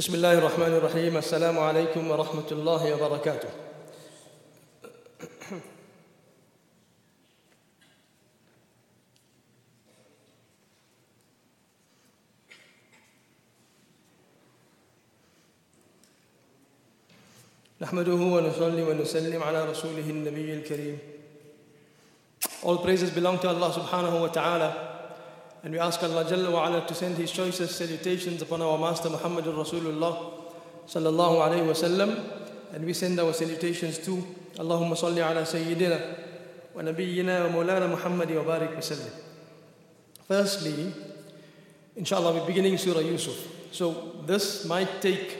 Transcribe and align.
بسم 0.00 0.14
الله 0.14 0.38
الرحمن 0.38 0.72
الرحيم. 0.80 1.16
السلام 1.16 1.58
عليكم 1.58 2.10
ورحمة 2.10 2.48
الله 2.52 2.82
وبركاته. 2.96 3.48
نحمده 17.80 18.12
ونصلي 18.12 18.82
ونسلم 18.82 19.42
على 19.42 19.64
رسوله 19.68 20.10
النبي 20.10 20.54
الكريم. 20.64 20.98
All 22.64 22.78
praises 22.80 23.10
belong 23.12 23.36
to 23.40 23.48
Allah 23.52 23.68
subhanahu 23.68 24.20
wa 24.20 24.32
ta'ala. 24.32 24.89
And 25.62 25.72
we 25.72 25.78
ask 25.78 26.02
Allah 26.02 26.24
Jalla 26.24 26.50
wa 26.52 26.66
ala 26.66 26.86
to 26.86 26.94
send 26.94 27.16
His 27.16 27.30
choicest 27.30 27.76
salutations 27.76 28.40
upon 28.42 28.62
our 28.62 28.78
Master 28.78 29.08
Muhammadur 29.08 29.54
Rasulullah 29.54 30.32
sallallahu 30.86 31.46
alayhi 31.46 31.66
wa 31.66 31.72
sallam 31.72 32.74
and 32.74 32.84
we 32.84 32.92
send 32.92 33.20
our 33.20 33.32
salutations 33.32 33.98
to 33.98 34.24
Allahumma 34.56 34.96
salli 34.96 35.18
ala 35.18 35.42
Sayyidina 35.42 36.00
wa 36.74 36.82
Nabiyyina 36.82 37.50
wa 37.52 37.62
Mawlana 37.62 37.94
Muhammadi 37.94 38.36
wa 38.36 38.44
barik 38.44 38.74
wa 38.74 38.80
sallim. 38.80 39.10
Firstly, 40.26 40.92
inshallah 41.96 42.34
we're 42.34 42.46
beginning 42.46 42.78
Surah 42.78 43.00
Yusuf. 43.00 43.48
So 43.72 44.22
this 44.26 44.64
might 44.64 45.00
take 45.02 45.38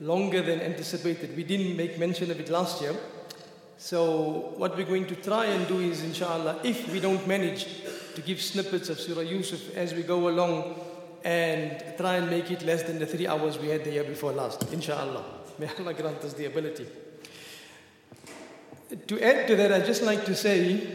longer 0.00 0.42
than 0.42 0.60
anticipated. 0.60 1.36
We 1.36 1.44
didn't 1.44 1.76
make 1.76 1.98
mention 1.98 2.30
of 2.30 2.38
it 2.38 2.50
last 2.50 2.82
year. 2.82 2.94
So 3.78 4.52
what 4.56 4.76
we're 4.76 4.86
going 4.86 5.06
to 5.06 5.16
try 5.16 5.46
and 5.46 5.66
do 5.66 5.80
is 5.80 6.02
inshallah, 6.02 6.60
if 6.64 6.90
we 6.92 7.00
don't 7.00 7.26
manage 7.26 7.66
to 8.16 8.22
give 8.22 8.42
snippets 8.42 8.88
of 8.88 8.98
Surah 8.98 9.20
Yusuf 9.20 9.76
as 9.76 9.94
we 9.94 10.02
go 10.02 10.28
along 10.28 10.74
and 11.22 11.82
try 11.96 12.16
and 12.16 12.30
make 12.30 12.50
it 12.50 12.62
less 12.62 12.82
than 12.82 12.98
the 12.98 13.06
three 13.06 13.26
hours 13.26 13.58
we 13.58 13.68
had 13.68 13.84
the 13.84 13.92
year 13.92 14.04
before 14.04 14.32
last, 14.32 14.72
inshallah. 14.72 15.24
May 15.58 15.68
Allah 15.78 15.94
grant 15.94 16.24
us 16.24 16.32
the 16.32 16.46
ability. 16.46 16.86
To 19.06 19.20
add 19.20 19.46
to 19.48 19.56
that, 19.56 19.72
I'd 19.72 19.86
just 19.86 20.02
like 20.02 20.24
to 20.26 20.34
say 20.34 20.86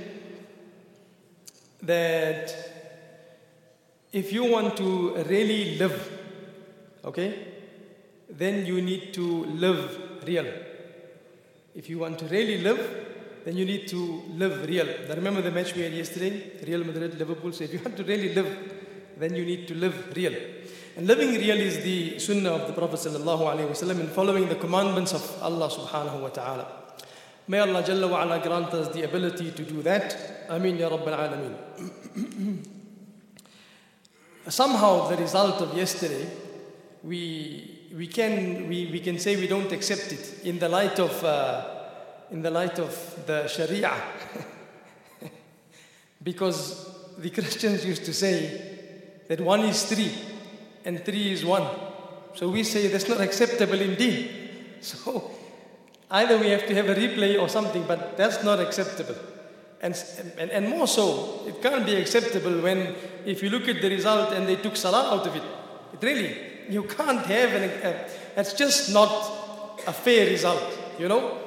that 1.84 2.56
if 4.14 4.32
you 4.32 4.46
want 4.46 4.78
to 4.78 5.16
really 5.24 5.78
live, 5.78 6.20
okay, 7.06 7.48
then 8.30 8.66
you 8.66 8.82
need 8.82 9.14
to 9.14 9.46
live 9.46 10.24
real. 10.26 10.48
If 11.76 11.90
you 11.90 12.00
want 12.00 12.20
to 12.20 12.26
really 12.26 12.60
live, 12.60 13.11
then 13.46 13.58
you 13.58 13.66
need 13.66 13.88
to 13.88 14.24
live 14.36 14.68
real. 14.68 14.88
Now 15.08 15.16
remember 15.16 15.42
the 15.42 15.52
match 15.52 15.76
we 15.76 15.82
had 15.82 15.94
yesterday, 15.94 16.60
Real 16.66 16.84
Madrid, 16.84 17.18
Liverpool. 17.18 17.52
So 17.54 17.64
if 17.64 17.74
you 17.74 17.80
want 17.80 17.98
to 17.98 18.04
really 18.04 18.34
live, 18.34 18.50
then 19.18 19.36
you 19.36 19.46
need 19.46 19.68
to 19.68 19.76
live 19.76 20.16
real. 20.16 20.34
And 20.98 21.08
living 21.08 21.32
real 21.32 21.58
is 21.58 21.82
the 21.84 22.20
sunnah 22.20 22.52
of 22.52 22.68
the 22.68 22.74
Prophet 22.74 23.00
wasallam 23.00 24.00
and 24.00 24.10
following 24.10 24.50
the 24.50 24.56
commandments 24.56 25.14
of 25.14 25.42
Allah 25.42 25.70
subhanahu 25.70 26.22
wa 26.22 26.30
ta'ala. 26.30 26.68
May 27.48 27.60
Allah 27.60 27.82
Jalla 27.84 28.10
wa 28.10 28.24
ala 28.24 28.40
grant 28.42 28.74
us 28.74 28.94
the 28.94 29.04
ability 29.04 29.52
to 29.52 29.64
do 29.64 29.82
that. 29.84 30.48
Ameen 30.50 30.78
ya 30.78 30.90
Rabbil 30.90 31.56
Alameen. 32.16 32.66
Somehow 34.48 35.08
the 35.10 35.18
result 35.18 35.62
of 35.62 35.76
yesterday, 35.78 36.28
we, 37.04 37.90
we, 37.96 38.08
can, 38.08 38.68
we, 38.68 38.90
we 38.92 39.00
can 39.00 39.18
say 39.18 39.36
we 39.36 39.48
don't 39.48 39.72
accept 39.72 40.12
it 40.12 40.42
in 40.44 40.60
the 40.60 40.70
light 40.70 41.00
of, 41.00 41.24
uh, 41.24 41.71
in 42.32 42.42
the, 42.42 42.50
light 42.50 42.80
of 42.80 43.24
the 43.28 43.48
Sharia. 43.48 43.94
because 46.24 46.90
the 47.18 47.30
Christians 47.30 47.86
used 47.86 48.06
to 48.06 48.14
say 48.14 48.80
that 49.28 49.42
one 49.42 49.62
is 49.62 49.84
three 49.84 50.12
and 50.86 51.04
three 51.04 51.32
is 51.32 51.46
one. 51.46 51.68
So 52.34 52.50
we 52.50 52.64
say 52.64 52.88
that's 52.88 53.10
not 53.10 53.22
acceptable 53.22 53.80
indeed. 53.80 54.38
So 54.82 55.30
either 56.10 56.40
we 56.40 56.50
have 56.50 56.66
to 56.66 56.74
have 56.74 56.90
a 56.90 56.96
replay 56.96 57.40
or 57.40 57.48
something, 57.48 57.84
but 57.88 58.18
that's 58.18 58.44
not 58.44 58.60
acceptable. 58.60 59.16
And, 59.80 59.96
and, 60.40 60.50
and 60.50 60.70
more 60.70 60.88
so, 60.88 61.44
it 61.48 61.62
can't 61.62 61.86
be 61.86 61.96
acceptable 61.96 62.62
when, 62.62 62.96
if 63.24 63.44
you 63.44 63.52
look 63.52 63.68
at 63.68 63.80
the 63.80 63.90
result 63.90 64.34
and 64.34 64.48
they 64.48 64.56
took 64.56 64.76
Salah 64.76 65.16
out 65.16 65.28
of 65.28 65.36
it. 65.36 65.44
it 65.94 66.04
really, 66.04 66.36
you 66.68 66.84
can't 66.84 67.24
have 67.26 67.54
an, 67.54 67.70
uh, 67.70 68.08
that's 68.36 68.54
just 68.54 68.92
not 68.92 69.80
a 69.86 69.94
fair 69.94 70.28
result, 70.28 70.64
you 70.98 71.08
know? 71.08 71.41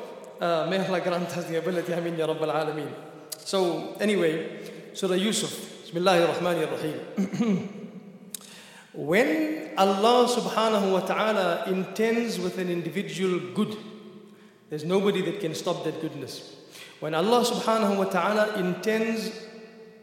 Uh, 0.44 0.66
may 0.68 0.76
Allah 0.86 1.00
grant 1.00 1.34
us 1.38 1.46
the 1.46 1.56
ability, 1.56 1.94
I 1.94 2.00
mean, 2.00 2.18
Ya 2.18 2.26
Rabbal 2.26 2.52
Alameen. 2.52 2.92
So, 3.38 3.96
anyway, 3.98 4.60
Surah 4.92 5.14
Yusuf, 5.14 5.90
when 8.92 9.70
Allah 9.78 10.28
subhanahu 10.28 10.92
wa 10.92 11.00
ta'ala 11.00 11.64
intends 11.68 12.38
with 12.38 12.58
an 12.58 12.68
individual 12.68 13.40
good, 13.54 13.74
there's 14.68 14.84
nobody 14.84 15.22
that 15.22 15.40
can 15.40 15.54
stop 15.54 15.82
that 15.84 15.98
goodness. 16.02 16.54
When 17.00 17.14
Allah 17.14 17.42
subhanahu 17.42 17.96
wa 17.96 18.04
ta'ala 18.04 18.56
intends 18.58 19.32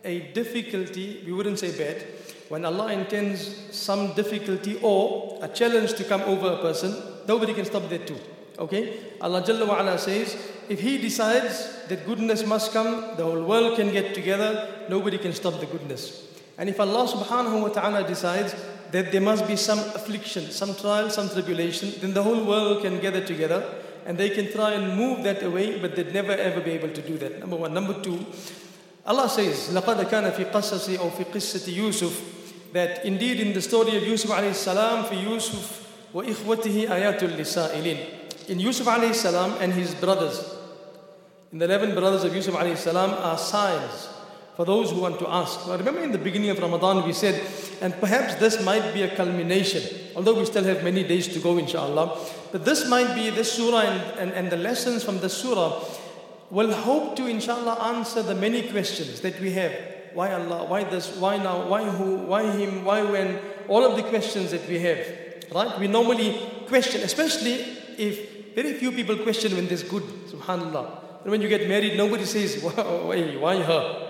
a 0.04 0.22
difficulty, 0.34 1.22
we 1.24 1.34
wouldn't 1.34 1.60
say 1.60 1.70
bad, 1.78 2.02
when 2.50 2.66
Allah 2.66 2.92
intends 2.94 3.46
some 3.70 4.14
difficulty 4.14 4.80
or 4.82 5.38
a 5.44 5.48
challenge 5.48 5.94
to 6.02 6.04
come 6.04 6.22
over 6.22 6.48
a 6.54 6.58
person, 6.58 6.96
nobody 7.28 7.54
can 7.54 7.66
stop 7.66 7.88
that 7.90 8.08
too. 8.08 8.18
Okay? 8.59 8.99
Allah 9.21 9.43
Jalla 9.43 9.67
wa 9.67 9.81
ala 9.81 9.99
says, 9.99 10.37
if 10.69 10.81
He 10.81 10.99
decides 10.99 11.87
that 11.89 12.07
goodness 12.07 12.45
must 12.47 12.73
come, 12.73 13.17
the 13.17 13.25
whole 13.25 13.45
world 13.45 13.77
can 13.77 13.93
get 13.93 14.15
together, 14.15 14.87
nobody 14.89 15.19
can 15.19 15.33
stop 15.33 15.61
the 15.61 15.67
goodness. 15.67 16.27
And 16.59 16.69
if 16.69 16.81
Allah 16.81 17.07
subhanahu 17.07 17.63
wa 17.63 17.69
ta'ala 17.69 18.07
decides 18.07 18.55
that 18.93 19.13
there 19.13 19.21
must 19.21 19.47
be 19.47 19.57
some 19.57 19.79
affliction, 19.79 20.51
some 20.51 20.75
trial, 20.75 21.11
some 21.11 21.29
tribulation, 21.29 21.93
then 22.01 22.15
the 22.15 22.23
whole 22.23 22.45
world 22.45 22.83
can 22.83 22.99
gather 22.99 23.25
together 23.25 23.63
and 24.07 24.17
they 24.17 24.31
can 24.31 24.51
try 24.51 24.73
and 24.73 24.97
move 24.97 25.25
that 25.25 25.43
away, 25.43 25.79
but 25.81 25.97
they'd 25.97 26.15
never 26.15 26.33
ever 26.33 26.61
be 26.61 26.71
able 26.71 26.89
to 26.89 27.03
do 27.03 27.19
that. 27.19 27.41
Number 27.41 27.57
one. 27.57 27.75
Number 27.75 28.01
two, 28.01 28.25
Allah 29.05 29.29
says, 29.29 29.69
لَقَدْ 29.71 30.03
كَانَ 30.09 30.31
فِي 30.33 30.51
قَصَّصِ 30.51 30.99
أو 30.99 31.11
في 31.11 31.25
قصة 31.25 31.71
يوسف 31.73 32.33
that 32.73 33.05
indeed 33.05 33.41
in 33.41 33.53
the 33.53 33.63
story 33.63 33.97
of 33.97 34.03
Yusuf 34.07 34.31
alayhi 34.31 34.55
salam 34.55 35.05
في 35.05 35.17
يوسف 35.25 35.81
وإخوته 36.15 36.95
آيات 36.95 37.25
للسائلين 37.25 37.97
in 38.52 38.60
Yusuf 38.60 38.86
alayhi 38.86 39.16
salam 39.16 39.56
and 39.62 39.72
his 39.72 39.96
brothers 39.96 40.58
in 41.54 41.58
the 41.58 41.66
11 41.66 41.96
brothers 41.96 42.26
of 42.26 42.36
Yusuf 42.36 42.54
alayhi 42.54 42.78
salam 42.78 43.12
are 43.12 43.38
signs 43.38 44.10
for 44.58 44.66
those 44.66 44.92
who 44.92 45.00
want 45.00 45.20
to 45.20 45.28
ask. 45.30 45.66
Now 45.68 45.78
remember 45.78 46.02
in 46.02 46.12
the 46.12 46.18
beginning 46.18 46.50
of 46.50 46.60
Ramadan 46.60 47.06
we 47.06 47.14
said, 47.14 47.42
and 47.82 47.94
perhaps 48.02 48.36
this 48.36 48.62
might 48.64 48.94
be 48.94 49.04
a 49.04 49.16
culmination, 49.16 49.82
although 50.18 50.38
we 50.38 50.46
still 50.46 50.66
have 50.66 50.84
many 50.84 51.04
days 51.04 51.30
to 51.30 51.40
go 51.40 51.58
inshallah, 51.58 52.20
but 52.52 52.66
this 52.66 52.90
might 52.90 53.16
be 53.16 53.30
this 53.30 53.54
surah 53.54 53.82
and, 53.82 54.20
and, 54.20 54.32
and 54.34 54.52
the 54.52 54.58
lessons 54.58 55.02
from 55.02 55.20
the 55.20 55.30
surah 55.30 55.82
will 56.50 56.74
hope 56.74 57.16
to 57.16 57.28
inshallah 57.28 57.96
answer 57.96 58.22
the 58.22 58.36
many 58.36 58.70
questions 58.70 59.22
that 59.22 59.40
we 59.40 59.52
have. 59.52 59.72
Why 60.14 60.34
Allah? 60.34 60.66
Why 60.66 60.84
this? 60.84 61.16
Why 61.16 61.38
now? 61.38 61.70
Why 61.70 61.90
who? 61.90 62.18
Why 62.18 62.52
him? 62.52 62.84
Why 62.84 63.02
when? 63.02 63.40
All 63.70 63.86
of 63.86 63.96
the 63.96 64.04
questions 64.04 64.52
that 64.52 64.68
we 64.68 64.78
have. 64.80 65.08
Right? 65.56 65.80
We 65.80 65.88
normally 65.88 66.38
question, 66.68 67.02
especially 67.02 67.54
if 67.98 68.31
very 68.56 68.74
few 68.74 68.92
people 68.92 69.18
question 69.18 69.56
when 69.56 69.68
there's 69.68 69.84
good, 69.84 70.04
subhanAllah. 70.28 71.24
And 71.24 71.32
when 71.32 71.42
you 71.42 71.50
get 71.50 71.68
married, 71.68 71.98
nobody 71.98 72.26
says, 72.26 72.62
why, 72.64 73.38
why 73.40 73.62
her? 73.62 74.08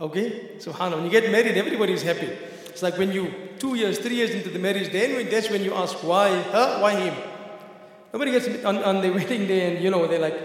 Okay? 0.00 0.56
Subhanallah. 0.58 0.96
When 0.96 1.04
you 1.04 1.10
get 1.10 1.30
married, 1.30 1.56
everybody 1.56 1.92
is 1.92 2.02
happy. 2.02 2.28
It's 2.66 2.82
like 2.82 2.96
when 2.98 3.12
you, 3.12 3.32
two 3.58 3.74
years, 3.74 3.98
three 3.98 4.16
years 4.16 4.30
into 4.30 4.50
the 4.50 4.58
marriage, 4.58 4.92
then 4.92 5.28
that's 5.30 5.50
when 5.50 5.62
you 5.62 5.74
ask, 5.74 5.96
why 6.04 6.30
her? 6.42 6.80
Why 6.82 6.94
him? 6.94 7.14
Nobody 8.12 8.32
gets 8.32 8.64
on, 8.64 8.78
on 8.78 9.00
the 9.00 9.10
wedding 9.16 9.46
day 9.46 9.74
and, 9.74 9.84
you 9.84 9.90
know, 9.90 10.06
they're 10.06 10.18
like, 10.18 10.38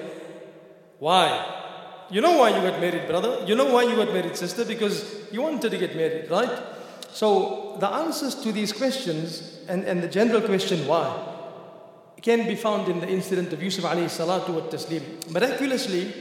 why? 1.00 1.64
You 2.10 2.22
know 2.22 2.38
why 2.38 2.50
you 2.50 2.70
got 2.70 2.80
married, 2.80 3.08
brother? 3.08 3.44
You 3.46 3.56
know 3.56 3.74
why 3.74 3.84
you 3.84 3.96
got 3.96 4.14
married, 4.14 4.36
sister? 4.38 4.64
Because 4.64 5.32
you 5.32 5.42
wanted 5.42 5.72
to 5.72 5.78
get 5.78 5.96
married, 5.96 6.30
right? 6.30 6.64
So 7.12 7.78
the 7.80 7.88
answers 7.88 8.36
to 8.36 8.51
these 8.51 8.72
questions 8.72 9.60
and, 9.68 9.84
and 9.84 10.04
the 10.04 10.08
general 10.08 10.42
question, 10.42 10.86
why, 10.88 11.35
can 12.25 12.48
be 12.48 12.56
found 12.56 12.89
in 12.89 13.00
the 13.00 13.07
incident 13.07 13.54
of 13.54 13.62
Yusuf 13.62 13.86
alayhi 13.86 14.10
salatu 14.10 14.50
wa 14.50 14.62
taslim. 14.62 15.04
Miraculously, 15.31 16.12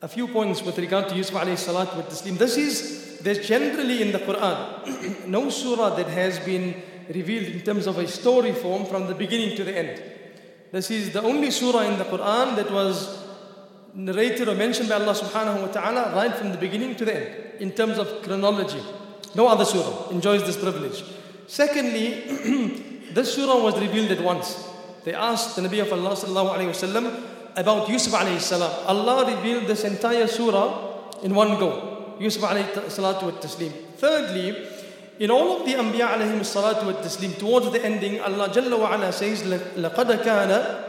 a 0.00 0.06
few 0.06 0.28
points 0.28 0.62
with 0.62 0.78
regard 0.78 1.08
to 1.08 1.16
Yusuf 1.16 1.34
alayhi 1.34 1.58
salatu 1.58 1.96
wa 1.96 2.02
taslim. 2.02 2.38
This 2.38 2.56
is, 2.56 3.18
there's 3.18 3.44
generally 3.44 4.00
in 4.00 4.12
the 4.12 4.20
Quran 4.20 5.26
no 5.26 5.50
surah 5.50 5.96
that 5.96 6.06
has 6.06 6.38
been 6.38 6.80
revealed 7.08 7.46
in 7.52 7.62
terms 7.62 7.88
of 7.88 7.98
a 7.98 8.06
story 8.06 8.52
form 8.52 8.86
from 8.86 9.08
the 9.08 9.14
beginning 9.14 9.56
to 9.56 9.64
the 9.64 9.76
end. 9.76 10.00
This 10.70 10.92
is 10.92 11.12
the 11.12 11.22
only 11.22 11.50
surah 11.50 11.80
in 11.80 11.98
the 11.98 12.04
Quran 12.04 12.54
that 12.54 12.70
was 12.70 13.24
narrated 13.92 14.46
or 14.48 14.54
mentioned 14.54 14.88
by 14.88 14.94
Allah 14.94 15.14
subhanahu 15.14 15.62
wa 15.62 15.66
ta'ala 15.66 16.14
right 16.14 16.32
from 16.36 16.52
the 16.52 16.58
beginning 16.58 16.94
to 16.94 17.04
the 17.04 17.16
end 17.16 17.60
in 17.60 17.72
terms 17.72 17.98
of 17.98 18.22
chronology. 18.22 18.80
No 19.34 19.48
other 19.48 19.64
surah 19.64 20.10
enjoys 20.10 20.44
this 20.46 20.56
privilege. 20.56 21.02
Secondly, 21.48 22.86
this 23.13 23.33
surah 23.33 23.63
was 23.63 23.79
revealed 23.79 24.11
at 24.11 24.21
once. 24.21 24.67
They 25.05 25.13
asked 25.13 25.55
the 25.55 25.61
Nabi 25.61 25.81
of 25.81 25.93
Allah 25.93 26.11
sallallahu 26.11 26.57
alayhi 26.57 26.73
wasallam 26.75 27.23
about 27.55 27.87
Yusuf 27.87 28.13
alayhi 28.13 28.41
salam. 28.41 28.71
Allah 28.87 29.35
revealed 29.35 29.67
this 29.67 29.83
entire 29.85 30.27
surah 30.27 31.21
in 31.23 31.33
one 31.33 31.57
go. 31.57 32.17
Yusuf 32.19 32.43
alayhi 32.43 32.67
salatu 32.91 33.23
wa 33.23 33.31
taslim. 33.39 33.71
Thirdly, 33.97 34.67
in 35.19 35.31
all 35.31 35.61
of 35.61 35.65
the 35.65 35.73
Anbiya 35.73 36.17
alayhi 36.17 36.39
salatu 36.41 36.87
wa 36.87 36.93
taslim, 36.99 37.37
towards 37.39 37.71
the 37.71 37.83
ending, 37.85 38.19
Allah 38.19 38.49
Jalla 38.49 38.77
wa 38.77 38.93
ala 38.93 39.13
says, 39.13 39.43
لَقَدْ 39.43 40.23
كَانَ 40.23 40.81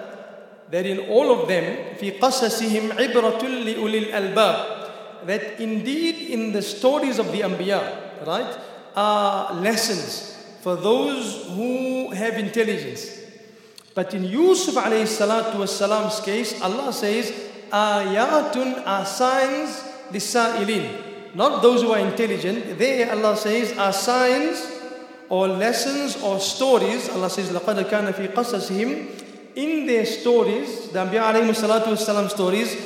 That 0.71 0.85
in 0.85 0.99
all 1.11 1.31
of 1.31 1.47
them, 1.47 1.97
في 2.01 2.19
قَصَصِهِمْ 2.19 2.91
عِبْرَةٌ 2.99 3.41
لِأُولِي 3.41 4.11
الْأَلْبَابِ 4.11 5.27
That 5.27 5.61
indeed 5.61 6.31
in 6.31 6.53
the 6.53 6.63
stories 6.63 7.21
of 7.21 7.31
the 7.31 7.43
Anbiya, 7.43 8.27
right, 8.27 8.59
are 8.97 9.55
lessons 9.55 10.30
for 10.61 10.77
those 10.77 11.47
who 11.55 12.11
have 12.11 12.35
intelligence. 12.35 13.21
But 13.95 14.13
in 14.13 14.25
Yusuf 14.25 14.75
alayhi 14.75 15.07
salatu 15.09 15.55
wasalam's 15.55 16.21
case, 16.21 16.61
Allah 16.61 16.93
says, 16.93 17.33
ayatun 17.71 18.87
are 18.87 19.07
signs 19.07 19.83
lisa'ilin. 20.11 21.35
Not 21.35 21.63
those 21.63 21.83
who 21.83 21.93
are 21.93 21.99
intelligent. 21.99 22.79
They, 22.79 23.09
Allah 23.09 23.37
says, 23.37 23.77
are 23.79 23.93
signs 23.93 24.67
or 25.29 25.49
lessons 25.49 26.21
or 26.23 26.41
stories. 26.41 27.09
Allah 27.11 27.31
says, 27.31 27.51
لَقَدْ 27.51 27.89
كَانَ 27.89 28.13
فِي 28.13 28.33
قَصَصِهِمْ 28.33 29.55
In 29.57 29.87
their 29.87 30.05
stories, 30.05 30.91
the 30.91 30.99
Anbiya 30.99 31.33
alayhi 31.33 31.55
salatu 31.55 31.97
wasalam 31.97 32.29
stories, 32.31 32.77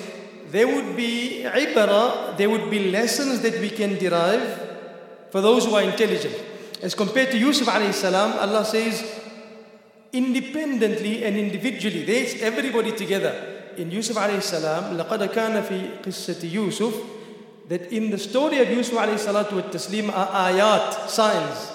there 0.50 0.66
would 0.66 0.96
be 0.96 1.44
ibara, 1.44 2.36
there 2.36 2.50
would 2.50 2.70
be 2.70 2.90
lessons 2.90 3.40
that 3.42 3.60
we 3.60 3.70
can 3.70 3.98
derive 3.98 4.68
for 5.30 5.40
those 5.40 5.64
who 5.64 5.74
are 5.74 5.82
intelligent. 5.82 6.34
As 6.84 6.94
compared 6.94 7.30
to 7.30 7.38
Yusuf 7.38 7.68
alayhi 7.68 7.92
salam, 7.92 8.32
Allah 8.38 8.64
says, 8.64 9.04
independently 10.12 11.24
and 11.24 11.36
individually, 11.36 12.04
there's 12.04 12.40
everybody 12.42 12.92
together. 12.92 13.72
In 13.76 13.90
Yusuf 13.90 14.16
alayhi 14.16 14.42
salam, 14.42 14.96
لَقَدْ 14.96 15.28
كَانَ 15.32 15.62
فِي 15.62 16.02
قِصَّةِ 16.02 16.50
يُوسُف 16.50 17.06
That 17.68 17.92
in 17.92 18.10
the 18.10 18.18
story 18.18 18.58
of 18.58 18.70
Yusuf 18.70 18.98
alayhi 18.98 19.20
salatu 19.20 19.52
wa 19.52 19.62
taslim 19.70 20.10
are 20.12 20.50
ayat, 20.50 21.08
signs. 21.08 21.72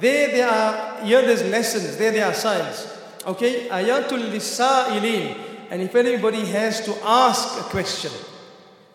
There 0.00 0.28
there 0.28 0.48
are, 0.48 1.04
here 1.04 1.22
there's 1.22 1.42
lessons, 1.44 1.96
there 1.96 2.12
there 2.12 2.26
are 2.26 2.34
signs. 2.34 2.88
Okay? 3.26 3.68
Ayatul 3.68 4.30
lisa'ilin. 4.32 5.36
And 5.70 5.82
if 5.82 5.94
anybody 5.94 6.44
has 6.46 6.84
to 6.84 6.94
ask 7.04 7.60
a 7.60 7.64
question, 7.64 8.12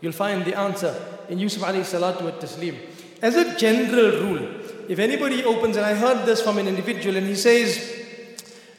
you'll 0.02 0.12
find 0.14 0.46
the 0.46 0.58
answer 0.58 0.96
in 1.30 1.38
Yusuf 1.38 1.64
alayhi 1.64 1.86
salatu 1.86 2.24
wa 2.24 2.32
taslim. 2.32 2.76
As 3.22 3.36
a 3.36 3.56
general 3.58 4.12
rule, 4.24 4.48
if 4.89 4.99
anybody 4.99 5.45
opens, 5.45 5.77
and 5.77 5.87
I 5.87 5.95
heard 5.95 6.27
this 6.27 6.41
from 6.41 6.59
an 6.59 6.69
individual, 6.69 7.17
and 7.17 7.27
he 7.27 7.35
says 7.35 8.03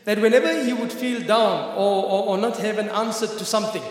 that 0.04 0.20
whenever 0.20 0.64
he 0.64 0.74
would 0.74 0.92
feel 0.92 1.22
down 1.22 1.76
or, 1.76 2.04
or, 2.06 2.24
or 2.30 2.38
not 2.38 2.58
have 2.58 2.78
an 2.78 2.90
answer 2.90 3.28
to 3.28 3.46
something, 3.46 3.84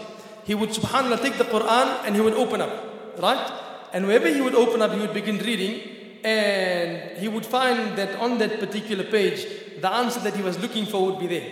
he 0.44 0.54
would, 0.54 0.70
subhanAllah, 0.70 1.20
take 1.22 1.38
the 1.38 1.44
Quran 1.44 2.06
and 2.06 2.14
he 2.14 2.20
would 2.20 2.34
open 2.34 2.60
up, 2.60 3.18
right? 3.20 3.52
And 3.92 4.06
wherever 4.06 4.28
he 4.28 4.40
would 4.40 4.54
open 4.54 4.82
up, 4.82 4.92
he 4.92 5.00
would 5.00 5.14
begin 5.14 5.38
reading, 5.38 5.80
and 6.24 7.18
he 7.18 7.28
would 7.28 7.46
find 7.46 7.96
that 7.98 8.18
on 8.20 8.38
that 8.38 8.60
particular 8.60 9.04
page, 9.04 9.46
the 9.80 9.90
answer 9.92 10.20
that 10.20 10.34
he 10.34 10.42
was 10.42 10.58
looking 10.60 10.86
for 10.86 11.06
would 11.06 11.18
be 11.18 11.26
there. 11.26 11.50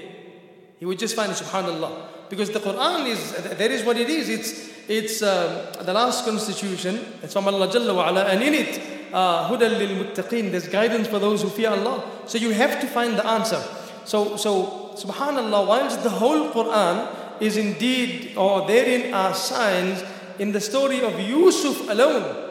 He 0.79 0.87
would 0.87 0.99
just 0.99 1.15
find 1.15 1.31
it, 1.31 1.39
subhanAllah. 1.39 2.29
Because 2.29 2.51
the 2.51 2.61
Quran 2.61 3.07
is, 3.07 3.33
that 3.35 3.71
is 3.71 3.85
what 3.85 3.97
it 3.97 4.09
is. 4.09 4.29
It's, 4.29 4.71
it's 4.89 5.23
uh, 5.23 5.83
the 5.83 5.93
last 5.93 6.25
constitution, 6.25 6.99
it's 7.23 7.33
from 7.33 7.47
Allah 7.47 7.69
Jalla 7.69 7.95
wa 7.95 8.09
ala, 8.09 8.25
and 8.25 8.43
in 8.43 8.55
it, 8.55 9.02
hudan 9.13 9.79
lil 9.79 10.05
muttaqeen. 10.05 10.51
There's 10.51 10.69
guidance 10.69 11.09
for 11.09 11.19
those 11.19 11.43
who 11.43 11.49
fear 11.49 11.71
Allah. 11.71 12.05
So 12.27 12.39
you 12.39 12.51
have 12.51 12.81
to 12.81 12.87
find 12.87 13.17
the 13.17 13.27
answer. 13.27 13.63
So, 14.05 14.37
so 14.37 14.95
subhanallah, 14.97 15.67
whilst 15.67 16.03
the 16.03 16.11
whole 16.11 16.51
Quran 16.51 17.09
is 17.41 17.57
indeed, 17.57 18.37
or 18.37 18.67
therein 18.67 19.13
are 19.15 19.35
signs, 19.35 20.03
in 20.39 20.53
the 20.53 20.61
story 20.61 21.03
of 21.03 21.19
Yusuf 21.21 21.89
alone, 21.89 22.51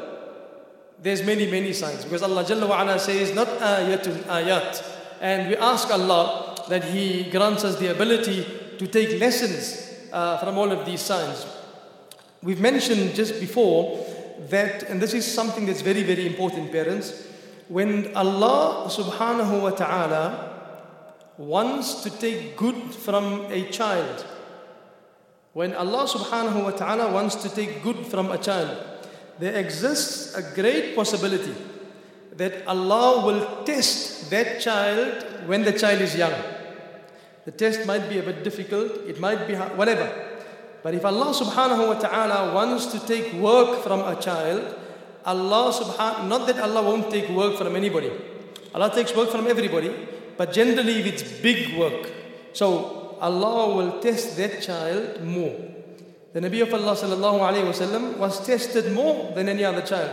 there's 1.02 1.24
many, 1.24 1.50
many 1.50 1.74
signs. 1.74 2.04
Because 2.04 2.22
Allah 2.22 2.44
Jalla 2.44 2.70
wa 2.70 2.82
ala 2.82 3.00
says, 3.00 3.34
not 3.34 3.48
ayatun 3.48 4.24
ayat. 4.24 4.84
And 5.20 5.50
we 5.50 5.56
ask 5.58 5.90
Allah 5.92 6.56
that 6.70 6.84
He 6.84 7.30
grants 7.32 7.64
us 7.64 7.78
the 7.78 7.92
ability 7.92 8.46
to 8.78 8.88
take 8.88 9.20
lessons 9.20 9.92
uh, 10.12 10.38
from 10.38 10.58
all 10.58 10.72
of 10.72 10.86
these 10.86 11.02
signs. 11.02 11.46
We've 12.44 12.60
mentioned 12.60 13.14
just 13.16 13.40
before 13.40 14.06
that, 14.50 14.84
and 14.84 15.02
this 15.02 15.14
is 15.14 15.26
something 15.32 15.66
that's 15.66 15.82
very, 15.82 16.04
very 16.04 16.26
important, 16.26 16.72
parents, 16.72 17.28
when 17.68 18.16
Allah 18.16 18.90
subhanahu 18.90 19.62
wa 19.62 19.70
ta'ala 19.70 20.50
wants 21.38 22.04
to 22.04 22.10
take 22.10 22.58
good 22.58 22.76
from 22.94 23.46
a 23.52 23.70
child, 23.70 24.26
when 25.54 25.74
Allah 25.74 26.08
subhanahu 26.08 26.64
wa 26.64 26.72
ta'ala 26.72 27.12
wants 27.14 27.36
to 27.44 27.50
take 27.50 27.84
good 27.84 28.06
from 28.08 28.32
a 28.32 28.38
child, 28.38 28.78
there 29.40 29.56
exists 29.56 30.36
a 30.36 30.42
great 30.56 30.96
possibility 30.96 31.54
that 32.36 32.66
Allah 32.68 33.26
will 33.26 33.64
test 33.64 34.30
that 34.30 34.62
child 34.62 35.24
when 35.46 35.64
the 35.64 35.74
child 35.74 36.02
is 36.02 36.16
young. 36.16 36.34
The 37.46 37.52
test 37.52 37.86
might 37.86 38.08
be 38.08 38.20
a 38.20 38.24
bit 38.24 38.44
difficult, 38.44 38.92
it 39.08 39.20
might 39.20 39.48
be 39.48 39.56
whatever. 39.56 40.31
But 40.84 40.96
if 40.96 41.06
Allah 41.06 41.34
subhanahu 41.34 41.88
wa 41.88 41.98
ta'ala 42.00 42.54
wants 42.54 42.88
to 42.88 43.00
take 43.06 43.34
work 43.34 43.84
from 43.84 44.02
a 44.02 44.16
child, 44.20 44.76
Allah 45.26 45.72
subhanahu 45.72 46.28
not 46.28 46.48
that 46.48 46.60
Allah 46.60 46.82
won't 46.82 47.12
take 47.12 47.30
work 47.30 47.58
from 47.58 47.76
anybody. 47.76 48.12
Allah 48.74 48.90
takes 48.94 49.16
work 49.16 49.30
from 49.30 49.48
everybody, 49.48 49.94
but 50.38 50.52
generally 50.52 51.00
if 51.00 51.06
it's 51.06 51.24
big 51.42 51.78
work. 51.78 52.10
So 52.54 53.18
Allah 53.22 53.76
will 53.76 54.00
test 54.02 54.38
that 54.38 54.62
child 54.62 55.22
more. 55.22 55.54
The 56.34 56.40
Nabi 56.40 56.62
of 56.62 56.74
Allah 56.74 56.96
sallallahu 56.96 57.40
alayhi 57.44 57.68
wasallam 57.70 58.18
was 58.18 58.44
tested 58.46 58.92
more 58.94 59.32
than 59.36 59.50
any 59.50 59.64
other 59.64 59.82
child. 59.82 60.10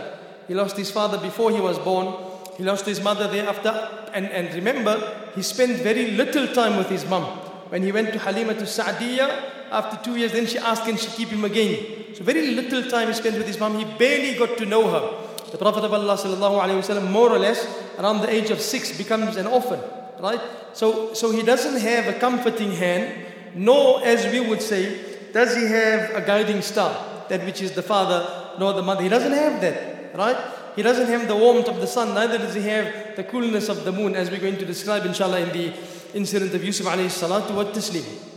He 0.47 0.53
lost 0.53 0.77
his 0.77 0.91
father 0.91 1.17
before 1.17 1.51
he 1.51 1.61
was 1.61 1.79
born. 1.79 2.13
He 2.57 2.63
lost 2.63 2.85
his 2.85 3.01
mother 3.01 3.27
thereafter. 3.27 3.71
And, 4.13 4.25
and 4.27 4.53
remember, 4.53 4.99
he 5.33 5.41
spent 5.41 5.77
very 5.81 6.11
little 6.11 6.47
time 6.47 6.77
with 6.77 6.89
his 6.89 7.05
mom. 7.05 7.23
When 7.69 7.83
he 7.83 7.91
went 7.91 8.11
to 8.13 8.19
Halima 8.19 8.55
to 8.55 8.65
Sa'diyah, 8.67 9.58
after 9.71 9.97
two 10.03 10.17
years, 10.17 10.31
then 10.31 10.45
she 10.45 10.57
asked, 10.57 10.83
can 10.83 10.97
she 10.97 11.07
keep 11.07 11.29
him 11.29 11.45
again? 11.45 12.15
So 12.15 12.23
very 12.23 12.47
little 12.47 12.83
time 12.89 13.07
he 13.07 13.13
spent 13.13 13.37
with 13.37 13.47
his 13.47 13.59
mom. 13.59 13.77
He 13.77 13.85
barely 13.97 14.37
got 14.37 14.57
to 14.57 14.65
know 14.65 14.89
her. 14.89 15.51
The 15.51 15.57
Prophet 15.57 15.83
of 15.83 15.93
Allah 15.93 16.15
wasallam, 16.15 17.11
more 17.11 17.31
or 17.31 17.39
less, 17.39 17.65
around 17.97 18.21
the 18.21 18.29
age 18.29 18.51
of 18.51 18.61
six, 18.61 18.95
becomes 18.95 19.35
an 19.35 19.47
orphan, 19.47 19.79
right? 20.19 20.39
So, 20.73 21.13
so 21.13 21.31
he 21.31 21.41
doesn't 21.41 21.81
have 21.81 22.07
a 22.07 22.19
comforting 22.19 22.71
hand, 22.71 23.25
nor, 23.55 24.03
as 24.05 24.31
we 24.31 24.39
would 24.39 24.61
say, 24.61 24.99
does 25.33 25.55
he 25.55 25.65
have 25.67 26.15
a 26.15 26.21
guiding 26.21 26.61
star, 26.61 27.25
that 27.29 27.43
which 27.45 27.61
is 27.61 27.71
the 27.71 27.81
father 27.81 28.55
nor 28.59 28.73
the 28.73 28.83
mother. 28.83 29.01
He 29.01 29.09
doesn't 29.09 29.31
have 29.31 29.59
that, 29.61 30.15
right? 30.15 30.37
He 30.75 30.83
doesn't 30.83 31.07
have 31.07 31.27
the 31.27 31.35
warmth 31.35 31.67
of 31.67 31.77
the 31.81 31.87
sun, 31.87 32.13
neither 32.13 32.37
does 32.37 32.53
he 32.53 32.61
have 32.61 33.15
the 33.15 33.23
coolness 33.23 33.69
of 33.69 33.85
the 33.85 33.91
moon, 33.91 34.15
as 34.15 34.29
we're 34.29 34.39
going 34.39 34.57
to 34.57 34.65
describe, 34.65 35.05
inshallah, 35.05 35.39
in 35.39 35.49
the 35.49 35.73
incident 36.13 36.53
of 36.53 36.63
Yusuf 36.63 36.85
alayhi 36.85 37.07
salatu 37.07 37.55
wa 37.55 37.63
taslim. 37.63 38.28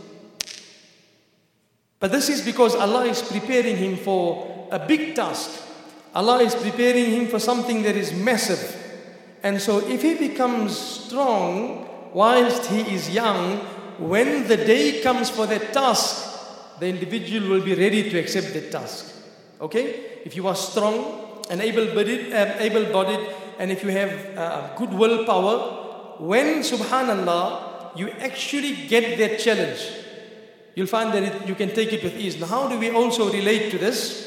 But 2.03 2.11
this 2.11 2.27
is 2.27 2.41
because 2.41 2.75
Allah 2.75 3.05
is 3.05 3.21
preparing 3.21 3.77
him 3.77 3.95
for 3.95 4.67
a 4.69 4.77
big 4.77 5.15
task. 5.15 5.61
Allah 6.13 6.43
is 6.43 6.53
preparing 6.53 7.05
him 7.05 7.27
for 7.27 7.39
something 7.39 7.81
that 7.83 7.95
is 7.95 8.11
massive. 8.11 8.59
And 9.41 9.61
so 9.61 9.79
if 9.87 10.01
he 10.01 10.15
becomes 10.15 10.77
strong 10.77 11.87
whilst 12.11 12.65
he 12.65 12.81
is 12.93 13.09
young, 13.09 13.55
when 13.99 14.49
the 14.49 14.57
day 14.57 14.99
comes 14.99 15.29
for 15.29 15.45
that 15.45 15.71
task, 15.71 16.75
the 16.81 16.89
individual 16.89 17.47
will 17.47 17.63
be 17.63 17.73
ready 17.73 18.09
to 18.09 18.19
accept 18.19 18.53
that 18.53 18.69
task. 18.69 19.15
Okay? 19.61 20.19
If 20.25 20.35
you 20.35 20.45
are 20.49 20.57
strong 20.57 21.45
and 21.49 21.61
able-bodied, 21.61 22.33
um, 22.33 22.49
able-bodied 22.59 23.29
and 23.59 23.71
if 23.71 23.81
you 23.81 23.91
have 23.91 24.37
uh, 24.37 24.75
good 24.75 24.93
willpower, 24.93 26.19
when 26.19 26.63
subhanallah, 26.63 27.97
you 27.97 28.09
actually 28.19 28.87
get 28.87 29.17
that 29.19 29.39
challenge 29.39 30.02
you'll 30.74 30.86
find 30.86 31.12
that 31.12 31.22
it, 31.22 31.48
you 31.48 31.54
can 31.54 31.70
take 31.70 31.92
it 31.92 32.02
with 32.02 32.16
ease. 32.16 32.38
Now, 32.40 32.46
how 32.46 32.68
do 32.68 32.78
we 32.78 32.90
also 32.90 33.32
relate 33.32 33.70
to 33.70 33.78
this? 33.78 34.26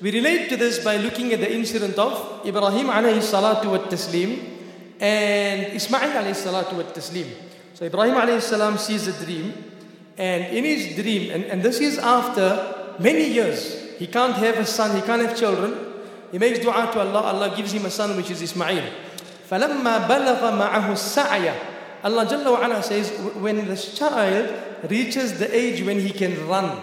We 0.00 0.10
relate 0.10 0.48
to 0.48 0.56
this 0.56 0.82
by 0.82 0.96
looking 0.96 1.32
at 1.32 1.40
the 1.40 1.52
incident 1.52 1.98
of 1.98 2.46
Ibrahim 2.46 2.86
alayhi 2.86 3.22
salatu 3.22 3.66
wa 3.66 3.78
taslim 3.78 4.38
and 4.98 5.72
Ismail 5.74 6.10
alayhi 6.10 6.34
salatu 6.34 6.74
wa 6.76 6.82
taslim. 6.82 7.26
So 7.74 7.84
Ibrahim 7.84 8.14
alayhi 8.14 8.40
salam 8.40 8.78
sees 8.78 9.06
a 9.06 9.24
dream 9.24 9.52
and 10.18 10.44
in 10.54 10.64
his 10.64 10.94
dream, 10.96 11.30
and, 11.30 11.44
and 11.44 11.62
this 11.62 11.80
is 11.80 11.98
after 11.98 12.96
many 12.98 13.28
years, 13.28 13.96
he 13.98 14.06
can't 14.06 14.34
have 14.34 14.56
a 14.56 14.66
son, 14.66 14.96
he 14.96 15.02
can't 15.02 15.22
have 15.22 15.36
children. 15.36 15.74
He 16.30 16.38
makes 16.38 16.58
dua 16.58 16.90
to 16.92 17.00
Allah, 17.00 17.22
Allah 17.22 17.56
gives 17.56 17.72
him 17.72 17.84
a 17.86 17.90
son 17.90 18.16
which 18.16 18.30
is 18.30 18.42
Ismail. 18.42 18.84
فَلَمَّا 19.48 20.08
بَلَغَ 20.08 20.40
مَعَهُ 20.40 20.86
السَّعْيَ 20.92 21.54
Allah 22.03 22.25
Jalla 22.25 22.83
says, 22.83 23.11
when 23.35 23.65
this 23.67 23.97
child 23.97 24.53
reaches 24.89 25.39
the 25.39 25.53
age 25.55 25.83
when 25.83 25.99
he 25.99 26.11
can 26.11 26.47
run, 26.47 26.79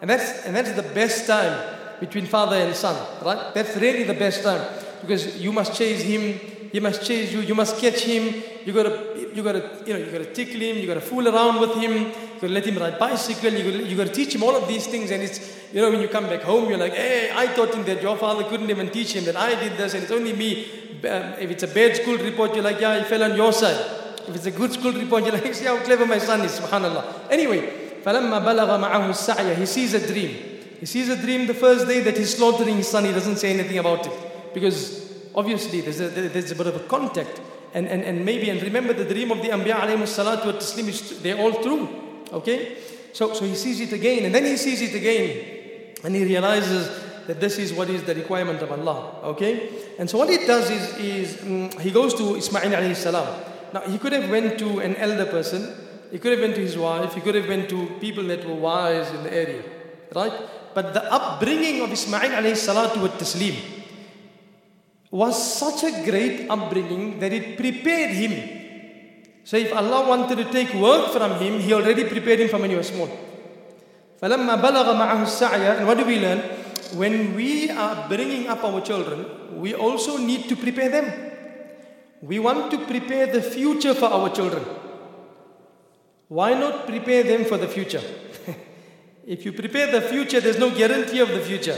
and 0.00 0.08
that's, 0.08 0.44
and 0.44 0.54
that's 0.54 0.72
the 0.72 0.82
best 0.82 1.26
time 1.26 1.76
between 2.00 2.26
father 2.26 2.56
and 2.56 2.74
son, 2.74 2.96
right? 3.24 3.54
That's 3.54 3.76
really 3.76 4.04
the 4.04 4.14
best 4.14 4.42
time 4.42 4.66
because 5.00 5.40
you 5.40 5.52
must 5.52 5.74
chase 5.74 6.02
him 6.02 6.38
he 6.72 6.78
must 6.78 7.04
chase 7.04 7.32
you, 7.32 7.40
you 7.40 7.54
must 7.54 7.78
catch 7.78 8.02
him, 8.02 8.42
you 8.64 8.72
gotta, 8.72 9.28
you 9.34 9.42
gotta, 9.42 9.82
you 9.84 9.92
know, 9.92 9.98
you 9.98 10.06
gotta 10.06 10.32
tickle 10.32 10.60
him, 10.60 10.78
you 10.78 10.86
gotta 10.86 11.00
fool 11.00 11.26
around 11.26 11.60
with 11.60 11.74
him, 11.74 11.92
you 11.92 12.12
gotta 12.40 12.52
let 12.52 12.64
him 12.64 12.78
ride 12.78 12.96
bicycle, 12.98 13.52
you 13.52 13.72
gotta, 13.72 13.88
you 13.88 13.96
gotta 13.96 14.10
teach 14.10 14.34
him 14.34 14.44
all 14.44 14.54
of 14.54 14.68
these 14.68 14.86
things, 14.86 15.10
and 15.10 15.22
it's, 15.22 15.56
you 15.72 15.80
know, 15.80 15.90
when 15.90 16.00
you 16.00 16.06
come 16.06 16.26
back 16.26 16.42
home, 16.42 16.68
you're 16.68 16.78
like, 16.78 16.94
hey, 16.94 17.32
I 17.34 17.46
taught 17.54 17.74
him 17.74 17.84
that 17.86 18.00
your 18.00 18.16
father 18.16 18.44
couldn't 18.44 18.70
even 18.70 18.88
teach 18.90 19.14
him 19.14 19.24
that 19.24 19.36
I 19.36 19.58
did 19.58 19.76
this, 19.76 19.94
and 19.94 20.04
it's 20.04 20.12
only 20.12 20.32
me. 20.32 20.64
Um, 21.00 21.34
if 21.40 21.50
it's 21.50 21.62
a 21.64 21.68
bad 21.68 21.96
school 21.96 22.18
report, 22.18 22.54
you're 22.54 22.62
like, 22.62 22.80
yeah, 22.80 22.98
he 22.98 23.04
fell 23.04 23.24
on 23.24 23.34
your 23.34 23.52
side. 23.52 23.99
If 24.27 24.35
it's 24.35 24.45
a 24.45 24.51
good 24.51 24.73
school 24.73 24.91
report, 24.91 25.23
you're 25.23 25.33
like, 25.33 25.53
see 25.53 25.65
how 25.65 25.77
clever 25.77 26.05
my 26.05 26.17
son 26.17 26.41
is, 26.41 26.59
subhanallah. 26.59 27.29
Anyway, 27.29 27.61
فلما 28.03 28.39
بلغ 28.39 28.77
معه 28.77 29.09
السعي, 29.09 29.55
he 29.57 29.65
sees 29.65 29.93
a 29.93 30.05
dream. 30.05 30.55
He 30.79 30.85
sees 30.85 31.09
a 31.09 31.15
dream 31.15 31.47
the 31.47 31.53
first 31.53 31.87
day 31.87 32.01
that 32.01 32.17
he's 32.17 32.35
slaughtering 32.35 32.77
his 32.77 32.87
son. 32.87 33.05
He 33.05 33.11
doesn't 33.11 33.37
say 33.37 33.51
anything 33.51 33.77
about 33.77 34.05
it 34.05 34.13
because 34.53 35.13
obviously 35.33 35.81
there's 35.81 35.99
a, 35.99 36.09
there's 36.09 36.51
a 36.51 36.55
bit 36.55 36.67
of 36.67 36.75
a 36.75 36.79
contact. 36.87 37.41
And, 37.73 37.87
and, 37.87 38.03
and 38.03 38.23
maybe, 38.23 38.49
and 38.49 38.61
remember 38.61 38.93
the 38.93 39.05
dream 39.05 39.31
of 39.31 39.41
the 39.41 39.49
Anbiya 39.49 39.75
alayhi 39.81 40.03
salatu 40.03 40.45
wa 40.45 40.51
taslim, 40.53 40.87
is, 40.87 41.21
they're 41.21 41.37
all 41.37 41.61
true. 41.61 41.89
Okay? 42.31 42.77
So, 43.11 43.33
so 43.33 43.43
he 43.45 43.55
sees 43.55 43.81
it 43.81 43.91
again, 43.91 44.25
and 44.25 44.33
then 44.33 44.45
he 44.45 44.55
sees 44.55 44.81
it 44.81 44.95
again, 44.95 45.95
and 46.03 46.15
he 46.15 46.23
realizes 46.23 46.89
that 47.27 47.39
this 47.41 47.57
is 47.57 47.73
what 47.73 47.89
is 47.89 48.03
the 48.03 48.15
requirement 48.15 48.61
of 48.61 48.71
Allah. 48.71 49.19
Okay? 49.23 49.69
And 49.99 50.09
so 50.09 50.17
what 50.17 50.29
he 50.29 50.45
does 50.45 50.69
is, 50.69 50.97
is 50.97 51.41
um, 51.41 51.71
he 51.79 51.91
goes 51.91 52.13
to 52.15 52.35
Ismail 52.35 52.71
alayhi 52.71 52.95
salam. 52.95 53.27
Now 53.73 53.81
he 53.81 53.97
could 53.97 54.13
have 54.13 54.29
went 54.29 54.57
to 54.59 54.79
an 54.79 54.95
elder 54.95 55.25
person, 55.25 55.73
he 56.11 56.19
could 56.19 56.31
have 56.31 56.41
went 56.41 56.55
to 56.55 56.61
his 56.61 56.77
wife, 56.77 57.13
he 57.13 57.21
could 57.21 57.35
have 57.35 57.47
went 57.47 57.69
to 57.69 57.87
people 57.99 58.23
that 58.25 58.45
were 58.47 58.55
wise 58.55 59.09
in 59.11 59.23
the 59.23 59.33
area. 59.33 59.63
Right? 60.13 60.33
But 60.73 60.93
the 60.93 61.03
upbringing 61.11 61.81
of 61.81 61.91
Ismail 61.91 62.31
alayhi 62.31 62.59
salatu 62.59 63.01
wa 63.01 63.07
taslim, 63.09 63.55
was 65.11 65.35
such 65.39 65.83
a 65.83 66.03
great 66.03 66.49
upbringing 66.49 67.19
that 67.19 67.31
it 67.31 67.57
prepared 67.57 68.11
him. 68.11 68.33
So 69.45 69.57
if 69.57 69.71
Allah 69.73 70.09
wanted 70.09 70.37
to 70.43 70.51
take 70.51 70.73
work 70.73 71.11
from 71.13 71.39
him, 71.39 71.59
He 71.59 71.71
already 71.71 72.03
prepared 72.03 72.39
him 72.39 72.49
from 72.49 72.61
when 72.61 72.71
he 72.71 72.75
was 72.75 72.89
small. 72.89 73.07
فَلَمَّا 74.21 74.59
بَلَغَ 74.59 74.87
مَعَهُ 74.95 75.21
السَّعْيَ 75.23 75.77
And 75.77 75.87
what 75.87 75.97
do 75.97 76.05
we 76.05 76.19
learn? 76.19 76.39
When 76.95 77.35
we 77.35 77.69
are 77.69 78.07
bringing 78.07 78.47
up 78.47 78.63
our 78.63 78.81
children, 78.81 79.59
we 79.59 79.75
also 79.75 80.17
need 80.17 80.49
to 80.49 80.55
prepare 80.55 80.89
them. 80.89 81.28
We 82.21 82.39
want 82.39 82.71
to 82.71 82.77
prepare 82.85 83.27
the 83.27 83.41
future 83.41 83.93
for 83.93 84.05
our 84.05 84.29
children. 84.29 84.63
Why 86.27 86.53
not 86.53 86.87
prepare 86.87 87.23
them 87.23 87.45
for 87.45 87.57
the 87.57 87.67
future? 87.67 88.01
if 89.27 89.45
you 89.45 89.51
prepare 89.51 89.91
the 89.91 90.01
future, 90.01 90.39
there's 90.39 90.57
no 90.57 90.75
guarantee 90.75 91.19
of 91.19 91.29
the 91.29 91.39
future. 91.39 91.77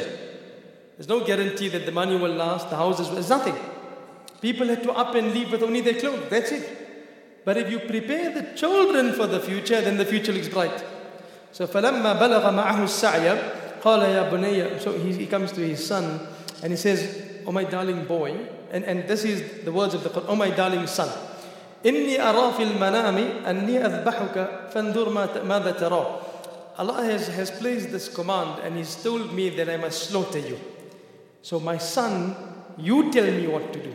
There's 0.95 1.09
no 1.09 1.23
guarantee 1.23 1.67
that 1.69 1.85
the 1.85 1.91
money 1.91 2.15
will 2.15 2.31
last, 2.31 2.69
the 2.69 2.75
houses, 2.75 3.09
there's 3.09 3.29
nothing. 3.29 3.55
People 4.41 4.67
had 4.67 4.83
to 4.83 4.91
up 4.93 5.15
and 5.15 5.33
leave 5.33 5.51
with 5.51 5.63
only 5.63 5.81
their 5.81 5.95
clothes, 5.95 6.29
that's 6.29 6.51
it. 6.51 6.87
But 7.43 7.57
if 7.57 7.71
you 7.71 7.79
prepare 7.79 8.33
the 8.33 8.57
children 8.57 9.13
for 9.13 9.27
the 9.27 9.39
future, 9.39 9.81
then 9.81 9.97
the 9.97 10.05
future 10.05 10.31
looks 10.31 10.49
bright. 10.49 10.83
So 11.51 11.67
فَلَمَّا 11.67 12.19
بَلَغَ 12.19 12.43
مَعَهُ 12.43 12.83
السَّعْيَ 12.83 13.81
قَالَ 13.81 14.01
يَا 14.01 14.29
بُنَيَّ 14.29 14.79
So 14.81 14.97
he, 14.97 15.13
he 15.13 15.27
comes 15.27 15.51
to 15.53 15.61
his 15.61 15.85
son 15.85 16.27
and 16.61 16.71
he 16.71 16.77
says, 16.77 17.23
Oh 17.45 17.51
my 17.51 17.63
darling 17.63 18.05
boy, 18.05 18.37
and, 18.71 18.83
and 18.83 19.07
this 19.07 19.23
is 19.23 19.63
the 19.63 19.71
words 19.71 19.93
of 19.93 20.03
the 20.03 20.09
Quran, 20.09 20.25
Oh 20.27 20.35
my 20.35 20.49
darling 20.49 20.87
son, 20.87 21.09
إني 21.85 22.19
أرى 22.19 22.53
في 22.53 22.63
المنام 22.63 23.17
أني 23.47 23.85
أذبحك 23.85 24.69
فانظر 24.73 25.09
ماذا 25.43 25.71
ترى 25.71 26.21
Allah 26.77 27.03
has, 27.05 27.27
has 27.29 27.49
placed 27.49 27.91
this 27.91 28.07
command 28.07 28.61
and 28.63 28.77
He's 28.77 28.95
told 29.01 29.33
me 29.33 29.49
that 29.49 29.67
I 29.67 29.77
must 29.77 30.09
slaughter 30.09 30.37
you. 30.37 30.59
So, 31.41 31.59
my 31.59 31.79
son, 31.79 32.35
you 32.77 33.11
tell 33.11 33.25
me 33.25 33.47
what 33.47 33.73
to 33.73 33.81
do. 33.81 33.93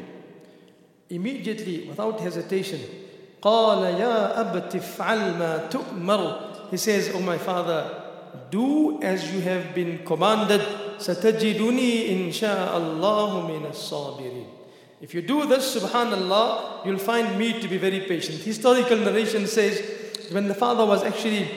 Immediately, 1.11 1.89
without 1.89 2.19
hesitation, 2.19 2.81
قال 3.43 3.85
يا 4.01 4.41
أبت 4.41 4.77
افعل 4.77 5.39
ما 5.39 5.69
تؤمر 5.71 6.71
He 6.71 6.77
says, 6.77 7.13
Oh 7.15 7.21
my 7.21 7.39
father, 7.39 8.03
do 8.51 9.01
as 9.03 9.33
you 9.33 9.41
have 9.43 9.75
been 9.75 10.05
commanded. 10.05 10.63
ستجدني 10.99 12.13
إن 12.13 12.33
شاء 12.33 12.77
الله 12.79 13.47
من 13.47 13.67
الصابرين. 13.71 14.56
If 15.00 15.14
you 15.14 15.22
do 15.22 15.46
this, 15.46 15.76
subhanallah, 15.78 16.86
you'll 16.86 16.98
find 16.98 17.38
me 17.38 17.62
to 17.62 17.68
be 17.68 17.78
very 17.78 18.02
patient. 18.02 18.40
Historical 18.40 18.98
narration 18.98 19.46
says, 19.46 19.82
when 20.32 20.48
the 20.48 20.56
father 20.56 20.86
was 20.86 21.04
actually 21.04 21.50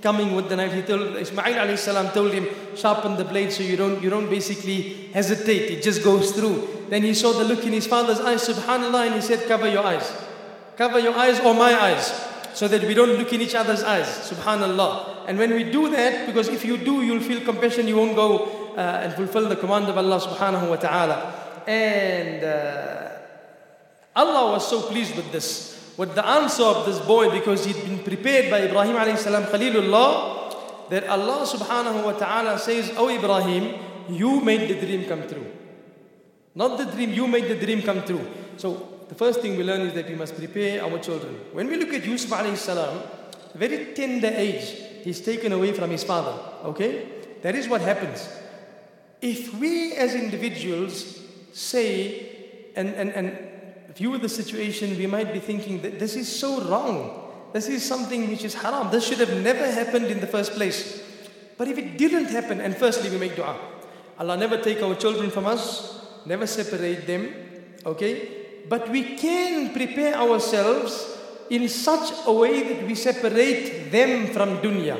coming 0.00 0.34
with 0.34 0.48
the 0.48 0.56
knife, 0.56 0.72
he 0.72 0.80
told 0.80 1.16
Ismail 1.16 1.44
alayhi 1.44 1.78
salam 1.78 2.10
told 2.12 2.32
him, 2.32 2.48
sharpen 2.74 3.16
the 3.16 3.24
blade 3.24 3.52
so 3.52 3.62
you 3.62 3.76
don't 3.76 4.02
you 4.02 4.08
don't 4.08 4.30
basically 4.30 5.08
hesitate, 5.12 5.70
it 5.70 5.82
just 5.82 6.02
goes 6.02 6.32
through. 6.32 6.86
Then 6.88 7.02
he 7.02 7.12
saw 7.12 7.32
the 7.32 7.44
look 7.44 7.64
in 7.66 7.72
his 7.72 7.86
father's 7.86 8.18
eyes, 8.18 8.48
subhanallah, 8.48 9.06
and 9.06 9.14
he 9.14 9.20
said, 9.20 9.46
Cover 9.46 9.68
your 9.68 9.84
eyes. 9.84 10.10
Cover 10.76 10.98
your 10.98 11.14
eyes 11.14 11.38
or 11.40 11.54
my 11.54 11.74
eyes. 11.78 12.10
So 12.54 12.66
that 12.66 12.82
we 12.82 12.94
don't 12.94 13.10
look 13.10 13.32
in 13.32 13.42
each 13.42 13.54
other's 13.54 13.82
eyes. 13.82 14.06
Subhanallah. 14.06 15.28
And 15.28 15.38
when 15.38 15.50
we 15.50 15.64
do 15.64 15.90
that, 15.90 16.26
because 16.26 16.48
if 16.48 16.64
you 16.64 16.78
do, 16.78 17.02
you'll 17.02 17.20
feel 17.20 17.42
compassion, 17.42 17.86
you 17.86 17.96
won't 17.96 18.16
go 18.16 18.74
uh, 18.76 19.02
and 19.04 19.12
fulfill 19.12 19.48
the 19.48 19.56
command 19.56 19.86
of 19.86 19.96
Allah 19.96 20.20
subhanahu 20.20 20.68
wa 20.68 20.76
ta'ala. 20.76 21.49
And 21.70 22.42
uh, 22.42 23.22
Allah 24.16 24.52
was 24.58 24.66
so 24.66 24.82
pleased 24.90 25.14
with 25.14 25.30
this 25.30 25.70
with 25.96 26.14
the 26.14 26.26
answer 26.26 26.64
of 26.64 26.86
this 26.86 26.98
boy 26.98 27.30
because 27.30 27.64
he'd 27.64 27.80
been 27.84 28.02
prepared 28.02 28.50
by 28.50 28.62
Ibrahim 28.62 28.96
alayhi 28.96 29.18
salam 29.18 29.44
Khalilullah 29.44 30.88
that 30.90 31.06
Allah 31.06 31.46
subhanahu 31.46 32.04
wa 32.04 32.12
ta'ala 32.12 32.58
says, 32.58 32.90
Oh 32.96 33.08
Ibrahim, 33.08 33.78
you 34.08 34.40
made 34.40 34.66
the 34.66 34.80
dream 34.84 35.04
come 35.04 35.28
true. 35.28 35.46
Not 36.54 36.78
the 36.78 36.86
dream, 36.86 37.12
you 37.12 37.28
made 37.28 37.46
the 37.46 37.54
dream 37.54 37.82
come 37.82 38.02
true. 38.02 38.26
So 38.56 39.04
the 39.08 39.14
first 39.14 39.40
thing 39.40 39.56
we 39.56 39.62
learn 39.62 39.82
is 39.82 39.94
that 39.94 40.08
we 40.08 40.16
must 40.16 40.34
prepare 40.36 40.82
our 40.82 40.98
children. 40.98 41.36
When 41.52 41.68
we 41.68 41.76
look 41.76 41.92
at 41.92 42.04
Yusuf 42.04 42.30
alayhi 42.30 42.56
salam, 42.56 43.02
very 43.54 43.94
tender 43.94 44.32
age, 44.34 44.74
he's 45.04 45.20
taken 45.20 45.52
away 45.52 45.72
from 45.72 45.90
his 45.90 46.02
father. 46.02 46.34
Okay? 46.64 47.06
That 47.42 47.54
is 47.54 47.68
what 47.68 47.82
happens. 47.82 48.26
If 49.22 49.54
we 49.54 49.92
as 49.94 50.14
individuals 50.14 51.19
say 51.52 52.72
and, 52.76 52.88
and, 52.94 53.10
and 53.10 53.94
view 53.94 54.16
the 54.18 54.28
situation, 54.28 54.96
we 54.96 55.06
might 55.06 55.32
be 55.32 55.40
thinking 55.40 55.82
that 55.82 55.98
this 55.98 56.16
is 56.16 56.28
so 56.28 56.62
wrong. 56.62 57.28
This 57.52 57.68
is 57.68 57.84
something 57.84 58.28
which 58.30 58.44
is 58.44 58.54
haram. 58.54 58.90
This 58.90 59.06
should 59.06 59.18
have 59.18 59.42
never 59.42 59.70
happened 59.70 60.06
in 60.06 60.20
the 60.20 60.26
first 60.26 60.52
place. 60.52 61.02
But 61.58 61.68
if 61.68 61.76
it 61.76 61.98
didn't 61.98 62.26
happen, 62.26 62.60
and 62.60 62.76
firstly 62.76 63.10
we 63.10 63.18
make 63.18 63.36
dua. 63.36 63.58
Allah 64.18 64.36
never 64.36 64.58
take 64.58 64.82
our 64.82 64.94
children 64.94 65.30
from 65.30 65.46
us, 65.46 66.00
never 66.24 66.46
separate 66.46 67.06
them, 67.06 67.34
okay? 67.84 68.64
But 68.68 68.88
we 68.88 69.16
can 69.16 69.72
prepare 69.72 70.14
ourselves 70.14 71.18
in 71.50 71.68
such 71.68 72.12
a 72.26 72.32
way 72.32 72.62
that 72.62 72.86
we 72.86 72.94
separate 72.94 73.90
them 73.90 74.28
from 74.28 74.58
dunya, 74.58 74.96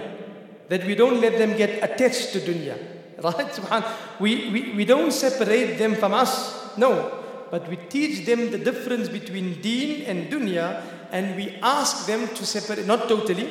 that 0.68 0.84
we 0.84 0.94
don't 0.94 1.20
let 1.20 1.38
them 1.38 1.56
get 1.56 1.82
attached 1.82 2.32
to 2.32 2.40
dunya. 2.40 2.76
Right? 3.70 3.84
We, 4.18 4.50
we, 4.50 4.72
we 4.72 4.84
don't 4.84 5.12
separate 5.12 5.78
them 5.78 5.94
from 5.94 6.14
us. 6.14 6.76
No, 6.76 7.20
but 7.50 7.68
we 7.68 7.76
teach 7.76 8.24
them 8.24 8.50
the 8.50 8.58
difference 8.58 9.08
between 9.08 9.60
deen 9.60 10.06
and 10.06 10.30
dunya 10.30 10.82
and 11.12 11.36
we 11.36 11.56
ask 11.62 12.06
them 12.06 12.28
to 12.28 12.46
separate, 12.46 12.86
not 12.86 13.08
totally, 13.08 13.50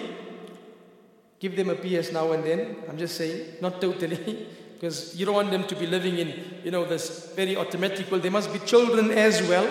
give 1.39 1.55
them 1.55 1.69
a 1.69 1.75
PS 1.75 2.11
now 2.11 2.31
and 2.31 2.43
then, 2.43 2.77
I'm 2.88 2.97
just 2.97 3.15
saying, 3.15 3.57
not 3.61 3.81
totally, 3.81 4.47
because 4.73 5.15
you 5.15 5.25
don't 5.25 5.35
want 5.35 5.51
them 5.51 5.65
to 5.65 5.75
be 5.75 5.85
living 5.85 6.17
in, 6.17 6.61
you 6.63 6.71
know, 6.71 6.85
this 6.85 7.31
very 7.35 7.57
automatic 7.57 8.09
world. 8.09 8.23
They 8.23 8.29
must 8.29 8.51
be 8.53 8.59
children 8.59 9.11
as 9.11 9.41
well. 9.43 9.67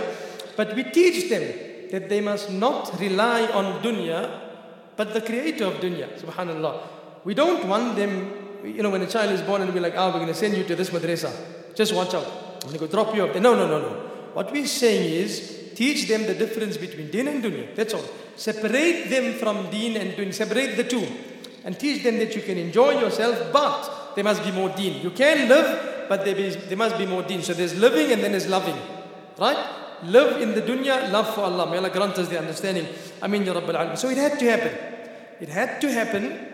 But 0.56 0.74
we 0.74 0.84
teach 0.84 1.30
them 1.30 1.88
that 1.90 2.08
they 2.08 2.20
must 2.20 2.50
not 2.50 2.98
rely 3.00 3.46
on 3.46 3.82
dunya, 3.82 4.40
but 4.96 5.14
the 5.14 5.20
creator 5.20 5.66
of 5.66 5.74
dunya, 5.74 6.08
subhanallah. 6.20 6.82
We 7.24 7.34
don't 7.34 7.66
want 7.68 7.96
them, 7.96 8.37
you 8.64 8.82
know, 8.82 8.90
when 8.90 9.02
a 9.02 9.06
child 9.06 9.30
is 9.32 9.42
born 9.42 9.62
and 9.62 9.70
ah, 9.70 9.74
we're 9.74 9.80
like, 9.80 9.94
oh, 9.96 10.08
we're 10.08 10.14
going 10.14 10.26
to 10.26 10.34
send 10.34 10.56
you 10.56 10.64
to 10.64 10.76
this 10.76 10.90
madrasa. 10.90 11.32
Just 11.74 11.94
watch 11.94 12.14
out. 12.14 12.26
I'm 12.64 12.68
going 12.68 12.80
to 12.80 12.88
drop 12.88 13.14
you 13.14 13.22
off 13.22 13.32
there. 13.32 13.42
No, 13.42 13.54
no, 13.54 13.66
no, 13.66 13.80
no. 13.80 13.88
What 14.34 14.52
we're 14.52 14.66
saying 14.66 15.12
is 15.12 15.72
teach 15.74 16.08
them 16.08 16.26
the 16.26 16.34
difference 16.34 16.76
between 16.76 17.10
deen 17.10 17.28
and 17.28 17.42
dunya. 17.42 17.74
That's 17.74 17.94
all. 17.94 18.04
Separate 18.36 19.08
them 19.08 19.34
from 19.34 19.70
deen 19.70 19.96
and 19.96 20.12
dunya. 20.12 20.34
Separate 20.34 20.76
the 20.76 20.84
two. 20.84 21.06
And 21.64 21.78
teach 21.78 22.02
them 22.02 22.18
that 22.18 22.34
you 22.34 22.42
can 22.42 22.58
enjoy 22.58 23.00
yourself, 23.00 23.52
but 23.52 24.14
there 24.14 24.24
must 24.24 24.42
be 24.42 24.50
more 24.50 24.70
deen. 24.70 25.02
You 25.02 25.10
can 25.10 25.48
live, 25.48 26.06
but 26.08 26.24
there, 26.24 26.36
is, 26.36 26.56
there 26.68 26.76
must 26.76 26.98
be 26.98 27.06
more 27.06 27.22
deen. 27.22 27.42
So 27.42 27.52
there's 27.52 27.78
living 27.78 28.10
and 28.12 28.22
then 28.22 28.32
there's 28.32 28.48
loving. 28.48 28.76
Right? 29.38 29.58
Live 30.04 30.40
in 30.40 30.54
the 30.54 30.62
dunya, 30.62 31.10
love 31.10 31.34
for 31.34 31.42
Allah. 31.42 31.70
May 31.70 31.78
Allah 31.78 31.90
grant 31.90 32.18
us 32.18 32.28
the 32.28 32.38
understanding. 32.38 32.86
Amin 33.22 33.44
ya 33.44 33.54
Rabbil 33.54 33.74
Alamin. 33.74 33.98
So 33.98 34.08
it 34.08 34.16
had 34.16 34.38
to 34.38 34.44
happen. 34.44 34.72
It 35.40 35.48
had 35.48 35.80
to 35.80 35.92
happen. 35.92 36.48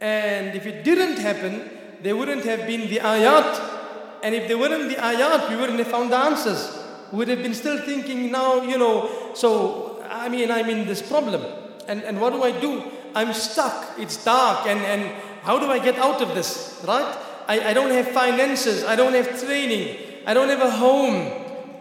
And 0.00 0.54
if 0.54 0.66
it 0.66 0.84
didn't 0.84 1.18
happen, 1.18 1.70
there 2.02 2.16
wouldn't 2.16 2.44
have 2.44 2.66
been 2.66 2.88
the 2.88 2.98
ayat. 2.98 3.74
And 4.22 4.34
if 4.34 4.48
there 4.48 4.58
weren't 4.58 4.88
the 4.88 4.96
ayat, 4.96 5.48
we 5.48 5.56
wouldn't 5.56 5.78
have 5.78 5.88
found 5.88 6.10
the 6.10 6.16
answers 6.16 6.76
We 7.12 7.18
would 7.18 7.28
have 7.28 7.42
been 7.42 7.54
still 7.54 7.78
thinking 7.78 8.30
now, 8.30 8.62
you 8.62 8.78
know, 8.78 9.32
so 9.34 10.02
I 10.10 10.28
mean, 10.28 10.50
I'm 10.50 10.68
in 10.68 10.86
this 10.86 11.02
problem. 11.02 11.42
And, 11.88 12.02
and 12.02 12.20
what 12.20 12.32
do 12.32 12.42
I 12.42 12.58
do? 12.58 12.82
I'm 13.14 13.32
stuck. 13.32 13.98
It's 13.98 14.22
dark. 14.24 14.66
And, 14.66 14.80
and 14.80 15.22
how 15.42 15.58
do 15.58 15.70
I 15.70 15.78
get 15.78 15.96
out 15.98 16.20
of 16.20 16.34
this? 16.34 16.82
Right? 16.86 17.16
I, 17.48 17.70
I 17.70 17.72
don't 17.72 17.90
have 17.90 18.08
finances. 18.08 18.84
I 18.84 18.96
don't 18.96 19.14
have 19.14 19.40
training. 19.40 19.96
I 20.26 20.34
don't 20.34 20.48
have 20.48 20.60
a 20.60 20.70
home. 20.70 21.32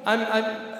I'm, 0.05 0.21
I'm, 0.21 0.75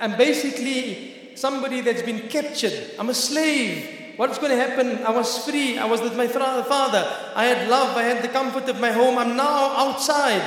I'm 0.00 0.16
basically 0.16 1.32
somebody 1.34 1.82
that's 1.82 2.02
been 2.02 2.28
captured. 2.28 2.92
I'm 2.98 3.10
a 3.10 3.14
slave. 3.14 3.95
What's 4.16 4.38
going 4.38 4.50
to 4.50 4.56
happen? 4.56 5.04
I 5.04 5.10
was 5.10 5.44
free. 5.44 5.78
I 5.78 5.84
was 5.84 6.00
with 6.00 6.16
my 6.16 6.26
father. 6.26 7.04
I 7.34 7.44
had 7.44 7.68
love. 7.68 7.96
I 7.96 8.02
had 8.02 8.24
the 8.24 8.28
comfort 8.28 8.68
of 8.68 8.80
my 8.80 8.90
home. 8.90 9.18
I'm 9.18 9.36
now 9.36 9.76
outside. 9.76 10.42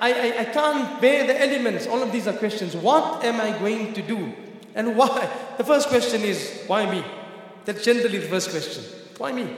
I, 0.00 0.12
I, 0.12 0.40
I 0.40 0.44
can't 0.44 1.00
bear 1.00 1.26
the 1.26 1.40
elements. 1.40 1.86
All 1.86 2.00
of 2.02 2.12
these 2.12 2.28
are 2.28 2.32
questions. 2.32 2.76
What 2.76 3.24
am 3.24 3.40
I 3.40 3.58
going 3.58 3.92
to 3.94 4.02
do? 4.02 4.32
And 4.74 4.96
why? 4.96 5.28
The 5.56 5.64
first 5.64 5.88
question 5.88 6.22
is, 6.22 6.62
why 6.68 6.88
me? 6.88 7.04
That's 7.64 7.84
generally 7.84 8.18
the 8.18 8.28
first 8.28 8.50
question. 8.50 8.84
Why 9.18 9.32
me? 9.32 9.56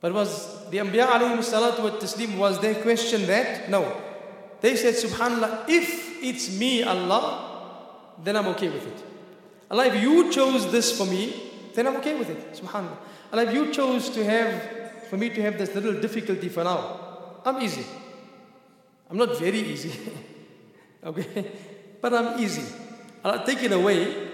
But 0.00 0.14
was 0.14 0.70
the 0.70 0.78
Anbiya 0.78 1.08
alayhi 1.08 1.38
salatu 1.38 1.82
wa 1.82 1.90
taslim, 1.98 2.38
was 2.38 2.60
their 2.60 2.76
question 2.76 3.26
that? 3.26 3.68
No. 3.68 4.00
They 4.60 4.76
said, 4.76 4.94
Subhanallah, 4.94 5.68
if 5.68 6.22
it's 6.22 6.56
me, 6.56 6.84
Allah, 6.84 8.14
then 8.22 8.36
I'm 8.36 8.46
okay 8.48 8.68
with 8.68 8.86
it. 8.86 9.04
Allah, 9.70 9.86
if 9.86 10.00
you 10.00 10.30
chose 10.30 10.70
this 10.70 10.96
for 10.96 11.04
me, 11.04 11.47
then 11.74 11.86
I'm 11.86 11.96
okay 11.96 12.18
with 12.18 12.30
it. 12.30 12.52
Subhanallah. 12.52 12.96
Allah, 13.32 13.44
if 13.44 13.54
you 13.54 13.72
chose 13.72 14.10
to 14.10 14.24
have, 14.24 15.08
for 15.08 15.16
me 15.16 15.28
to 15.30 15.42
have 15.42 15.58
this 15.58 15.74
little 15.74 16.00
difficulty 16.00 16.48
for 16.48 16.64
now, 16.64 17.40
I'm 17.44 17.60
easy. 17.62 17.84
I'm 19.10 19.16
not 19.16 19.38
very 19.38 19.60
easy. 19.60 19.92
okay? 21.04 21.50
But 22.00 22.14
I'm 22.14 22.38
easy. 22.38 22.64
Allah, 23.24 23.42
take 23.44 23.62
it 23.62 23.72
away. 23.72 24.28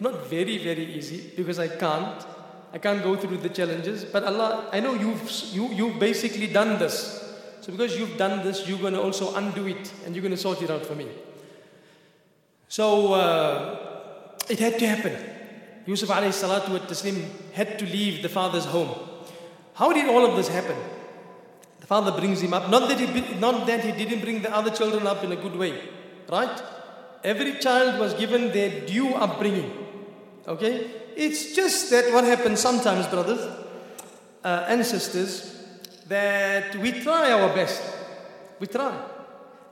Not 0.00 0.26
very, 0.26 0.58
very 0.58 0.94
easy 0.94 1.32
because 1.36 1.58
I 1.58 1.68
can't. 1.68 2.24
I 2.72 2.78
can't 2.78 3.02
go 3.02 3.16
through 3.16 3.38
the 3.38 3.48
challenges. 3.48 4.04
But 4.04 4.24
Allah, 4.24 4.68
I 4.72 4.80
know 4.80 4.94
you've, 4.94 5.30
you, 5.52 5.68
you've 5.68 5.98
basically 5.98 6.48
done 6.48 6.78
this. 6.78 7.20
So 7.60 7.72
because 7.72 7.96
you've 7.98 8.18
done 8.18 8.44
this, 8.44 8.68
you're 8.68 8.78
going 8.78 8.94
to 8.94 9.00
also 9.00 9.34
undo 9.36 9.66
it 9.66 9.92
and 10.04 10.14
you're 10.14 10.22
going 10.22 10.34
to 10.34 10.40
sort 10.40 10.60
it 10.60 10.70
out 10.70 10.84
for 10.84 10.94
me. 10.94 11.06
So 12.68 13.14
uh, 13.14 14.36
it 14.48 14.58
had 14.58 14.78
to 14.80 14.86
happen. 14.86 15.33
Yusuf 15.86 16.08
alayhi 16.08 16.32
salatu 16.32 17.52
had 17.52 17.78
to 17.78 17.84
leave 17.84 18.22
the 18.22 18.28
father's 18.28 18.64
home. 18.64 18.90
How 19.74 19.92
did 19.92 20.08
all 20.08 20.24
of 20.24 20.36
this 20.36 20.48
happen? 20.48 20.76
The 21.80 21.86
father 21.86 22.12
brings 22.12 22.40
him 22.40 22.54
up. 22.54 22.70
Not 22.70 22.88
that, 22.88 22.98
he, 22.98 23.34
not 23.38 23.66
that 23.66 23.84
he 23.84 23.92
didn't 23.92 24.20
bring 24.20 24.40
the 24.40 24.54
other 24.54 24.70
children 24.70 25.06
up 25.06 25.22
in 25.22 25.32
a 25.32 25.36
good 25.36 25.56
way. 25.56 25.78
Right? 26.30 26.62
Every 27.22 27.58
child 27.58 28.00
was 28.00 28.14
given 28.14 28.52
their 28.52 28.86
due 28.86 29.14
upbringing. 29.14 29.70
Okay? 30.46 30.90
It's 31.16 31.54
just 31.54 31.90
that 31.90 32.12
what 32.12 32.24
happens 32.24 32.60
sometimes, 32.60 33.06
brothers 33.06 33.40
uh, 34.44 34.66
that 36.06 36.76
we 36.76 36.92
try 36.92 37.32
our 37.32 37.54
best. 37.54 37.82
We 38.60 38.66
try. 38.66 38.94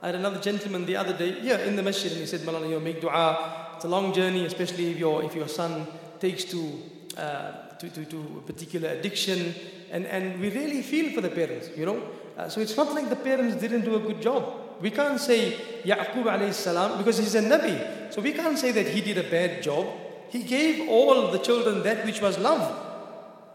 I 0.01 0.07
had 0.07 0.15
another 0.15 0.39
gentleman 0.39 0.85
the 0.85 0.97
other 0.97 1.13
day, 1.13 1.39
yeah, 1.41 1.59
in 1.59 1.75
the 1.75 1.83
masjid, 1.83 2.11
and 2.11 2.21
he 2.21 2.27
said, 2.27 2.43
Moulana, 2.43 2.67
you 2.67 2.79
make 2.79 2.99
dua. 2.99 3.71
It's 3.75 3.85
a 3.85 3.87
long 3.87 4.13
journey, 4.13 4.45
especially 4.45 4.91
if 4.91 4.97
your, 4.97 5.23
if 5.23 5.35
your 5.35 5.47
son 5.47 5.87
takes 6.23 6.45
to, 6.45 6.81
uh, 7.17 7.51
to, 7.79 7.89
to, 7.89 8.05
to, 8.05 8.17
a 8.39 8.41
particular 8.51 8.89
addiction. 8.89 9.53
And, 9.91 10.05
and 10.05 10.39
we 10.39 10.49
really 10.49 10.81
feel 10.81 11.13
for 11.13 11.21
the 11.21 11.29
parents, 11.29 11.69
you 11.77 11.85
know. 11.85 12.01
Uh, 12.37 12.47
so 12.47 12.61
it's 12.61 12.77
not 12.77 12.95
like 12.95 13.09
the 13.09 13.17
parents 13.17 13.57
didn't 13.57 13.81
do 13.81 13.95
a 13.95 13.99
good 13.99 14.21
job. 14.21 14.41
We 14.81 14.89
can't 14.89 15.19
say 15.19 15.51
Yaqub 15.83 16.23
alayhi 16.23 16.53
salam 16.53 16.97
because 16.97 17.17
he's 17.17 17.35
a 17.35 17.41
Nabi. 17.41 18.11
So 18.13 18.21
we 18.21 18.31
can't 18.31 18.57
say 18.57 18.71
that 18.71 18.87
he 18.87 19.01
did 19.01 19.17
a 19.17 19.29
bad 19.29 19.61
job. 19.61 19.85
He 20.29 20.43
gave 20.43 20.89
all 20.89 21.29
the 21.31 21.39
children 21.39 21.83
that 21.83 22.05
which 22.05 22.21
was 22.21 22.39
love. 22.39 22.63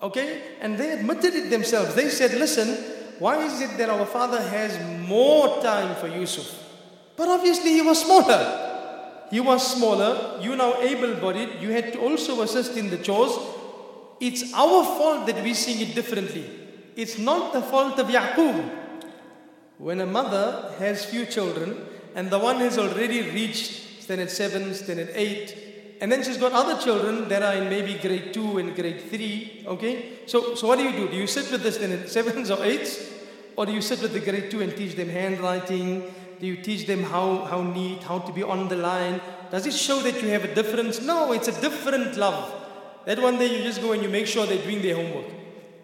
Okay? 0.02 0.42
And 0.60 0.78
they 0.78 0.92
admitted 0.92 1.34
it 1.34 1.50
themselves. 1.50 1.94
They 1.94 2.10
said, 2.10 2.32
listen, 2.34 2.68
why 3.18 3.44
is 3.44 3.60
it 3.62 3.78
that 3.78 3.88
our 3.88 4.06
father 4.06 4.40
has 4.40 4.78
more 5.08 5.60
time 5.62 5.96
for 5.96 6.06
Yusuf? 6.06 6.48
But 7.16 7.28
obviously 7.28 7.72
he 7.72 7.82
was 7.82 8.04
smaller. 8.04 8.67
He 9.30 9.40
was 9.40 9.76
smaller, 9.76 10.38
you 10.40 10.56
now 10.56 10.80
able 10.80 11.14
bodied, 11.14 11.60
you 11.60 11.70
had 11.70 11.92
to 11.92 12.00
also 12.00 12.42
assist 12.42 12.76
in 12.76 12.90
the 12.90 12.96
chores. 12.96 13.32
It's 14.20 14.52
our 14.54 14.84
fault 14.84 15.26
that 15.26 15.42
we 15.44 15.54
see 15.54 15.82
it 15.82 15.94
differently. 15.94 16.50
It's 16.96 17.18
not 17.18 17.52
the 17.52 17.62
fault 17.62 17.98
of 17.98 18.08
Yaqub. 18.08 18.76
When 19.78 20.00
a 20.00 20.06
mother 20.06 20.74
has 20.78 21.04
few 21.04 21.26
children 21.26 21.86
and 22.14 22.30
the 22.30 22.38
one 22.38 22.56
has 22.56 22.78
already 22.78 23.22
reached 23.30 24.02
standard 24.02 24.30
7, 24.30 24.74
standard 24.74 25.10
8, 25.14 25.98
and 26.00 26.10
then 26.10 26.22
she's 26.22 26.36
got 26.36 26.52
other 26.52 26.80
children 26.82 27.28
that 27.28 27.42
are 27.42 27.54
in 27.54 27.68
maybe 27.68 27.94
grade 27.94 28.32
2 28.32 28.58
and 28.58 28.74
grade 28.74 29.02
3, 29.02 29.64
okay? 29.66 30.18
So, 30.26 30.54
so 30.54 30.66
what 30.66 30.78
do 30.78 30.84
you 30.84 30.92
do? 30.92 31.08
Do 31.08 31.16
you 31.16 31.26
sit 31.26 31.50
with 31.50 31.62
the 31.62 31.72
standard 31.72 32.04
7s 32.04 32.50
or 32.50 32.62
8s? 32.64 33.12
Or 33.56 33.66
do 33.66 33.72
you 33.72 33.82
sit 33.82 34.00
with 34.00 34.12
the 34.12 34.20
grade 34.20 34.50
2 34.50 34.60
and 34.62 34.76
teach 34.76 34.94
them 34.94 35.08
handwriting? 35.08 36.14
Do 36.40 36.46
you 36.46 36.56
teach 36.56 36.86
them 36.86 37.02
how, 37.02 37.44
how 37.44 37.62
neat, 37.62 38.02
how 38.02 38.20
to 38.20 38.32
be 38.32 38.42
on 38.42 38.68
the 38.68 38.76
line? 38.76 39.20
Does 39.50 39.66
it 39.66 39.74
show 39.74 40.00
that 40.00 40.22
you 40.22 40.28
have 40.28 40.44
a 40.44 40.54
difference? 40.54 41.00
No, 41.02 41.32
it's 41.32 41.48
a 41.48 41.60
different 41.60 42.16
love. 42.16 42.54
That 43.06 43.20
one 43.20 43.38
day 43.38 43.56
you 43.56 43.62
just 43.62 43.80
go 43.80 43.92
and 43.92 44.02
you 44.02 44.08
make 44.08 44.26
sure 44.26 44.46
they're 44.46 44.62
doing 44.62 44.82
their 44.82 44.96
homework. 44.96 45.26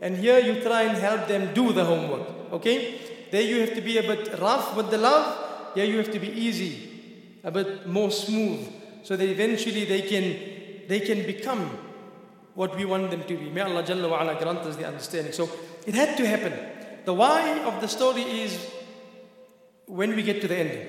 And 0.01 0.17
here 0.17 0.39
you 0.39 0.61
try 0.63 0.83
and 0.83 0.97
help 0.99 1.27
them 1.29 1.55
do 1.55 1.73
the 1.73 1.85
homework, 1.85 2.53
okay? 2.53 3.01
There 3.31 3.43
you 3.43 3.61
have 3.61 3.75
to 3.75 3.81
be 3.81 3.99
a 3.99 4.03
bit 4.03 4.39
rough 4.39 4.77
with 4.77 4.91
the 4.91 4.99
love. 4.99 5.75
Here 5.75 5.85
you 5.85 5.97
have 5.99 6.13
to 6.13 6.21
be 6.21 6.29
easy, 6.29 7.41
a 7.43 7.51
bit 7.51 7.87
more 7.87 8.11
smooth 8.11 8.69
so 9.03 9.17
that 9.17 9.29
eventually 9.29 9.85
they 9.85 10.03
can, 10.03 10.89
they 10.89 11.01
can 11.01 11.25
become 11.27 11.79
what 12.55 12.77
we 12.77 12.85
want 12.85 13.11
them 13.11 13.23
to 13.25 13.37
be. 13.37 13.51
May 13.51 13.61
Allah 13.61 13.83
Jalla 13.83 14.09
wa 14.09 14.23
ala 14.23 14.39
grant 14.41 14.61
us 14.61 14.77
the 14.77 14.87
understanding. 14.87 15.33
So 15.33 15.49
it 15.87 15.95
had 15.95 16.17
to 16.17 16.27
happen. 16.27 16.53
The 17.05 17.13
why 17.13 17.61
of 17.65 17.81
the 17.81 17.89
story 17.89 18.23
is 18.23 18.59
when 19.87 20.15
we 20.17 20.23
get 20.23 20.41
to 20.43 20.49
the 20.49 20.57
ending. 20.57 20.87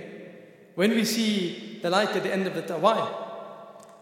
When 0.76 0.92
we 0.92 1.06
see 1.06 1.80
the 1.82 1.90
light 1.90 2.10
at 2.16 2.24
the 2.24 2.34
end 2.34 2.48
of 2.48 2.56
the 2.56 2.62
tunnel. 2.62 2.82
Why? 2.82 3.26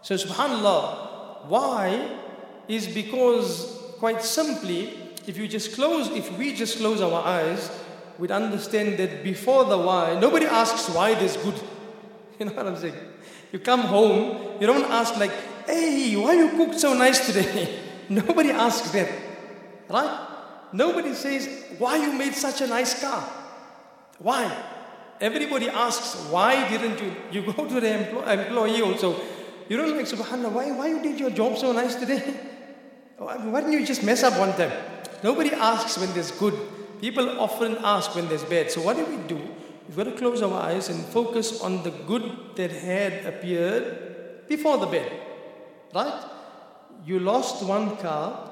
So 0.02 0.14
subhanAllah, 0.14 1.46
why 1.46 2.18
is 2.68 2.88
because 2.88 3.78
quite 3.98 4.22
simply, 4.22 4.92
if 5.26 5.36
you 5.36 5.48
just 5.48 5.74
close, 5.74 6.10
if 6.10 6.36
we 6.38 6.54
just 6.54 6.78
close 6.78 7.00
our 7.00 7.24
eyes, 7.24 7.70
we'd 8.18 8.30
understand 8.30 8.98
that 8.98 9.22
before 9.22 9.64
the 9.64 9.78
why, 9.78 10.18
nobody 10.18 10.46
asks 10.46 10.88
why 10.94 11.14
there's 11.14 11.36
good. 11.38 11.54
You 12.36 12.46
know 12.46 12.52
what 12.52 12.66
I'm 12.66 12.76
saying? 12.76 12.96
You 13.52 13.60
come 13.60 13.82
home, 13.82 14.60
you 14.60 14.66
don't 14.66 14.90
ask 14.90 15.16
like, 15.16 15.30
hey, 15.66 16.16
why 16.16 16.32
you 16.32 16.48
cooked 16.50 16.80
so 16.80 16.92
nice 16.92 17.24
today? 17.24 17.78
Nobody 18.08 18.50
asks 18.50 18.90
that. 18.90 19.08
Right? 19.88 20.28
Nobody 20.72 21.14
says, 21.14 21.48
why 21.78 21.96
you 21.96 22.12
made 22.12 22.34
such 22.34 22.60
a 22.60 22.66
nice 22.66 23.00
car? 23.00 23.22
Why? 24.18 24.50
Everybody 25.20 25.68
asks, 25.68 26.28
why 26.30 26.68
didn't 26.68 27.00
you? 27.00 27.14
You 27.30 27.52
go 27.52 27.66
to 27.66 27.80
the 27.80 27.86
empl- 27.86 28.26
employee 28.26 28.82
also. 28.82 29.20
You 29.68 29.76
don't 29.76 29.96
like, 29.96 30.06
subhanAllah, 30.06 30.52
why, 30.52 30.70
why 30.72 30.88
you 30.88 31.02
did 31.02 31.18
your 31.18 31.30
job 31.30 31.56
so 31.56 31.72
nice 31.72 31.94
today? 31.94 32.22
Why 33.16 33.60
didn't 33.60 33.72
you 33.72 33.86
just 33.86 34.02
mess 34.02 34.24
up 34.24 34.38
one 34.38 34.52
time? 34.54 34.72
Nobody 35.22 35.52
asks 35.52 35.96
when 35.96 36.12
there's 36.12 36.32
good. 36.32 36.54
People 37.00 37.40
often 37.40 37.78
ask 37.82 38.14
when 38.14 38.28
there's 38.28 38.44
bad. 38.44 38.70
So 38.70 38.82
what 38.82 38.96
do 38.96 39.04
we 39.06 39.16
do? 39.28 39.40
We've 39.86 39.96
got 39.96 40.04
to 40.04 40.12
close 40.12 40.42
our 40.42 40.60
eyes 40.60 40.88
and 40.88 41.04
focus 41.06 41.60
on 41.60 41.82
the 41.84 41.90
good 41.90 42.56
that 42.56 42.72
had 42.72 43.24
appeared 43.24 44.48
before 44.48 44.78
the 44.78 44.86
bad. 44.86 45.12
Right? 45.94 46.24
You 47.06 47.20
lost 47.20 47.64
one 47.64 47.96
car 47.98 48.50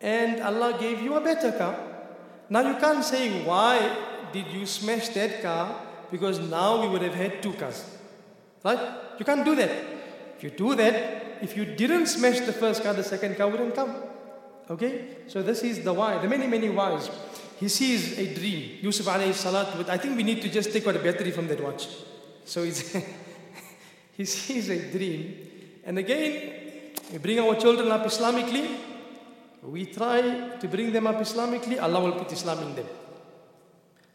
and 0.00 0.40
Allah 0.40 0.76
gave 0.78 1.02
you 1.02 1.14
a 1.14 1.20
better 1.20 1.52
car. 1.52 1.78
Now 2.48 2.60
you 2.60 2.76
can't 2.78 3.04
say, 3.04 3.44
why 3.44 3.96
did 4.32 4.46
you 4.48 4.66
smash 4.66 5.08
that 5.10 5.42
car? 5.42 5.80
Because 6.10 6.38
now 6.38 6.82
we 6.82 6.88
would 6.88 7.02
have 7.02 7.14
had 7.14 7.42
two 7.42 7.52
cars. 7.54 7.84
Right? 8.64 8.78
You 9.18 9.24
can't 9.24 9.44
do 9.44 9.54
that. 9.56 9.70
If 10.36 10.44
you 10.44 10.50
do 10.50 10.74
that, 10.74 11.42
if 11.42 11.56
you 11.56 11.64
didn't 11.64 12.06
smash 12.06 12.40
the 12.40 12.52
first 12.52 12.82
car, 12.82 12.92
the 12.94 13.04
second 13.04 13.36
car 13.36 13.48
wouldn't 13.48 13.74
come. 13.74 13.94
Okay? 14.70 15.16
So 15.28 15.42
this 15.42 15.62
is 15.62 15.82
the 15.82 15.92
why. 15.92 16.18
The 16.18 16.28
many, 16.28 16.46
many 16.46 16.68
whys 16.68 17.10
he 17.58 17.68
sees 17.68 18.18
a 18.18 18.34
dream. 18.34 18.78
Yusuf 18.82 19.06
alayhi 19.06 19.32
salatu, 19.32 19.88
I 19.88 19.96
think 19.96 20.16
we 20.16 20.22
need 20.22 20.42
to 20.42 20.48
just 20.50 20.72
take 20.72 20.86
out 20.86 20.96
a 20.96 20.98
battery 20.98 21.30
from 21.30 21.48
that 21.48 21.62
watch. 21.62 21.88
So 22.44 22.62
he 24.12 24.24
sees 24.24 24.68
a 24.68 24.90
dream. 24.90 25.48
And 25.84 25.98
again, 25.98 26.52
we 27.12 27.18
bring 27.18 27.40
our 27.40 27.54
children 27.56 27.90
up 27.90 28.04
Islamically. 28.04 28.76
We 29.62 29.86
try 29.86 30.20
to 30.60 30.68
bring 30.68 30.92
them 30.92 31.06
up 31.06 31.16
Islamically. 31.16 31.80
Allah 31.80 32.00
will 32.00 32.12
put 32.12 32.30
Islam 32.32 32.62
in 32.62 32.74
them. 32.76 32.86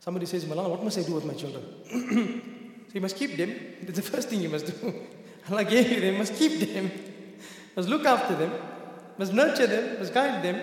Somebody 0.01 0.25
says, 0.25 0.47
Moulana, 0.47 0.67
what 0.67 0.83
must 0.83 0.97
I 0.97 1.03
do 1.03 1.13
with 1.13 1.25
my 1.25 1.35
children? 1.35 1.63
so 2.87 2.93
you 2.95 3.01
must 3.01 3.15
keep 3.15 3.37
them. 3.37 3.55
That's 3.83 3.97
the 3.97 4.01
first 4.01 4.29
thing 4.29 4.41
you 4.41 4.49
must 4.49 4.65
do. 4.65 4.95
Allah 5.51 5.63
gave 5.63 5.91
you 5.91 6.01
them, 6.01 6.17
must 6.17 6.33
keep 6.35 6.59
them. 6.59 6.91
Must 7.75 7.87
look 7.87 8.05
after 8.05 8.35
them. 8.35 8.51
Must 9.17 9.31
nurture 9.31 9.65
them. 9.65 9.99
Must 9.99 10.13
guide 10.13 10.43
them. 10.43 10.61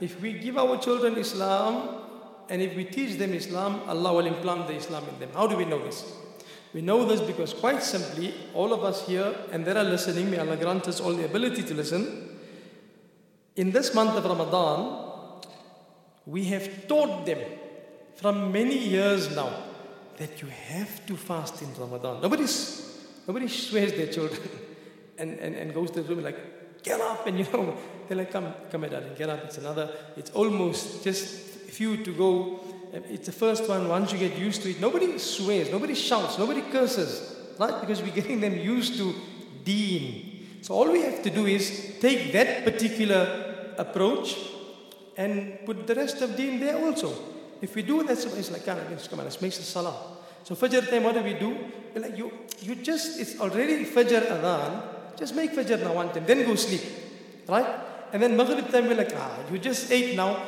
If 0.00 0.20
we 0.20 0.34
give 0.34 0.56
our 0.56 0.78
children 0.78 1.16
Islam, 1.16 2.02
and 2.48 2.62
if 2.62 2.76
we 2.76 2.84
teach 2.84 3.18
them 3.18 3.32
Islam, 3.32 3.80
Allah 3.88 4.12
will 4.14 4.26
implant 4.26 4.68
the 4.68 4.74
Islam 4.74 5.04
in 5.08 5.18
them. 5.18 5.30
How 5.34 5.48
do 5.48 5.56
we 5.56 5.64
know 5.64 5.82
this? 5.82 6.04
We 6.72 6.80
know 6.80 7.04
this 7.04 7.20
because 7.20 7.52
quite 7.52 7.82
simply, 7.82 8.34
all 8.54 8.72
of 8.72 8.84
us 8.84 9.04
here 9.06 9.34
and 9.50 9.64
that 9.64 9.76
are 9.76 9.84
listening, 9.84 10.30
may 10.30 10.38
Allah 10.38 10.56
grant 10.56 10.86
us 10.86 11.00
all 11.00 11.12
the 11.12 11.24
ability 11.24 11.64
to 11.64 11.74
listen. 11.74 12.38
In 13.56 13.72
this 13.72 13.92
month 13.94 14.16
of 14.16 14.24
Ramadan, 14.24 15.42
we 16.24 16.44
have 16.44 16.86
taught 16.86 17.26
them 17.26 17.40
from 18.16 18.52
many 18.52 18.78
years 18.78 19.34
now 19.34 19.52
that 20.16 20.40
you 20.40 20.48
have 20.48 21.04
to 21.06 21.16
fast 21.16 21.62
in 21.62 21.74
Ramadan. 21.74 22.22
Nobody's 22.22 22.94
Nobody 23.26 23.48
swears 23.48 23.92
their 23.92 24.06
children 24.06 24.48
and, 25.18 25.38
and, 25.38 25.54
and 25.54 25.74
goes 25.74 25.90
to 25.92 26.02
the 26.02 26.14
room 26.14 26.24
like, 26.24 26.82
get 26.82 27.00
up, 27.00 27.26
and 27.26 27.38
you 27.38 27.46
know, 27.52 27.76
they're 28.08 28.18
like, 28.18 28.30
come, 28.30 28.52
come, 28.70 28.82
my 28.82 28.88
darling, 28.88 29.14
get 29.16 29.30
up. 29.30 29.44
It's 29.44 29.58
another, 29.58 29.90
it's 30.16 30.30
almost 30.30 31.02
just 31.04 31.24
few 31.24 31.96
to 32.04 32.12
go. 32.12 32.60
It's 32.92 33.26
the 33.26 33.32
first 33.32 33.68
one. 33.68 33.88
Once 33.88 34.12
you 34.12 34.18
get 34.18 34.38
used 34.38 34.62
to 34.62 34.70
it, 34.70 34.80
nobody 34.80 35.18
swears, 35.18 35.70
nobody 35.70 35.94
shouts, 35.94 36.38
nobody 36.38 36.62
curses, 36.62 37.36
right? 37.58 37.80
Because 37.80 38.02
we're 38.02 38.14
getting 38.14 38.40
them 38.40 38.56
used 38.56 38.96
to 38.98 39.14
deen. 39.64 40.60
So 40.62 40.74
all 40.74 40.90
we 40.90 41.02
have 41.02 41.22
to 41.24 41.30
do 41.30 41.46
is 41.46 41.94
take 42.00 42.32
that 42.32 42.64
particular 42.64 43.74
approach 43.78 44.36
and 45.16 45.58
put 45.66 45.86
the 45.86 45.94
rest 45.94 46.20
of 46.22 46.36
deen 46.36 46.60
there 46.60 46.78
also. 46.78 47.12
If 47.64 47.74
we 47.74 47.82
do 47.82 48.02
that, 48.02 48.18
it's 48.18 48.50
like, 48.50 48.66
come 48.66 48.76
on, 48.76 49.24
let's 49.24 49.40
make 49.40 49.54
the 49.54 49.62
salah. 49.62 49.96
So 50.42 50.54
Fajr 50.54 50.90
time, 50.90 51.02
what 51.02 51.14
do 51.14 51.22
we 51.22 51.32
do? 51.32 51.56
Like, 51.94 52.18
you, 52.18 52.30
you 52.60 52.74
just, 52.74 53.18
it's 53.18 53.40
already 53.40 53.86
Fajr 53.86 54.20
adhan, 54.26 55.16
just 55.16 55.34
make 55.34 55.52
Fajr 55.52 55.80
now 55.82 55.94
one 55.94 56.12
time, 56.12 56.26
then 56.26 56.44
go 56.44 56.56
sleep. 56.56 56.82
Right? 57.48 57.64
And 58.12 58.22
then 58.22 58.36
Maghrib 58.36 58.70
time, 58.70 58.86
we're 58.86 58.96
like, 58.96 59.14
ah, 59.16 59.38
you 59.50 59.58
just 59.58 59.90
ate 59.90 60.14
now, 60.14 60.42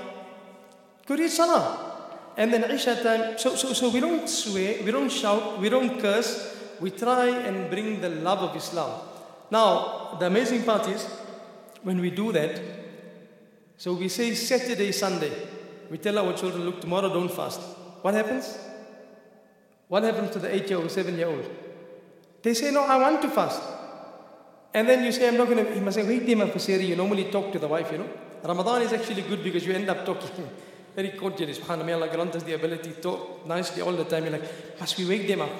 go 1.06 1.16
read 1.16 1.30
Salah. 1.30 1.94
And 2.36 2.52
then 2.52 2.70
Isha 2.70 3.02
time, 3.02 3.38
so, 3.38 3.56
so, 3.56 3.72
so 3.72 3.88
we 3.88 4.00
don't 4.00 4.28
swear, 4.28 4.82
we 4.84 4.90
don't 4.90 5.08
shout, 5.08 5.58
we 5.58 5.70
don't 5.70 5.98
curse, 5.98 6.54
we 6.80 6.90
try 6.90 7.28
and 7.28 7.70
bring 7.70 8.02
the 8.02 8.10
love 8.10 8.40
of 8.40 8.54
Islam. 8.54 9.00
Now, 9.50 10.18
the 10.20 10.26
amazing 10.26 10.64
part 10.64 10.86
is, 10.88 11.06
when 11.82 11.98
we 11.98 12.10
do 12.10 12.30
that, 12.32 12.60
so 13.78 13.94
we 13.94 14.08
say 14.08 14.34
Saturday, 14.34 14.92
Sunday, 14.92 15.32
we 15.90 15.98
tell 15.98 16.18
our 16.18 16.32
children, 16.32 16.64
look, 16.64 16.80
tomorrow 16.80 17.08
don't 17.08 17.30
fast. 17.30 17.60
What 18.02 18.14
happens? 18.14 18.58
What 19.88 20.02
happens 20.02 20.30
to 20.32 20.38
the 20.38 20.54
eight 20.54 20.68
year 20.68 20.78
old, 20.78 20.90
seven 20.90 21.16
year 21.16 21.28
old? 21.28 21.48
They 22.42 22.54
say, 22.54 22.70
no, 22.70 22.82
I 22.82 22.96
want 22.96 23.22
to 23.22 23.28
fast. 23.28 23.62
And 24.74 24.88
then 24.88 25.04
you 25.04 25.12
say, 25.12 25.28
I'm 25.28 25.36
not 25.36 25.48
going 25.48 25.64
to, 25.64 25.74
he 25.74 25.80
must 25.80 25.96
say, 25.96 26.06
wait, 26.06 26.26
Fasiri, 26.26 26.88
you 26.88 26.96
normally 26.96 27.24
talk 27.30 27.52
to 27.52 27.58
the 27.58 27.68
wife, 27.68 27.90
you 27.92 27.98
know. 27.98 28.08
Ramadan 28.44 28.82
is 28.82 28.92
actually 28.92 29.22
good 29.22 29.42
because 29.42 29.66
you 29.66 29.72
end 29.72 29.88
up 29.88 30.04
talking 30.04 30.48
very 30.94 31.10
cordially. 31.10 31.54
SubhanAllah, 31.54 31.86
may 31.86 31.92
Allah 31.94 32.08
grant 32.08 32.36
us 32.36 32.42
the 32.42 32.54
ability 32.54 32.92
to 32.92 33.00
talk 33.00 33.46
nicely 33.46 33.82
all 33.82 33.92
the 33.92 34.04
time. 34.04 34.24
You're 34.24 34.32
like, 34.32 34.78
must 34.78 34.98
we 34.98 35.06
wake 35.06 35.26
them 35.26 35.40
up? 35.40 35.50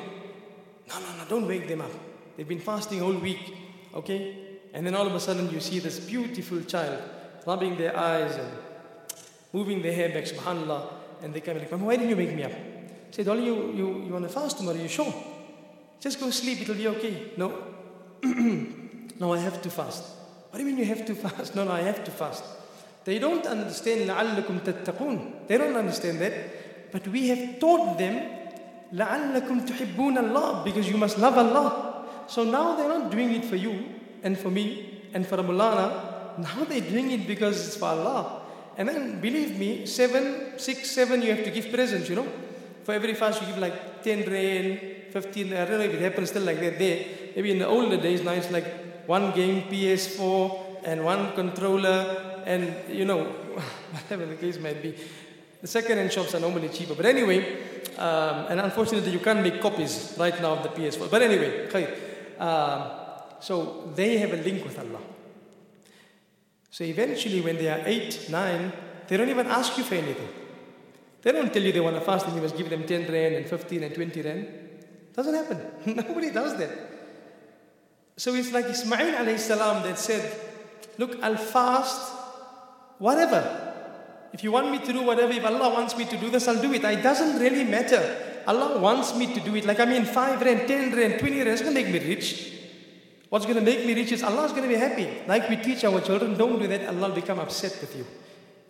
No, 0.89 1.01
no, 1.01 1.17
no, 1.17 1.25
don't 1.29 1.49
wake 1.49 1.67
them 1.67 1.81
up. 1.81 1.91
They've 2.37 2.47
been 2.47 2.61
fasting 2.61 3.03
all 3.03 3.15
week, 3.15 3.57
okay? 3.95 4.37
And 4.75 4.87
then 4.87 4.95
all 4.95 5.07
of 5.07 5.15
a 5.15 5.21
sudden 5.21 5.51
you 5.51 5.61
see 5.61 5.79
this 5.79 5.99
beautiful 5.99 6.61
child 6.63 7.03
rubbing 7.47 7.77
their 7.77 7.97
eyes 7.97 8.37
and 8.37 8.51
moving 9.57 9.81
their 9.81 9.97
hair 10.01 10.11
back, 10.11 10.25
subhanAllah, 10.25 10.83
and 11.23 11.33
they 11.33 11.41
came 11.41 11.59
like, 11.59 11.71
why 11.71 11.97
didn't 11.97 12.11
you 12.11 12.17
wake 12.17 12.35
me 12.35 12.45
up? 12.45 12.53
I 12.53 13.11
said, 13.11 13.25
Dolly, 13.25 13.47
you, 13.47 13.57
you, 13.73 13.87
you 14.05 14.13
want 14.13 14.25
to 14.29 14.29
fast 14.29 14.59
tomorrow, 14.59 14.77
are 14.77 14.83
you 14.83 14.89
sure? 14.89 15.13
Just 15.99 16.21
go 16.21 16.29
sleep, 16.31 16.61
it'll 16.61 16.75
be 16.75 16.89
okay. 16.89 17.33
No. 17.39 17.49
no, 19.19 19.33
I 19.33 19.39
have 19.39 19.63
to 19.63 19.71
fast. 19.71 20.03
What 20.51 20.59
do 20.59 20.65
you 20.65 20.67
mean 20.67 20.79
you 20.79 20.95
have 20.95 21.07
to 21.07 21.15
fast? 21.15 21.55
No, 21.55 21.65
no, 21.65 21.73
I 21.73 21.81
have 21.81 22.05
to 22.05 22.11
fast. 22.11 22.45
They 23.05 23.19
don't 23.19 23.47
understand 23.47 24.11
لَعَلَّكُمْ 24.11 24.61
تَتَّقُونَ 24.61 25.49
They 25.49 25.57
don't 25.57 25.77
understand 25.77 26.19
that. 26.21 26.93
But 26.93 27.09
we 27.09 27.29
have 27.29 27.59
taught 27.59 27.97
them 27.97 28.17
لَعَلَّكُمْ 28.93 29.69
تُحِبُّونَ 29.69 30.17
Allah 30.19 30.63
because 30.65 30.89
you 30.91 30.99
must 30.99 31.19
love 31.19 31.39
Allah. 31.39 32.05
So 32.27 32.45
now 32.45 32.77
they're 32.77 32.89
not 32.89 33.11
doing 33.11 33.33
it 33.33 33.45
for 33.45 33.57
you 33.57 33.85
and 34.23 34.37
for 34.37 34.51
me 34.51 35.03
and 35.15 35.27
for 35.27 35.43
Moulana. 35.43 36.37
Now 36.39 36.65
they're 36.65 36.81
doing 36.81 37.11
it 37.13 37.27
because 37.27 37.69
it's 37.69 37.77
for 37.77 37.87
Allah. 37.87 38.43
And 38.77 38.89
then 38.89 39.21
believe 39.21 39.59
me, 39.59 39.87
seven, 39.87 40.59
six, 40.59 40.91
seven, 40.91 41.23
you 41.23 41.35
have 41.35 41.45
to 41.45 41.51
give 41.51 41.71
presents, 41.73 42.09
you 42.09 42.17
know. 42.17 42.29
For 42.85 42.93
every 42.93 43.15
fast, 43.15 43.41
you 43.41 43.49
give 43.49 43.59
like 43.59 44.03
10 44.03 44.31
rand, 44.31 44.81
15, 45.11 45.53
I 45.53 45.65
don't 45.65 45.79
know 45.79 45.85
if 45.85 45.95
it 45.95 46.01
happens 46.01 46.31
still 46.31 46.43
like 46.43 46.61
that 46.61 46.79
there. 46.79 47.05
Maybe 47.35 47.51
in 47.53 47.59
the 47.59 47.67
older 47.67 47.97
days, 47.97 48.23
now 48.23 48.33
it's 48.33 48.51
like 48.51 49.09
one 49.09 49.33
game 49.33 49.63
PS4 49.63 50.85
and 50.85 51.05
one 51.05 51.33
controller 51.33 52.43
and, 52.45 52.75
you 52.89 53.05
know, 53.05 53.25
whatever 53.93 54.27
the 54.27 54.37
case 54.37 54.59
might 54.59 54.83
be. 54.83 54.95
The 55.63 55.67
second-hand 55.67 56.13
shops 56.13 56.35
are 56.35 56.41
normally 56.41 56.69
cheaper. 56.69 56.95
But 56.95 57.07
anyway, 57.07 57.41
um, 57.97 58.47
and 58.51 58.61
unfortunately, 58.61 59.11
you 59.11 59.21
can't 59.21 59.43
make 59.43 59.61
copies 59.61 60.15
right 60.19 60.39
now 60.41 60.53
of 60.53 60.63
the 60.63 60.69
PS4. 60.69 61.11
But 61.11 61.23
anyway, 61.23 61.67
um, 62.39 62.83
so 63.41 63.91
they 63.95 64.19
have 64.19 64.35
a 64.35 64.37
link 64.37 64.65
with 64.65 64.79
Allah. 64.79 65.16
So 66.77 66.85
eventually, 66.85 67.41
when 67.41 67.57
they 67.57 67.69
are 67.69 67.81
eight, 67.87 68.29
nine, 68.29 68.71
they 69.09 69.17
don't 69.17 69.31
even 69.31 69.47
ask 69.47 69.79
you 69.79 69.83
for 69.83 69.95
anything. 69.95 70.29
They 71.23 71.33
don't 71.33 71.51
tell 71.51 71.63
you 71.63 71.73
they 71.73 71.81
want 71.81 71.97
to 71.97 72.03
fast 72.03 72.27
and 72.27 72.37
you 72.37 72.43
must 72.43 72.55
give 72.55 72.69
them 72.69 72.87
10 72.87 73.11
rand 73.11 73.35
and 73.35 73.47
15 73.47 73.83
and 73.83 73.95
20 73.95 74.21
rand. 74.21 74.49
Doesn't 75.15 75.35
happen. 75.35 75.59
Nobody 75.97 76.31
does 76.31 76.55
that. 76.59 76.69
So 78.19 78.35
it's 78.35 78.53
like 78.53 78.67
Ismail 78.67 79.15
alayhi 79.15 79.39
salam 79.39 79.85
that 79.85 79.99
said, 79.99 80.39
Look, 80.99 81.19
I'll 81.23 81.39
fast 81.39 82.13
whatever. 82.99 83.41
If 84.35 84.45
you 84.45 84.53
want 84.53 84.71
me 84.71 84.79
to 84.81 84.93
do 84.93 85.01
whatever, 85.01 85.33
if 85.33 85.47
Allah 85.47 85.71
wants 85.73 85.97
me 85.97 86.05
to 86.05 86.17
do 86.19 86.29
this, 86.29 86.47
I'll 86.47 86.61
do 86.61 86.75
it. 86.75 86.85
It 86.85 87.03
doesn't 87.03 87.41
really 87.41 87.65
matter. 87.65 88.43
Allah 88.47 88.79
wants 88.79 89.17
me 89.17 89.33
to 89.33 89.41
do 89.41 89.57
it. 89.57 89.65
Like 89.65 89.81
I 89.81 89.87
mean, 89.87 90.05
5 90.05 90.43
rand, 90.43 90.69
10 90.69 90.95
rand, 90.95 91.21
20 91.21 91.37
rand, 91.39 91.49
it's 91.49 91.63
going 91.63 91.75
to 91.75 91.83
make 91.83 91.91
me 91.91 92.07
rich. 92.07 92.56
What's 93.29 93.45
going 93.45 93.59
to 93.59 93.65
make 93.65 93.85
me 93.85 93.95
rich 93.95 94.13
is 94.13 94.23
Allah's 94.23 94.53
going 94.53 94.63
to 94.63 94.69
be 94.69 94.77
happy. 94.77 95.09
Like 95.27 95.49
we 95.49 95.57
teach 95.57 95.85
our 95.85 96.01
children, 96.01 96.37
don't 96.37 96.61
do 96.61 96.69
that, 96.69 96.89
Allah 96.89 97.09
will 97.09 97.15
become 97.15 97.41
upset 97.41 97.77
with 97.81 97.97
you. 97.97 98.07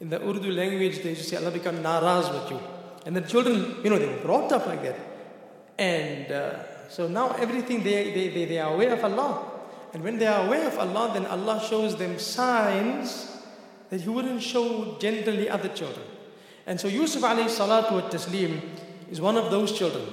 In 0.01 0.09
the 0.09 0.21
Urdu 0.21 0.51
language, 0.51 1.03
they 1.03 1.11
used 1.11 1.23
to 1.23 1.29
say, 1.29 1.37
Allah 1.37 1.51
become 1.51 1.77
naraz 1.77 2.33
with 2.33 2.51
you. 2.51 2.61
And 3.05 3.15
the 3.15 3.21
children, 3.21 3.77
you 3.85 3.91
know, 3.91 3.99
they 3.99 4.07
were 4.07 4.23
brought 4.23 4.53
up 4.53 4.67
like 4.67 4.83
that. 4.83 4.99
And 5.79 6.33
uh, 6.33 6.89
so 6.89 7.07
now 7.07 7.33
everything, 7.39 7.83
they, 7.83 8.13
they, 8.13 8.29
they, 8.29 8.45
they 8.47 8.59
are 8.59 8.73
aware 8.73 8.95
of 8.95 9.05
Allah. 9.05 9.53
And 9.93 10.03
when 10.03 10.19
they 10.19 10.27
are 10.27 10.47
aware 10.47 10.67
of 10.67 10.79
Allah, 10.79 11.11
then 11.13 11.27
Allah 11.27 11.63
shows 11.69 11.97
them 11.97 12.19
signs 12.19 13.31
that 13.91 14.01
He 14.01 14.09
wouldn't 14.09 14.43
show 14.43 14.97
generally 14.99 15.49
other 15.49 15.69
children. 15.69 16.05
And 16.67 16.81
so 16.81 16.89
Yusuf 16.89 17.23
alayhi 17.23 17.45
salatu 17.47 17.93
wa 17.93 18.09
taslim 18.09 18.61
is 19.11 19.21
one 19.21 19.37
of 19.37 19.51
those 19.51 19.77
children. 19.77 20.05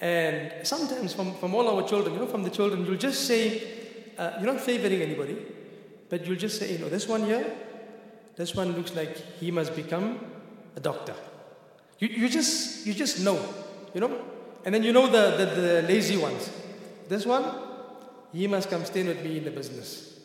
And 0.00 0.66
sometimes 0.66 1.14
from, 1.14 1.34
from 1.34 1.54
all 1.54 1.68
our 1.68 1.88
children, 1.88 2.14
you 2.14 2.20
know, 2.20 2.26
from 2.26 2.42
the 2.42 2.50
children, 2.50 2.84
you'll 2.84 2.96
just 2.96 3.26
say, 3.26 3.62
uh, 4.18 4.32
you're 4.38 4.52
not 4.52 4.60
favoring 4.60 5.00
anybody, 5.02 5.36
but 6.08 6.26
you'll 6.26 6.36
just 6.36 6.58
say, 6.58 6.72
you 6.72 6.78
know, 6.78 6.88
this 6.88 7.08
one 7.08 7.24
here, 7.24 7.46
this 8.36 8.54
one 8.54 8.72
looks 8.72 8.94
like 8.94 9.16
he 9.40 9.50
must 9.50 9.74
become 9.74 10.20
a 10.76 10.80
doctor. 10.80 11.14
You, 11.98 12.08
you, 12.08 12.28
just, 12.28 12.86
you 12.86 12.92
just 12.92 13.20
know, 13.20 13.42
you 13.94 14.00
know? 14.00 14.20
And 14.64 14.74
then 14.74 14.82
you 14.82 14.92
know 14.92 15.06
the, 15.06 15.44
the, 15.44 15.60
the 15.60 15.82
lazy 15.82 16.16
ones. 16.16 16.50
This 17.08 17.24
one, 17.24 17.44
he 18.32 18.46
must 18.46 18.68
come 18.68 18.84
stay 18.84 19.02
with 19.02 19.24
me 19.24 19.38
in 19.38 19.44
the 19.44 19.50
business. 19.50 20.18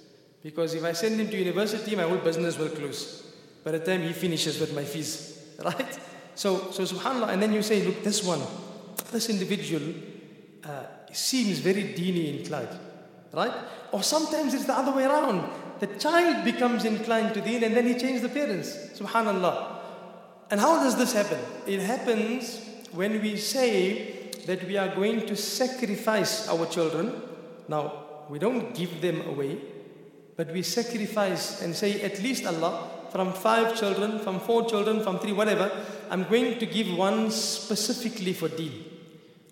Because 0.43 0.73
if 0.73 0.83
I 0.83 0.91
send 0.93 1.19
him 1.19 1.29
to 1.29 1.37
university, 1.37 1.95
my 1.95 2.03
whole 2.03 2.17
business 2.17 2.57
will 2.57 2.69
close. 2.69 3.21
By 3.63 3.71
the 3.71 3.79
time 3.79 4.01
he 4.01 4.11
finishes 4.11 4.59
with 4.59 4.75
my 4.75 4.83
fees. 4.83 5.37
Right? 5.63 5.99
So, 6.33 6.71
so 6.71 6.81
subhanAllah, 6.83 7.29
and 7.29 7.43
then 7.43 7.53
you 7.53 7.61
say, 7.61 7.85
look, 7.85 8.03
this 8.03 8.23
one, 8.23 8.41
this 9.11 9.29
individual 9.29 9.93
uh, 10.63 10.83
seems 11.11 11.59
very 11.59 11.93
deeny 11.93 12.39
inclined. 12.39 12.77
Right? 13.33 13.53
Or 13.91 14.03
sometimes 14.03 14.53
it's 14.53 14.65
the 14.65 14.77
other 14.77 14.91
way 14.91 15.05
around. 15.05 15.49
The 15.79 15.87
child 15.87 16.43
becomes 16.45 16.85
inclined 16.85 17.33
to 17.33 17.41
deen 17.41 17.63
and 17.63 17.75
then 17.75 17.87
he 17.87 17.93
changes 17.93 18.21
the 18.21 18.29
parents. 18.29 18.75
Subhanallah. 18.99 19.79
And 20.51 20.59
how 20.59 20.83
does 20.83 20.97
this 20.97 21.13
happen? 21.13 21.39
It 21.65 21.79
happens 21.79 22.59
when 22.91 23.21
we 23.21 23.37
say 23.37 24.31
that 24.45 24.67
we 24.67 24.77
are 24.77 24.93
going 24.93 25.25
to 25.27 25.35
sacrifice 25.35 26.49
our 26.49 26.65
children. 26.65 27.21
Now, 27.67 28.25
we 28.29 28.37
don't 28.37 28.75
give 28.75 29.01
them 29.01 29.21
away, 29.27 29.59
but 30.35 30.51
we 30.51 30.61
sacrifice 30.61 31.61
and 31.61 31.75
say, 31.75 32.01
at 32.01 32.21
least 32.21 32.45
Allah, 32.45 32.89
from 33.11 33.33
five 33.33 33.77
children, 33.77 34.19
from 34.19 34.39
four 34.39 34.67
children, 34.69 35.03
from 35.03 35.19
three, 35.19 35.33
whatever, 35.33 35.69
I'm 36.09 36.23
going 36.23 36.59
to 36.59 36.65
give 36.65 36.97
one 36.97 37.29
specifically 37.29 38.33
for 38.33 38.47
deen. 38.47 38.85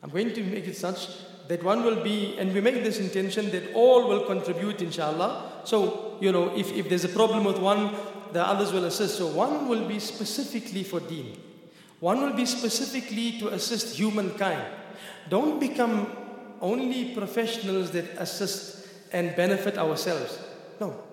I'm 0.01 0.09
going 0.09 0.33
to 0.33 0.43
make 0.43 0.67
it 0.67 0.77
such 0.77 1.09
that 1.49 1.63
one 1.63 1.83
will 1.83 2.01
be, 2.03 2.37
and 2.37 2.53
we 2.53 2.61
make 2.61 2.83
this 2.83 2.99
intention 2.99 3.49
that 3.51 3.73
all 3.73 4.07
will 4.07 4.25
contribute, 4.25 4.81
inshallah. 4.81 5.61
So, 5.65 6.17
you 6.21 6.31
know, 6.31 6.55
if, 6.55 6.71
if 6.71 6.87
there's 6.87 7.03
a 7.05 7.09
problem 7.09 7.43
with 7.43 7.57
one, 7.57 7.95
the 8.31 8.45
others 8.45 8.71
will 8.71 8.85
assist. 8.85 9.17
So, 9.17 9.27
one 9.27 9.67
will 9.67 9.87
be 9.87 9.99
specifically 9.99 10.83
for 10.83 10.99
deen, 10.99 11.37
one 11.99 12.21
will 12.21 12.33
be 12.33 12.45
specifically 12.45 13.39
to 13.39 13.49
assist 13.49 13.97
humankind. 13.97 14.63
Don't 15.27 15.59
become 15.59 16.15
only 16.61 17.13
professionals 17.13 17.91
that 17.91 18.05
assist 18.17 18.87
and 19.11 19.35
benefit 19.35 19.77
ourselves. 19.77 20.39
No. 20.79 21.03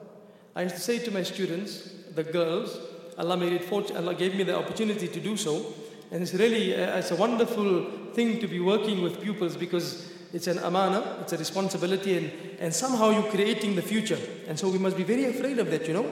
I 0.55 0.63
used 0.63 0.77
to 0.77 0.81
say 0.81 0.99
to 1.01 1.11
my 1.11 1.23
students, 1.23 1.91
the 2.17 2.25
girls, 2.25 2.79
Allah 3.19 3.37
made 3.37 3.53
it 3.53 3.65
fortunate, 3.65 4.01
Allah 4.01 4.15
gave 4.15 4.35
me 4.35 4.43
the 4.43 4.57
opportunity 4.57 5.09
to 5.09 5.21
do 5.21 5.37
so. 5.37 5.75
And 6.11 6.23
it's 6.23 6.35
really, 6.35 6.75
uh, 6.75 6.99
it's 6.99 7.11
a 7.11 7.17
wonderful 7.17 7.87
thing 8.13 8.41
to 8.41 8.47
be 8.47 8.61
working 8.61 9.03
with 9.03 9.21
pupils 9.21 9.57
because 9.57 10.13
it's 10.33 10.47
an 10.47 10.59
amana, 10.59 11.19
it's 11.21 11.33
a 11.33 11.39
responsibility, 11.39 12.17
and, 12.17 12.33
and 12.59 12.75
somehow 12.75 13.11
you're 13.11 13.31
creating 13.31 13.77
the 13.77 13.83
future. 13.83 14.19
And 14.49 14.59
so 14.59 14.69
we 14.69 14.79
must 14.79 14.97
be 14.97 15.03
very 15.03 15.25
afraid 15.25 15.59
of 15.59 15.71
that, 15.71 15.87
you 15.87 15.95
know. 15.95 16.03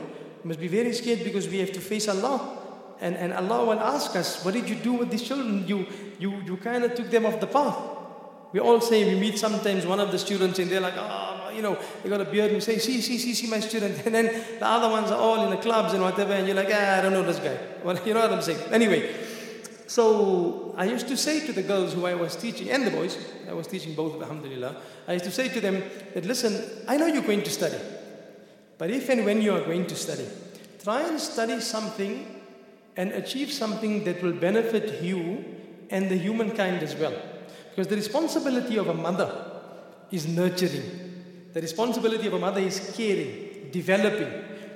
We 0.42 0.48
must 0.48 0.60
be 0.60 0.68
very 0.68 0.92
scared 0.92 1.24
because 1.24 1.48
we 1.48 1.58
have 1.58 1.72
to 1.72 1.80
face 1.80 2.08
Allah. 2.08 2.58
And, 3.00 3.16
and 3.16 3.32
Allah 3.32 3.64
will 3.64 3.80
ask 3.80 4.14
us, 4.16 4.44
what 4.44 4.54
did 4.54 4.68
you 4.68 4.76
do 4.76 4.94
with 4.94 5.10
these 5.10 5.22
children? 5.22 5.66
You, 5.66 5.86
you, 6.18 6.40
you 6.44 6.56
kind 6.58 6.84
of 6.84 6.94
took 6.94 7.10
them 7.10 7.26
off 7.26 7.40
the 7.40 7.46
path. 7.46 7.76
We 8.52 8.60
all 8.60 8.80
say, 8.80 9.12
we 9.12 9.18
meet 9.18 9.38
sometimes 9.38 9.84
one 9.84 10.00
of 10.00 10.12
the 10.12 10.18
students 10.18 10.58
and 10.58 10.70
they're 10.70 10.80
like, 10.80 10.94
oh, 10.96 11.33
you 11.54 11.62
know, 11.62 11.78
they 12.02 12.08
got 12.08 12.20
a 12.20 12.24
beard 12.24 12.52
and 12.52 12.62
say, 12.62 12.78
see, 12.78 13.00
see, 13.00 13.18
see, 13.18 13.34
see 13.34 13.46
my 13.48 13.60
student. 13.60 14.02
And 14.06 14.14
then 14.14 14.26
the 14.58 14.66
other 14.66 14.88
ones 14.88 15.10
are 15.10 15.18
all 15.18 15.44
in 15.44 15.50
the 15.50 15.56
clubs 15.56 15.92
and 15.92 16.02
whatever, 16.02 16.32
and 16.32 16.46
you're 16.46 16.56
like, 16.56 16.70
ah, 16.70 16.98
I 16.98 17.00
don't 17.00 17.12
know 17.12 17.22
this 17.22 17.38
guy. 17.38 17.58
Well, 17.84 17.98
you 18.06 18.14
know 18.14 18.20
what 18.20 18.32
I'm 18.32 18.42
saying? 18.42 18.60
Anyway, 18.72 19.14
so 19.86 20.74
I 20.76 20.86
used 20.86 21.06
to 21.08 21.16
say 21.16 21.46
to 21.46 21.52
the 21.52 21.62
girls 21.62 21.92
who 21.92 22.06
I 22.06 22.14
was 22.14 22.34
teaching, 22.34 22.70
and 22.70 22.86
the 22.86 22.90
boys, 22.90 23.18
I 23.48 23.52
was 23.52 23.66
teaching 23.66 23.94
both, 23.94 24.20
alhamdulillah, 24.20 24.76
I 25.06 25.12
used 25.12 25.26
to 25.26 25.30
say 25.30 25.48
to 25.48 25.60
them 25.60 25.82
that, 26.14 26.24
listen, 26.24 26.64
I 26.88 26.96
know 26.96 27.06
you're 27.06 27.22
going 27.22 27.42
to 27.42 27.50
study, 27.50 27.78
but 28.78 28.90
if 28.90 29.08
and 29.10 29.24
when 29.24 29.42
you 29.42 29.54
are 29.54 29.60
going 29.60 29.86
to 29.86 29.94
study, 29.94 30.26
try 30.82 31.02
and 31.02 31.20
study 31.20 31.60
something 31.60 32.40
and 32.96 33.12
achieve 33.12 33.52
something 33.52 34.04
that 34.04 34.22
will 34.22 34.32
benefit 34.32 35.02
you 35.02 35.44
and 35.90 36.10
the 36.10 36.16
humankind 36.16 36.82
as 36.82 36.94
well. 36.94 37.14
Because 37.70 37.88
the 37.88 37.96
responsibility 37.96 38.76
of 38.78 38.88
a 38.88 38.94
mother 38.94 39.50
is 40.10 40.26
nurturing. 40.26 41.03
The 41.54 41.60
responsibility 41.60 42.26
of 42.26 42.34
a 42.34 42.38
mother 42.38 42.60
is 42.60 42.92
caring, 42.96 43.70
developing. 43.70 44.28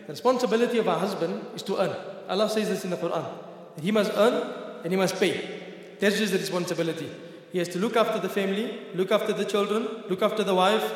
The 0.07 0.12
responsibility 0.12 0.79
of 0.79 0.87
a 0.87 0.95
husband 0.95 1.45
is 1.57 1.62
to 1.64 1.77
earn. 1.77 1.95
Allah 2.29 2.49
says 2.49 2.69
this 2.69 2.85
in 2.85 2.91
the 2.91 2.97
Quran. 2.97 3.27
He 3.83 3.91
must 3.91 4.12
earn 4.14 4.81
and 4.85 4.93
he 4.93 4.97
must 4.97 5.19
pay. 5.19 5.97
That's 5.99 6.19
just 6.19 6.33
the 6.33 6.38
responsibility. 6.38 7.11
He 7.51 7.59
has 7.59 7.69
to 7.71 7.81
look 7.81 7.97
after 7.97 8.21
the 8.21 8.29
family, 8.29 8.79
look 8.95 9.11
after 9.11 9.33
the 9.33 9.45
children, 9.45 9.88
look 10.09 10.23
after 10.23 10.45
the 10.45 10.55
wife, 10.55 10.88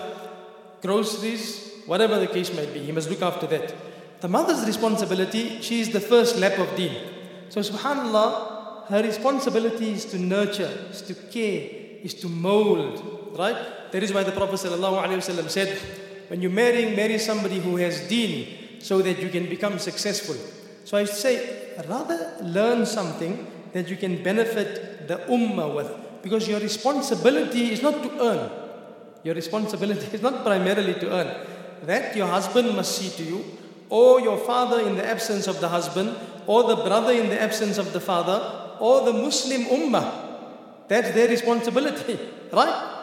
groceries, 0.83 1.73
whatever 1.87 2.21
the 2.21 2.29
case 2.29 2.55
might 2.55 2.73
be. 2.73 2.79
He 2.79 2.93
must 2.93 3.11
look 3.11 3.23
after 3.23 3.49
that. 3.49 3.75
The 4.21 4.29
mother's 4.29 4.65
responsibility, 4.65 5.61
she 5.63 5.81
is 5.81 5.91
the 5.91 6.01
first 6.01 6.39
lap 6.39 6.61
of 6.61 6.77
deen. 6.77 6.97
So, 7.49 7.61
subhanAllah, 7.61 8.87
her 8.87 9.03
responsibility 9.03 9.95
is 9.95 10.05
to 10.07 10.19
nurture, 10.19 10.71
is 10.91 11.03
to 11.03 11.15
care, 11.15 11.69
is 12.03 12.15
to 12.15 12.29
mold, 12.29 13.35
right? 13.37 13.82
That 13.93 14.03
is 14.03 14.13
why 14.13 14.25
the 14.25 14.33
Prophet 14.33 14.57
ﷺ 14.57 15.51
said, 15.51 15.79
when 16.29 16.41
you're 16.41 16.51
marrying, 16.51 16.97
marry 16.97 17.19
somebody 17.19 17.61
who 17.61 17.77
has 17.77 18.09
deen 18.09 18.81
so 18.81 19.03
that 19.03 19.21
you 19.21 19.29
can 19.29 19.49
become 19.49 19.79
successful. 19.79 20.35
So 20.85 20.97
I 20.97 21.05
say, 21.05 21.77
rather 21.87 22.37
learn 22.41 22.87
something 22.87 23.47
that 23.75 23.89
you 23.89 23.97
can 23.97 24.23
benefit 24.23 25.09
the 25.09 25.19
ummah 25.29 25.77
with. 25.77 25.93
Because 26.23 26.49
your 26.49 26.59
responsibility 26.61 27.73
is 27.73 27.83
not 27.83 28.03
to 28.03 28.11
earn. 28.25 28.51
Your 29.25 29.35
responsibility 29.35 30.09
is 30.17 30.23
not 30.23 30.43
primarily 30.43 30.95
to 30.95 31.13
earn. 31.13 31.47
That 31.83 32.17
your 32.17 32.29
husband 32.29 32.75
must 32.75 32.97
see 32.97 33.11
to 33.23 33.29
you, 33.29 33.45
or 33.91 34.21
your 34.21 34.39
father 34.39 34.81
in 34.81 34.97
the 34.97 35.05
absence 35.07 35.47
of 35.47 35.61
the 35.61 35.69
husband, 35.69 36.17
or 36.47 36.65
the 36.65 36.77
brother 36.77 37.13
in 37.13 37.29
the 37.29 37.41
absence 37.41 37.77
of 37.77 37.93
the 37.93 38.01
father, 38.01 38.41
or 38.81 39.05
the 39.05 39.13
Muslim 39.13 39.65
ummah. 39.65 40.89
That's 40.89 41.11
their 41.11 41.29
responsibility, 41.29 42.19
right? 42.53 43.02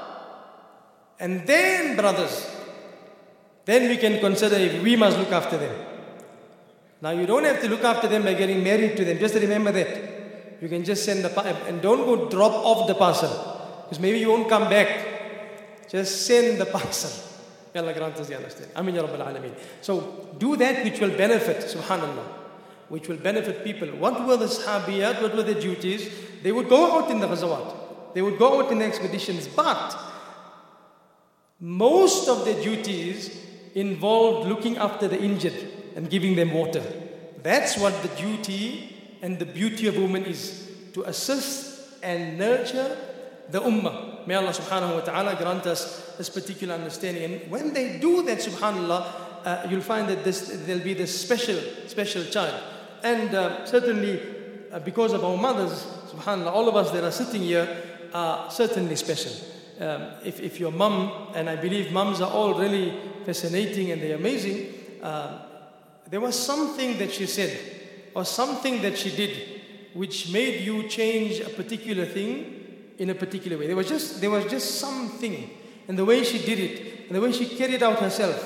And 1.20 1.46
then, 1.46 1.96
brothers, 1.96 2.50
then 3.66 3.90
we 3.90 3.98
can 3.98 4.20
consider 4.20 4.56
if 4.56 4.82
we 4.82 4.96
must 4.96 5.18
look 5.18 5.32
after 5.32 5.58
them. 5.58 5.76
Now, 7.02 7.12
you 7.12 7.26
don't 7.26 7.44
have 7.44 7.62
to 7.62 7.70
look 7.70 7.84
after 7.84 8.08
them 8.08 8.24
by 8.24 8.34
getting 8.34 8.64
married 8.64 8.98
to 8.98 9.06
them. 9.06 9.20
Just 9.20 9.36
remember 9.36 9.72
that. 9.72 10.62
You 10.62 10.68
can 10.68 10.84
just 10.84 11.06
send 11.06 11.24
the 11.24 11.40
and 11.68 11.82
don't 11.82 12.06
go 12.06 12.30
drop 12.30 12.52
off 12.52 12.88
the 12.88 12.96
parcel 12.96 13.30
because 13.84 14.00
maybe 14.00 14.20
you 14.20 14.30
won't 14.30 14.50
come 14.50 14.70
back. 14.70 15.88
Just 15.90 16.26
send 16.26 16.60
the 16.60 16.66
parcel. 16.66 17.28
Allah 17.76 17.94
grant 17.94 18.16
us 18.16 18.28
the 18.28 18.36
understanding. 18.36 18.96
Ya 18.96 19.04
Alameen. 19.04 19.54
So 19.82 20.36
do 20.38 20.58
that 20.58 20.84
which 20.84 21.00
will 21.00 21.16
benefit, 21.16 21.58
subhanAllah, 21.58 22.26
which 22.90 23.08
will 23.08 23.18
benefit 23.18 23.64
people. 23.64 23.88
What 23.90 24.28
were 24.28 24.38
the 24.38 24.48
sahabiyat? 24.48 25.22
What 25.22 25.36
were 25.36 25.44
the 25.44 25.56
duties? 25.56 26.12
They 26.44 26.52
would 26.52 26.68
go 26.68 27.00
out 27.00 27.10
in 27.12 27.20
the 27.20 27.28
ghazawat. 27.28 28.14
They 28.14 28.22
would 28.22 28.38
go 28.38 28.62
out 28.62 28.72
in 28.72 28.80
the 28.80 28.86
expeditions, 28.86 29.48
but 29.48 29.98
most 31.60 32.30
of 32.30 32.46
the 32.46 32.54
duties 32.64 33.38
involved 33.76 34.48
looking 34.48 34.78
after 34.78 35.08
the 35.08 35.20
injured 35.20 35.54
and 35.96 36.10
giving 36.10 36.36
them 36.36 36.54
water. 36.54 36.84
That's 37.44 37.78
what 37.78 38.02
the 38.02 38.10
duty 38.10 39.18
and 39.22 39.38
the 39.38 39.46
beauty 39.46 39.88
of 39.88 39.98
women 39.98 40.26
is 40.26 40.70
to 40.94 41.04
assist 41.04 42.02
and 42.02 42.38
nurture 42.38 42.98
the 43.50 43.60
ummah. 43.60 44.26
May 44.28 44.36
Allah 44.36 44.52
subhanahu 44.52 44.96
wa 44.96 45.02
ta'ala 45.02 45.36
grant 45.36 45.66
us 45.66 46.16
this 46.18 46.30
particular 46.30 46.76
understanding. 46.76 47.24
And 47.24 47.52
when 47.52 47.74
they 47.74 48.00
do 48.00 48.24
that, 48.24 48.40
subhanAllah, 48.40 49.06
uh, 49.46 49.68
you'll 49.70 49.82
find 49.82 50.08
that 50.10 50.24
this, 50.24 50.64
there'll 50.66 50.84
be 50.84 50.94
this 50.94 51.20
special, 51.20 51.60
special 51.88 52.24
child. 52.26 52.62
And 53.04 53.34
uh, 53.34 53.66
certainly, 53.66 54.22
uh, 54.72 54.80
because 54.80 55.14
of 55.14 55.24
our 55.26 55.38
mothers, 55.38 55.86
subhanAllah, 56.12 56.52
all 56.52 56.68
of 56.70 56.76
us 56.76 56.92
that 56.92 57.04
are 57.04 57.12
sitting 57.12 57.42
here 57.42 57.68
are 58.14 58.50
certainly 58.52 58.96
special. 58.96 59.32
Um, 59.80 60.12
if, 60.26 60.42
if 60.42 60.60
your 60.60 60.72
mum, 60.72 61.30
and 61.36 61.50
I 61.50 61.56
believe 61.56 61.92
mums 61.92 62.20
are 62.20 62.30
all 62.30 62.54
really 62.54 63.00
fascinating 63.26 63.92
and 63.92 64.02
they're 64.02 64.18
amazing, 64.18 64.74
uh, 65.02 65.40
there 66.10 66.20
was 66.20 66.38
something 66.38 66.98
that 66.98 67.12
she 67.12 67.26
said 67.26 67.58
or 68.14 68.26
something 68.26 68.82
that 68.82 68.98
she 68.98 69.16
did 69.16 69.62
which 69.94 70.32
made 70.32 70.62
you 70.62 70.88
change 70.90 71.40
a 71.40 71.50
particular 71.50 72.06
thing 72.06 72.94
in 72.98 73.10
a 73.10 73.16
particular 73.16 73.58
way. 73.58 73.68
There 73.68 73.76
was 73.76 73.88
just, 73.88 74.20
there 74.20 74.30
was 74.30 74.46
just 74.46 74.80
something 74.80 75.50
in 75.88 75.96
the 75.96 76.06
way 76.06 76.24
she 76.24 76.40
did 76.40 76.60
it, 76.60 77.08
and 77.08 77.16
the 77.16 77.22
way 77.22 77.32
she 77.32 77.48
carried 77.48 77.82
out 77.82 78.00
herself. 78.00 78.38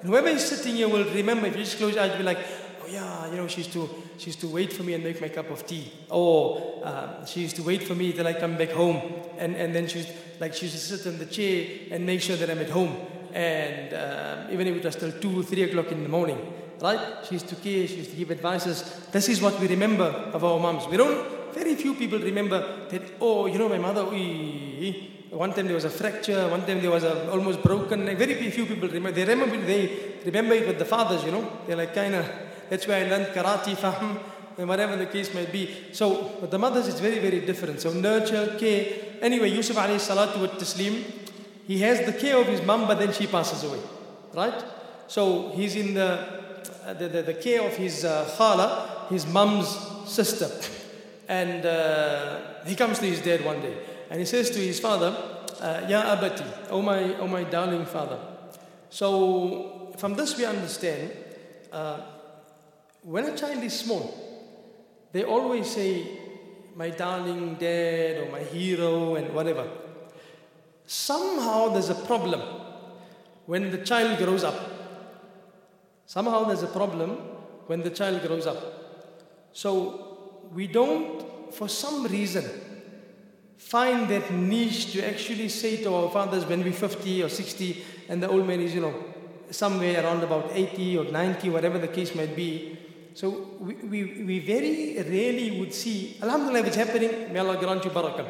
And 0.00 0.10
whoever 0.10 0.28
is 0.28 0.44
sitting 0.44 0.76
here 0.76 0.88
will 0.88 1.04
remember, 1.04 1.46
if 1.46 1.56
you 1.56 1.64
just 1.64 1.78
close 1.78 1.94
your 1.94 2.04
eyes, 2.04 2.10
you'll 2.10 2.18
be 2.18 2.24
like, 2.24 2.38
oh 2.82 2.86
yeah, 2.88 3.30
you 3.30 3.36
know, 3.36 3.48
she 3.48 3.62
used 3.62 3.72
to, 3.72 3.88
she 4.18 4.26
used 4.26 4.40
to 4.40 4.48
wait 4.48 4.72
for 4.72 4.82
me 4.82 4.94
and 4.94 5.02
make 5.02 5.20
my 5.20 5.28
cup 5.28 5.50
of 5.50 5.66
tea. 5.66 5.90
Or 6.10 6.82
uh, 6.84 7.24
she 7.24 7.40
used 7.40 7.56
to 7.56 7.62
wait 7.62 7.82
for 7.82 7.94
me 7.94 8.12
till 8.12 8.26
I 8.26 8.34
come 8.34 8.56
back 8.56 8.70
home. 8.70 9.00
And, 9.38 9.56
and 9.56 9.74
then 9.74 9.88
she 9.88 9.98
used, 10.00 10.10
like, 10.40 10.54
she 10.54 10.66
used 10.66 10.88
to 10.88 10.96
sit 10.98 11.12
on 11.12 11.18
the 11.18 11.26
chair 11.26 11.66
and 11.90 12.04
make 12.04 12.20
sure 12.20 12.36
that 12.36 12.50
I'm 12.50 12.58
at 12.58 12.70
home. 12.70 12.96
And 13.32 13.92
uh, 13.92 14.46
even 14.52 14.66
if 14.68 14.76
it 14.76 14.84
was 14.84 14.96
till 14.96 15.12
2, 15.12 15.42
3 15.42 15.62
o'clock 15.62 15.90
in 15.92 16.02
the 16.02 16.08
morning 16.08 16.38
right? 16.80 17.24
She 17.26 17.34
used 17.34 17.48
to 17.48 17.56
care, 17.56 17.86
she 17.86 17.96
used 17.96 18.10
to 18.10 18.16
give 18.16 18.30
advices. 18.30 18.82
This 19.10 19.28
is 19.28 19.40
what 19.40 19.58
we 19.60 19.66
remember 19.68 20.04
of 20.04 20.44
our 20.44 20.60
moms. 20.60 20.86
We 20.86 20.96
don't, 20.96 21.52
very 21.54 21.74
few 21.76 21.94
people 21.94 22.18
remember 22.18 22.88
that, 22.88 23.02
oh, 23.20 23.46
you 23.46 23.58
know, 23.58 23.68
my 23.68 23.78
mother, 23.78 24.06
ee, 24.12 25.10
one 25.30 25.52
time 25.52 25.66
there 25.66 25.74
was 25.74 25.84
a 25.84 25.90
fracture, 25.90 26.48
one 26.48 26.64
time 26.66 26.80
there 26.80 26.90
was 26.90 27.04
a 27.04 27.30
almost 27.30 27.62
broken 27.62 28.04
neck. 28.04 28.18
Very 28.18 28.34
few 28.50 28.66
people 28.66 28.88
remember. 28.88 29.12
They 29.12 29.24
remember, 29.24 29.56
they 29.64 30.14
remember 30.24 30.54
it 30.54 30.66
with 30.66 30.78
the 30.78 30.84
fathers, 30.84 31.24
you 31.24 31.32
know. 31.32 31.50
They're 31.66 31.76
like 31.76 31.94
kind 31.94 32.14
of, 32.14 32.30
that's 32.68 32.86
where 32.86 33.04
I 33.04 33.08
learned 33.08 33.26
karate, 33.34 33.76
fahm, 33.82 34.18
and 34.58 34.68
whatever 34.68 34.96
the 34.96 35.06
case 35.06 35.34
might 35.34 35.50
be. 35.50 35.74
So, 35.92 36.36
but 36.40 36.50
the 36.50 36.58
mothers 36.58 36.86
is 36.86 37.00
very, 37.00 37.18
very 37.18 37.40
different. 37.40 37.80
So, 37.80 37.92
nurture, 37.92 38.56
care. 38.58 38.86
Anyway, 39.20 39.50
Yusuf 39.50 39.76
alayhi 39.76 40.00
salatu 40.00 40.40
wa 40.40 40.48
taslim, 40.48 41.04
he 41.66 41.78
has 41.78 42.04
the 42.04 42.12
care 42.12 42.38
of 42.38 42.46
his 42.46 42.62
mum, 42.62 42.86
but 42.86 42.98
then 42.98 43.12
she 43.12 43.26
passes 43.26 43.64
away, 43.64 43.80
right? 44.34 44.64
So, 45.06 45.50
he's 45.50 45.76
in 45.76 45.94
the 45.94 46.44
uh, 46.84 46.92
the, 46.92 47.08
the, 47.08 47.22
the, 47.22 47.34
care 47.34 47.66
of 47.66 47.74
his 47.76 48.04
uh, 48.04 48.30
khala, 48.36 49.06
his 49.08 49.26
mum's 49.26 49.68
sister. 50.06 50.50
And 51.28 51.64
uh, 51.64 52.40
he 52.66 52.74
comes 52.74 52.98
to 52.98 53.06
his 53.06 53.22
dad 53.22 53.42
one 53.42 53.62
day 53.62 53.74
and 54.10 54.20
he 54.20 54.26
says 54.26 54.50
to 54.50 54.58
his 54.58 54.80
father, 54.80 55.16
uh, 55.60 55.86
Ya 55.88 56.02
abati, 56.12 56.44
oh 56.70 56.82
my, 56.82 57.16
oh 57.16 57.26
my 57.26 57.44
darling 57.44 57.86
father. 57.86 58.18
So 58.90 59.94
from 59.96 60.14
this 60.14 60.36
we 60.36 60.44
understand 60.44 61.10
uh, 61.72 62.00
when 63.02 63.24
a 63.24 63.36
child 63.36 63.62
is 63.64 63.78
small, 63.78 64.14
they 65.12 65.24
always 65.24 65.70
say, 65.70 66.06
my 66.74 66.90
darling 66.90 67.54
dad 67.54 68.18
or 68.18 68.32
my 68.32 68.40
hero 68.40 69.14
and 69.14 69.34
whatever. 69.34 69.68
Somehow 70.86 71.68
there's 71.68 71.90
a 71.90 71.94
problem 71.94 72.40
when 73.46 73.70
the 73.70 73.78
child 73.78 74.18
grows 74.18 74.44
up 74.44 74.74
Somehow 76.06 76.44
there's 76.44 76.62
a 76.62 76.68
problem 76.68 77.10
when 77.66 77.82
the 77.82 77.90
child 77.90 78.22
grows 78.26 78.46
up. 78.46 78.58
So 79.52 80.48
we 80.52 80.66
don't, 80.66 81.52
for 81.54 81.68
some 81.68 82.06
reason, 82.06 82.44
find 83.56 84.08
that 84.08 84.30
niche 84.30 84.92
to 84.92 85.06
actually 85.06 85.48
say 85.48 85.82
to 85.82 85.94
our 85.94 86.10
fathers 86.10 86.44
when 86.44 86.62
we're 86.62 86.72
50 86.72 87.22
or 87.22 87.28
60 87.28 87.84
and 88.08 88.22
the 88.22 88.28
old 88.28 88.46
man 88.46 88.60
is, 88.60 88.74
you 88.74 88.82
know, 88.82 88.94
somewhere 89.50 90.04
around 90.04 90.22
about 90.22 90.50
80 90.52 90.98
or 90.98 91.04
90, 91.04 91.50
whatever 91.50 91.78
the 91.78 91.88
case 91.88 92.14
might 92.14 92.36
be. 92.36 92.78
So 93.14 93.56
we, 93.60 93.74
we, 93.74 94.24
we 94.24 94.38
very 94.40 94.96
rarely 94.96 95.60
would 95.60 95.72
see, 95.72 96.18
Alhamdulillah, 96.20 96.66
it's 96.66 96.76
happening, 96.76 97.32
may 97.32 97.38
Allah 97.38 97.56
grant 97.56 97.84
you 97.84 97.90
barakah. 97.90 98.26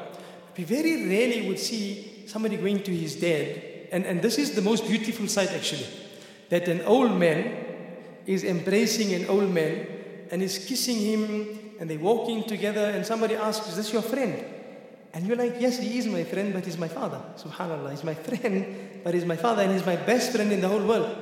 We 0.56 0.64
very 0.64 1.08
rarely 1.08 1.48
would 1.48 1.58
see 1.58 2.24
somebody 2.26 2.58
going 2.58 2.82
to 2.82 2.94
his 2.94 3.16
dad, 3.16 3.88
and, 3.92 4.04
and 4.04 4.20
this 4.20 4.38
is 4.38 4.54
the 4.54 4.60
most 4.60 4.86
beautiful 4.86 5.26
sight 5.26 5.50
actually, 5.52 5.86
that 6.50 6.68
an 6.68 6.82
old 6.82 7.18
man 7.18 7.64
is 8.26 8.44
embracing 8.44 9.14
an 9.14 9.26
old 9.28 9.50
man 9.50 9.86
and 10.30 10.42
is 10.42 10.58
kissing 10.58 10.98
him 10.98 11.76
and 11.80 11.88
they're 11.88 11.98
walking 11.98 12.44
together 12.44 12.90
and 12.90 13.06
somebody 13.06 13.36
asks, 13.36 13.68
Is 13.68 13.76
this 13.76 13.92
your 13.92 14.02
friend? 14.02 14.44
And 15.12 15.26
you're 15.26 15.36
like, 15.36 15.56
Yes, 15.60 15.78
he 15.78 15.98
is 15.98 16.06
my 16.06 16.24
friend, 16.24 16.52
but 16.52 16.64
he's 16.64 16.78
my 16.78 16.88
father. 16.88 17.22
Subhanallah, 17.36 17.90
he's 17.90 18.04
my 18.04 18.14
friend, 18.28 19.00
but 19.02 19.14
he's 19.14 19.24
my 19.24 19.36
father 19.36 19.62
and 19.62 19.72
he's 19.72 19.86
my 19.86 19.96
best 19.96 20.32
friend 20.32 20.52
in 20.52 20.60
the 20.60 20.68
whole 20.68 20.84
world. 20.84 21.16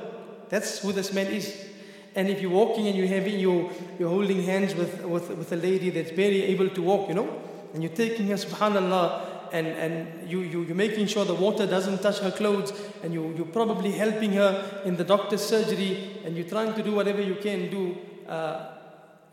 That's 0.49 0.79
who 0.79 0.91
this 0.91 1.13
man 1.13 1.27
is. 1.27 1.72
And 2.15 2.29
if 2.29 2.41
you're 2.41 2.51
walking 2.51 2.87
and 2.87 2.95
you're 2.95 3.07
having 3.07 3.39
you 3.39 3.71
you're 3.97 4.09
holding 4.09 4.43
hands 4.43 4.75
with, 4.75 5.03
with, 5.03 5.29
with 5.29 5.51
a 5.51 5.55
lady 5.55 5.89
that's 5.89 6.11
barely 6.11 6.43
able 6.43 6.69
to 6.69 6.81
walk, 6.81 7.09
you 7.09 7.15
know, 7.15 7.41
and 7.73 7.81
you're 7.81 7.93
taking 7.93 8.27
her, 8.27 8.35
subhanallah, 8.35 9.33
and, 9.51 9.67
and 9.67 10.29
you, 10.29 10.41
you, 10.41 10.63
you're 10.63 10.75
making 10.75 11.07
sure 11.07 11.25
the 11.25 11.33
water 11.33 11.67
doesn't 11.67 12.01
touch 12.01 12.19
her 12.19 12.31
clothes, 12.31 12.73
and 13.03 13.13
you, 13.13 13.33
you're 13.35 13.45
probably 13.45 13.91
helping 13.91 14.33
her 14.33 14.81
in 14.85 14.95
the 14.95 15.03
doctor's 15.03 15.41
surgery, 15.41 16.19
and 16.25 16.35
you're 16.35 16.47
trying 16.47 16.73
to 16.73 16.83
do 16.83 16.93
whatever 16.93 17.21
you 17.21 17.35
can 17.35 17.69
do. 17.69 17.97
Uh, 18.27 18.71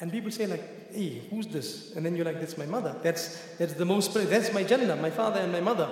and 0.00 0.10
people 0.10 0.30
say, 0.30 0.46
like, 0.46 0.92
hey, 0.92 1.22
who's 1.30 1.46
this? 1.46 1.94
And 1.96 2.04
then 2.04 2.16
you're 2.16 2.24
like, 2.24 2.40
that's 2.40 2.58
my 2.58 2.66
mother. 2.66 2.96
That's, 3.02 3.36
that's 3.58 3.74
the 3.74 3.84
most, 3.84 4.12
that's 4.14 4.52
my 4.52 4.62
Jannah, 4.62 4.96
my 4.96 5.10
father 5.10 5.40
and 5.40 5.52
my 5.52 5.60
mother. 5.60 5.88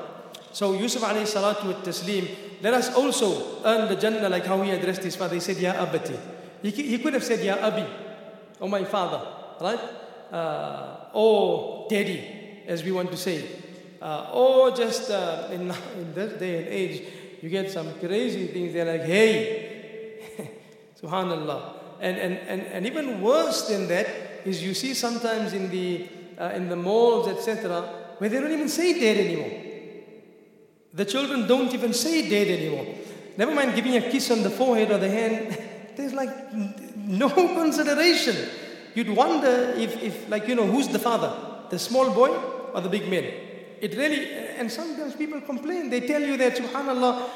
So 0.53 0.73
Yusuf 0.73 1.03
alayhi 1.03 1.23
salatu 1.23 1.67
wa 1.67 1.81
taslim, 1.83 2.29
let 2.63 2.75
us 2.75 2.95
also 2.95 3.63
earn 3.65 3.89
the 3.89 3.97
Jannah 3.97 4.29
like 4.29 4.47
how 4.47 4.61
he 4.63 4.71
addressed 4.71 5.03
his 5.03 5.17
father. 5.17 5.35
He 5.35 5.41
said, 5.41 5.59
Ya 5.59 5.73
abati. 5.73 6.19
He, 6.63 6.71
he 6.71 6.99
could 6.99 7.15
have 7.15 7.25
said, 7.25 7.45
Ya 7.45 7.57
abi, 7.61 7.87
oh 8.61 8.69
my 8.69 8.85
father, 8.85 9.27
right? 9.61 9.81
Uh, 10.33 10.97
oh 11.15 11.87
daddy, 11.89 12.63
as 12.67 12.83
we 12.83 12.93
want 12.93 13.11
to 13.11 13.17
say. 13.17 13.45
Uh, 14.01 14.31
or 14.33 14.71
just 14.71 15.11
uh, 15.11 15.49
in, 15.51 15.63
in 15.99 16.15
this 16.15 16.39
day 16.39 16.59
and 16.59 16.69
age, 16.69 17.03
you 17.43 17.49
get 17.49 17.71
some 17.71 17.93
crazy 17.99 18.47
things. 18.49 18.73
They're 18.73 18.99
like, 18.99 19.07
hey, 19.07 20.51
subhanallah. 21.01 21.75
And, 22.01 22.17
and, 22.17 22.39
and, 22.39 22.63
and 22.63 22.87
even 22.87 23.21
worse 23.21 23.69
than 23.69 23.89
that 23.89 24.07
is 24.45 24.63
you 24.63 24.75
see 24.75 24.95
sometimes 24.95 25.53
in 25.53 25.71
the, 25.71 26.09
uh, 26.39 26.53
in 26.55 26.69
the 26.69 26.77
malls, 26.77 27.29
etc., 27.29 27.83
where 28.19 28.31
they 28.31 28.41
don't 28.41 28.53
even 28.53 28.69
say 28.69 28.99
dad 28.99 29.25
anymore. 29.25 29.65
The 30.95 31.05
children 31.05 31.47
don't 31.47 31.73
even 31.75 31.93
say 31.93 32.29
dad 32.29 32.49
anymore. 32.49 32.95
Never 33.37 33.55
mind 33.55 33.75
giving 33.75 33.97
a 33.97 34.01
kiss 34.01 34.31
on 34.31 34.43
the 34.43 34.51
forehead 34.51 34.91
or 34.91 34.99
the 34.99 35.11
hand. 35.11 35.59
There's 35.99 36.15
like 36.15 36.55
no 36.97 37.29
consideration. 37.61 38.37
You'd 38.95 39.11
wonder 39.11 39.75
if, 39.77 40.01
if, 40.01 40.29
like, 40.29 40.47
you 40.47 40.55
know, 40.55 40.65
who's 40.65 40.87
the 40.87 41.01
father? 41.01 41.37
The 41.71 41.79
small 41.79 42.11
boy 42.15 42.29
or 42.73 42.81
the 42.81 42.89
big 42.89 43.09
man? 43.09 43.25
It 43.81 43.97
really, 43.97 44.33
and 44.33 44.71
sometimes 44.71 45.17
people 45.17 45.41
complain. 45.41 45.91
They 45.91 46.03
tell 46.07 46.23
you 46.23 46.37
that, 46.37 46.57
subhanAllah, 46.57 47.29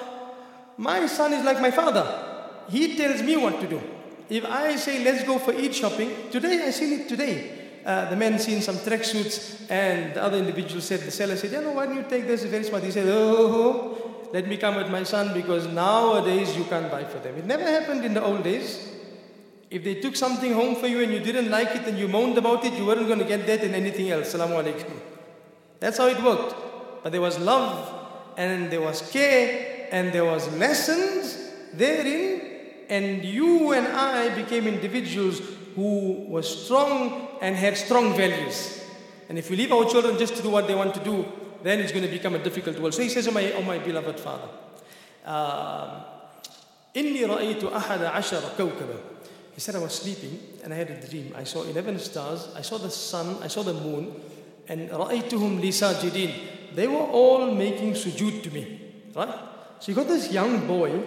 my 0.76 1.06
son 1.06 1.32
is 1.32 1.44
like 1.44 1.60
my 1.60 1.72
father. 1.72 2.06
He 2.68 2.96
tells 2.96 3.20
me 3.20 3.36
what 3.36 3.60
to 3.60 3.66
do. 3.66 3.80
If 4.28 4.44
I 4.44 4.76
say, 4.76 5.02
let's 5.02 5.24
go 5.24 5.40
for 5.40 5.52
Eid 5.52 5.74
shopping, 5.74 6.30
today 6.30 6.62
I 6.64 6.70
seen 6.70 7.00
it 7.00 7.08
today. 7.08 7.58
Uh, 7.84 8.08
the 8.10 8.16
man 8.16 8.38
seen 8.38 8.62
some 8.62 8.76
tracksuits, 8.76 9.68
and 9.68 10.14
the 10.14 10.22
other 10.22 10.38
individual 10.38 10.80
said, 10.80 11.00
the 11.00 11.10
seller 11.10 11.36
said, 11.36 11.50
yeah, 11.50 11.60
no, 11.60 11.72
why 11.72 11.86
don't 11.86 11.96
you 11.96 12.06
take 12.08 12.28
this? 12.28 12.44
Very 12.44 12.62
smart. 12.62 12.84
He 12.84 12.92
said, 12.92 13.08
oh, 13.08 14.01
let 14.32 14.48
me 14.48 14.56
come 14.56 14.76
with 14.76 14.90
my 14.90 15.02
son 15.02 15.34
because 15.34 15.66
nowadays 15.66 16.56
you 16.56 16.64
can't 16.64 16.90
buy 16.90 17.04
for 17.04 17.18
them. 17.18 17.36
It 17.36 17.44
never 17.44 17.64
happened 17.64 18.04
in 18.04 18.14
the 18.14 18.22
old 18.22 18.42
days. 18.42 18.88
If 19.70 19.84
they 19.84 19.96
took 19.96 20.16
something 20.16 20.52
home 20.54 20.76
for 20.76 20.86
you 20.86 21.02
and 21.02 21.12
you 21.12 21.20
didn't 21.20 21.50
like 21.50 21.68
it 21.76 21.86
and 21.86 21.98
you 21.98 22.08
moaned 22.08 22.38
about 22.38 22.64
it, 22.64 22.72
you 22.74 22.86
weren't 22.86 23.06
going 23.06 23.18
to 23.18 23.26
get 23.26 23.46
that 23.46 23.62
in 23.62 23.74
anything 23.74 24.10
else. 24.10 24.34
Salamu 24.34 24.62
alaikum. 24.62 24.98
That's 25.80 25.98
how 25.98 26.06
it 26.06 26.22
worked. 26.22 26.54
But 27.02 27.12
there 27.12 27.20
was 27.20 27.38
love 27.38 27.92
and 28.38 28.70
there 28.70 28.80
was 28.80 29.10
care 29.10 29.88
and 29.90 30.12
there 30.12 30.24
was 30.24 30.50
lessons 30.56 31.38
therein 31.74 32.52
and 32.88 33.24
you 33.24 33.72
and 33.72 33.86
I 33.86 34.34
became 34.34 34.66
individuals 34.66 35.40
who 35.74 36.26
were 36.28 36.42
strong 36.42 37.28
and 37.40 37.56
had 37.56 37.76
strong 37.76 38.16
values. 38.16 38.82
And 39.28 39.38
if 39.38 39.50
we 39.50 39.56
leave 39.56 39.72
our 39.72 39.84
children 39.88 40.18
just 40.18 40.36
to 40.36 40.42
do 40.42 40.50
what 40.50 40.66
they 40.66 40.74
want 40.74 40.94
to 40.94 41.04
do, 41.04 41.26
then 41.63 41.79
it's 41.79 41.91
going 41.91 42.05
to 42.05 42.11
become 42.11 42.35
a 42.35 42.39
difficult 42.39 42.79
world. 42.79 42.93
So 42.93 43.01
he 43.01 43.09
says, 43.09 43.27
Oh 43.27 43.31
my, 43.31 43.51
oh 43.53 43.61
my 43.61 43.79
beloved 43.79 44.19
father, 44.19 44.49
إني 46.95 47.25
رأيت 47.25 47.63
أحد 47.63 48.01
عشر 48.03 48.41
كوكبا 48.57 48.99
He 49.53 49.59
said, 49.59 49.75
I 49.75 49.79
was 49.79 49.95
sleeping 49.95 50.39
and 50.63 50.71
I 50.71 50.77
had 50.77 50.91
a 50.91 51.07
dream. 51.07 51.33
I 51.35 51.43
saw 51.43 51.63
11 51.63 51.97
stars, 51.97 52.47
I 52.55 52.61
saw 52.61 52.77
the 52.77 52.91
sun, 52.91 53.37
I 53.41 53.47
saw 53.47 53.63
the 53.63 53.73
moon, 53.73 54.13
and 54.67 54.89
رأيتهم 54.89 55.59
لي 55.59 55.71
ساجدين. 55.71 56.31
They 56.75 56.87
were 56.87 57.07
all 57.11 57.51
making 57.51 57.93
sujood 57.93 58.43
to 58.43 58.51
me. 58.51 58.79
Right? 59.15 59.33
So 59.79 59.91
you 59.91 59.95
got 59.95 60.07
this 60.07 60.31
young 60.31 60.67
boy 60.67 61.03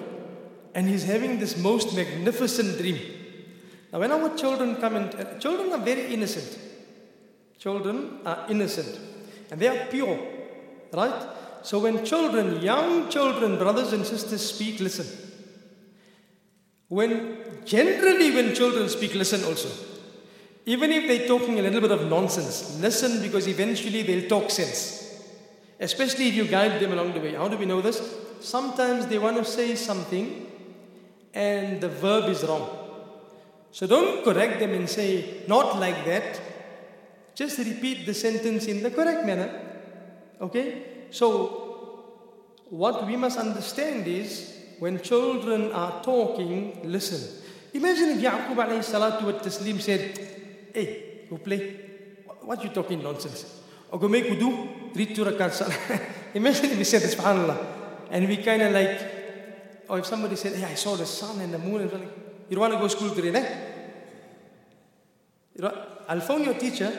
and 0.74 0.88
he's 0.88 1.04
having 1.04 1.38
this 1.38 1.56
most 1.56 1.94
magnificent 1.94 2.78
dream. 2.78 2.98
Now, 3.92 4.00
when 4.00 4.12
our 4.12 4.36
children 4.36 4.76
come 4.76 4.96
in, 4.96 5.02
uh, 5.04 5.38
children 5.38 5.72
are 5.72 5.78
very 5.78 6.12
innocent. 6.14 6.58
Children 7.58 8.20
are 8.24 8.46
innocent 8.48 8.98
and 9.50 9.60
they 9.60 9.68
are 9.68 9.86
pure, 9.86 10.18
right? 10.95 11.29
So, 11.61 11.79
when 11.79 12.05
children, 12.05 12.61
young 12.61 13.09
children, 13.09 13.57
brothers 13.57 13.93
and 13.93 14.05
sisters 14.05 14.53
speak, 14.53 14.79
listen. 14.79 15.07
When 16.87 17.37
generally, 17.65 18.31
when 18.31 18.53
children 18.53 18.87
speak, 18.89 19.15
listen 19.15 19.43
also. 19.43 19.69
Even 20.67 20.91
if 20.91 21.07
they're 21.07 21.27
talking 21.27 21.59
a 21.59 21.61
little 21.61 21.81
bit 21.81 21.91
of 21.91 22.07
nonsense, 22.09 22.79
listen 22.79 23.21
because 23.21 23.47
eventually 23.47 24.01
they'll 24.01 24.29
talk 24.29 24.49
sense. 24.49 25.21
Especially 25.79 26.29
if 26.29 26.35
you 26.35 26.47
guide 26.47 26.79
them 26.79 26.93
along 26.93 27.13
the 27.13 27.19
way. 27.19 27.33
How 27.33 27.47
do 27.47 27.57
we 27.57 27.65
know 27.65 27.81
this? 27.81 28.01
Sometimes 28.39 29.07
they 29.07 29.19
want 29.19 29.37
to 29.37 29.45
say 29.45 29.75
something 29.75 30.47
and 31.33 31.81
the 31.81 31.89
verb 31.89 32.29
is 32.29 32.43
wrong. 32.43 32.69
So 33.71 33.85
don't 33.85 34.23
correct 34.23 34.59
them 34.59 34.71
and 34.71 34.89
say, 34.89 35.43
not 35.47 35.79
like 35.79 36.05
that. 36.05 36.39
Just 37.35 37.57
repeat 37.57 38.05
the 38.05 38.13
sentence 38.13 38.65
in 38.65 38.81
the 38.81 38.89
correct 38.89 39.25
manner. 39.25 39.64
Okay? 40.41 41.07
So, 41.11 41.65
what 42.69 43.05
we 43.05 43.15
must 43.15 43.37
understand 43.37 44.07
is 44.07 44.53
when 44.79 45.01
children 45.01 45.71
are 45.71 46.03
talking, 46.03 46.81
listen. 46.83 47.43
Imagine 47.73 48.09
if 48.09 48.19
Yaqub 48.19 48.55
alayhi 48.55 48.83
salatu 48.83 49.23
wa 49.23 49.39
taslim 49.39 49.81
said, 49.81 50.17
Hey, 50.73 51.25
go 51.29 51.37
play. 51.37 51.79
What 52.41 52.63
you 52.63 52.69
talking 52.69 53.01
nonsense? 53.01 53.61
Or 53.91 53.99
go 53.99 54.07
make 54.07 54.25
wudu, 54.25 54.95
read 54.95 55.15
two 55.15 55.25
rakat 55.25 55.51
salah. 55.51 55.99
Imagine 56.33 56.71
if 56.71 56.77
he 56.77 56.83
said, 56.83 57.01
subhanAllah. 57.01 57.65
And 58.11 58.27
we 58.27 58.37
kind 58.37 58.61
of 58.61 58.73
like, 58.73 59.01
or 59.89 59.99
if 59.99 60.05
somebody 60.05 60.35
said, 60.35 60.53
Hey, 60.55 60.63
I 60.63 60.75
saw 60.75 60.95
the 60.95 61.05
sun 61.05 61.39
and 61.41 61.53
the 61.53 61.59
moon, 61.59 61.81
and 61.81 61.91
like, 61.93 62.01
you 62.49 62.55
don't 62.55 62.61
want 62.61 62.73
to 62.73 62.79
go 62.79 62.87
to 62.87 62.89
school 62.89 63.09
today, 63.09 63.31
ne? 63.31 63.45
You 65.55 65.61
know, 65.63 65.85
I'll 66.07 66.21
phone 66.21 66.43
your 66.43 66.55
teacher. 66.55 66.91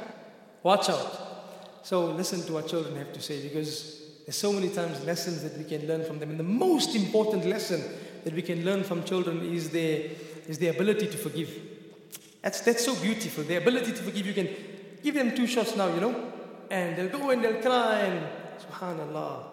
Watch 0.62 0.90
out. 0.90 1.33
So 1.84 2.06
listen 2.06 2.40
to 2.46 2.54
what 2.54 2.66
children 2.66 2.96
have 2.96 3.12
to 3.12 3.20
say 3.20 3.42
because 3.42 4.00
there's 4.24 4.36
so 4.36 4.54
many 4.54 4.70
times 4.70 5.04
lessons 5.04 5.42
that 5.42 5.56
we 5.58 5.64
can 5.64 5.86
learn 5.86 6.02
from 6.02 6.18
them. 6.18 6.30
And 6.30 6.40
the 6.40 6.44
most 6.44 6.96
important 6.96 7.44
lesson 7.44 7.82
that 8.24 8.32
we 8.32 8.40
can 8.40 8.64
learn 8.64 8.82
from 8.82 9.04
children 9.04 9.42
is 9.42 9.68
their, 9.68 10.08
is 10.48 10.58
their 10.58 10.72
ability 10.72 11.08
to 11.08 11.16
forgive. 11.18 11.50
That's, 12.40 12.60
that's 12.62 12.86
so 12.86 12.94
beautiful. 12.96 13.44
The 13.44 13.56
ability 13.56 13.92
to 13.92 14.02
forgive. 14.02 14.26
You 14.26 14.32
can 14.32 14.48
give 15.02 15.14
them 15.14 15.36
two 15.36 15.46
shots 15.46 15.76
now, 15.76 15.94
you 15.94 16.00
know, 16.00 16.32
and 16.70 16.96
they'll 16.96 17.10
go 17.10 17.28
and 17.28 17.44
they'll 17.44 17.60
cry 17.60 17.98
and 17.98 18.26
subhanallah. 18.62 19.44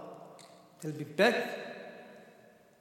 They'll 0.80 0.94
be 0.94 1.04
back 1.04 1.36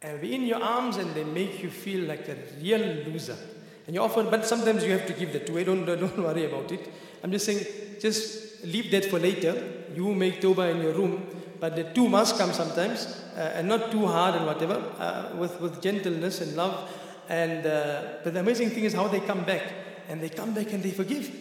and 0.01 0.21
be 0.21 0.33
in 0.33 0.43
your 0.43 0.63
arms 0.63 0.95
and 0.95 1.13
they 1.13 1.25
make 1.25 1.61
you 1.61 1.69
feel 1.69 2.07
like 2.07 2.25
a 2.29 2.37
real 2.61 2.79
loser. 2.79 3.37
And 3.85 3.93
you 3.93 4.01
often, 4.01 4.29
but 4.29 4.45
sometimes 4.45 4.85
you 4.85 4.93
have 4.93 5.05
to 5.07 5.13
give 5.13 5.33
that 5.33 5.49
away. 5.49 5.65
Don't, 5.65 5.85
don't 5.85 6.17
worry 6.17 6.45
about 6.45 6.71
it. 6.71 6.89
I'm 7.21 7.31
just 7.33 7.45
saying, 7.45 7.65
just 7.99 8.50
leave 8.63 8.91
that 8.91 9.05
for 9.05 9.19
later. 9.19 9.55
You 9.95 10.13
make 10.13 10.41
Toba 10.41 10.69
in 10.69 10.81
your 10.81 10.93
room, 10.93 11.25
but 11.59 11.75
the 11.75 11.83
two 11.83 12.07
must 12.07 12.37
come 12.37 12.53
sometimes, 12.53 13.23
uh, 13.35 13.53
and 13.55 13.67
not 13.67 13.91
too 13.91 14.05
hard 14.07 14.35
and 14.35 14.45
whatever, 14.45 14.75
uh, 14.99 15.35
with, 15.35 15.59
with 15.59 15.81
gentleness 15.81 16.41
and 16.41 16.55
love. 16.55 16.89
And 17.29 17.65
uh, 17.65 18.03
but 18.23 18.33
the 18.33 18.39
amazing 18.39 18.71
thing 18.71 18.83
is 18.83 18.93
how 18.93 19.07
they 19.07 19.19
come 19.19 19.43
back, 19.43 19.61
and 20.09 20.21
they 20.21 20.29
come 20.29 20.53
back 20.53 20.73
and 20.73 20.83
they 20.83 20.91
forgive. 20.91 21.31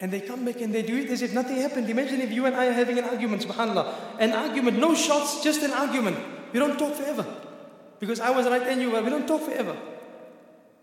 And 0.00 0.10
they 0.10 0.20
come 0.20 0.46
back 0.46 0.62
and 0.62 0.74
they 0.74 0.80
do 0.80 0.96
it 0.96 1.10
as 1.10 1.20
if 1.20 1.34
nothing 1.34 1.56
happened. 1.56 1.90
Imagine 1.90 2.22
if 2.22 2.32
you 2.32 2.46
and 2.46 2.56
I 2.56 2.68
are 2.68 2.72
having 2.72 2.98
an 2.98 3.04
argument, 3.04 3.46
subhanAllah. 3.46 4.18
An 4.18 4.32
argument, 4.32 4.78
no 4.78 4.94
shots, 4.94 5.44
just 5.44 5.62
an 5.62 5.72
argument. 5.72 6.16
We 6.54 6.58
don't 6.58 6.78
talk 6.78 6.94
forever. 6.94 7.26
Because 7.98 8.18
I 8.18 8.30
was 8.30 8.46
right 8.46 8.62
and 8.62 8.80
you 8.80 8.90
were. 8.90 9.02
We 9.02 9.10
don't 9.10 9.26
talk 9.26 9.42
forever. 9.42 9.76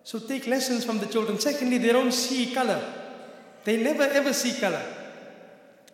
So 0.03 0.19
take 0.19 0.45
lessons 0.45 0.85
from 0.85 0.99
the 0.99 1.07
children. 1.07 1.39
Secondly, 1.39 1.79
they 1.79 1.91
don't 1.91 2.11
see 2.11 2.53
color. 2.53 2.79
They 3.63 3.81
never 3.81 4.03
ever 4.03 4.33
see 4.33 4.59
color. 4.59 4.81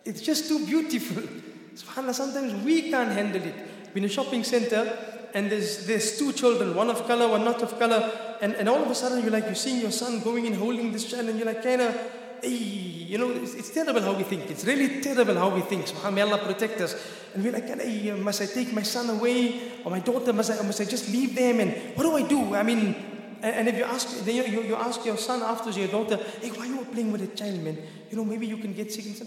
It's 0.04 0.20
just 0.20 0.48
too 0.48 0.64
beautiful. 0.66 1.22
SubhanAllah, 1.74 2.14
sometimes 2.14 2.54
we 2.64 2.90
can't 2.90 3.10
handle 3.10 3.42
it. 3.42 3.54
We're 3.92 3.98
in 3.98 4.04
a 4.04 4.08
shopping 4.08 4.44
center 4.44 4.96
and 5.34 5.50
there's, 5.50 5.86
there's 5.86 6.18
two 6.18 6.32
children, 6.32 6.74
one 6.74 6.90
of 6.90 7.06
color, 7.06 7.28
one 7.28 7.44
not 7.44 7.60
of 7.62 7.78
color. 7.78 8.10
And, 8.40 8.54
and 8.54 8.68
all 8.68 8.82
of 8.82 8.90
a 8.90 8.94
sudden 8.94 9.22
you're 9.22 9.32
like, 9.32 9.46
you're 9.46 9.54
seeing 9.54 9.80
your 9.80 9.90
son 9.90 10.20
going 10.20 10.46
and 10.46 10.54
holding 10.54 10.92
this 10.92 11.10
child 11.10 11.28
and 11.28 11.38
you're 11.38 11.46
like, 11.46 11.62
kind 11.62 11.82
of, 11.82 11.96
you 12.44 13.18
know, 13.18 13.30
it's, 13.30 13.54
it's, 13.54 13.70
terrible 13.70 14.02
how 14.02 14.12
we 14.12 14.22
think. 14.22 14.50
It's 14.50 14.64
really 14.64 15.00
terrible 15.00 15.34
how 15.34 15.48
we 15.48 15.62
think. 15.62 15.86
SubhanAllah, 15.86 16.14
may 16.14 16.22
Allah 16.22 16.38
protect 16.38 16.80
us. 16.80 16.94
And 17.34 17.42
we're 17.42 17.52
like, 17.52 17.66
hey, 17.66 18.10
uh, 18.10 18.16
must 18.16 18.42
I 18.42 18.46
take 18.46 18.72
my 18.72 18.82
son 18.82 19.10
away 19.10 19.72
or 19.84 19.90
my 19.90 20.00
daughter? 20.00 20.32
Must 20.32 20.50
I, 20.50 20.62
must 20.62 20.80
I 20.80 20.84
just 20.84 21.10
leave 21.10 21.34
them? 21.34 21.60
And 21.60 21.96
what 21.96 22.04
do 22.04 22.14
I 22.16 22.22
do? 22.22 22.54
I 22.54 22.62
mean, 22.62 22.94
and, 23.42 23.68
if 23.68 23.76
you 23.76 23.84
ask, 23.84 24.24
then 24.24 24.36
you, 24.36 24.44
you, 24.44 24.62
you 24.62 24.74
ask 24.74 25.04
your 25.04 25.18
son 25.18 25.42
afterwards, 25.42 25.76
your 25.76 25.88
daughter, 25.88 26.16
hey, 26.40 26.50
why 26.50 26.64
are 26.64 26.66
you 26.66 26.84
playing 26.92 27.12
with 27.12 27.22
a 27.22 27.36
child, 27.36 27.60
man? 27.62 27.78
You 28.10 28.16
know, 28.16 28.24
maybe 28.24 28.46
you 28.46 28.56
can 28.56 28.72
get 28.72 28.92
sick 28.92 29.04
and 29.06 29.16
say, 29.16 29.26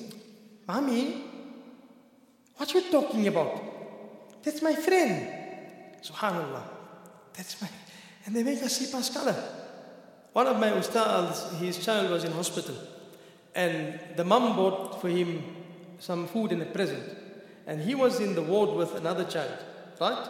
Mommy, 0.68 1.24
what 2.57 2.74
you 2.74 2.91
talking 2.91 3.28
about? 3.28 4.43
That's 4.43 4.61
my 4.61 4.76
friend. 4.76 5.28
Subhanallah. 6.01 6.63
That's 7.34 7.61
my, 7.61 7.70
and 8.26 8.36
they 8.36 8.43
make 8.43 8.61
us 8.61 8.78
see 8.78 8.91
past 8.91 9.13
color. 9.13 9.36
One 10.34 10.47
of 10.47 10.59
my 10.59 10.70
ustads, 10.70 11.57
his 11.57 11.84
child 11.84 12.11
was 12.11 12.24
in 12.24 12.32
hospital. 12.32 12.76
And 13.55 13.99
the 14.15 14.24
mom 14.24 14.55
bought 14.55 15.01
for 15.01 15.09
him 15.09 15.43
some 15.99 16.28
food 16.28 16.51
and 16.51 16.61
a 16.61 16.65
present. 16.65 17.03
And 17.65 17.82
he 17.82 17.95
was 17.95 18.20
in 18.20 18.36
the 18.36 18.41
ward 18.41 18.76
with 18.76 18.95
another 18.95 19.24
child, 19.24 19.57
right? 19.99 20.30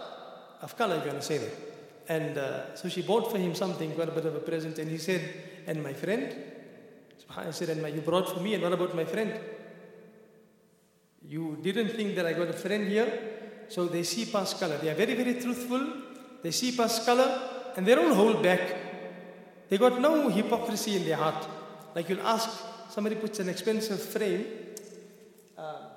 You 0.62 0.68
want 0.80 1.04
to 1.04 1.22
say 1.22 1.38
that. 1.40 1.54
And 2.10 2.38
uh, 2.38 2.76
so 2.76 2.90
she 2.90 3.02
bought 3.02 3.32
for 3.32 3.38
him 3.38 3.54
something, 3.54 3.96
got 3.96 4.08
a 4.08 4.12
bit 4.12 4.26
of 4.26 4.36
a 4.36 4.40
present, 4.40 4.80
and 4.80 4.90
he 4.90 4.98
said, 4.98 5.22
And 5.66 5.84
my 5.84 5.94
friend? 5.94 6.36
I 7.36 7.52
said, 7.52 7.70
And 7.70 7.82
my, 7.82 7.90
you 7.90 8.02
brought 8.02 8.34
for 8.34 8.40
me, 8.40 8.54
and 8.54 8.64
what 8.64 8.74
about 8.74 8.96
my 8.96 9.04
friend? 9.04 9.38
You 11.28 11.58
didn't 11.62 11.90
think 11.90 12.16
that 12.16 12.26
I 12.26 12.34
got 12.34 12.48
a 12.48 12.54
friend 12.54 12.88
here? 12.88 13.12
So 13.68 13.86
they 13.88 14.04
see 14.04 14.26
past 14.26 14.60
color. 14.60 14.78
They 14.78 14.90
are 14.90 14.96
very, 14.96 15.14
very 15.14 15.34
truthful. 15.34 15.92
They 16.42 16.52
see 16.52 16.72
past 16.72 17.06
color, 17.06 17.74
and 17.76 17.86
they 17.86 17.96
don't 17.96 18.16
hold 18.16 18.42
back. 18.42 18.62
They 19.70 19.78
got 19.78 20.00
no 20.00 20.30
hypocrisy 20.30 20.96
in 20.96 21.06
their 21.06 21.18
heart. 21.18 21.46
Like 21.94 22.08
you'll 22.08 22.22
ask, 22.22 22.50
somebody 22.90 23.16
puts 23.16 23.40
an 23.40 23.50
expensive 23.50 24.02
frame, 24.02 24.46
uh, 25.58 25.90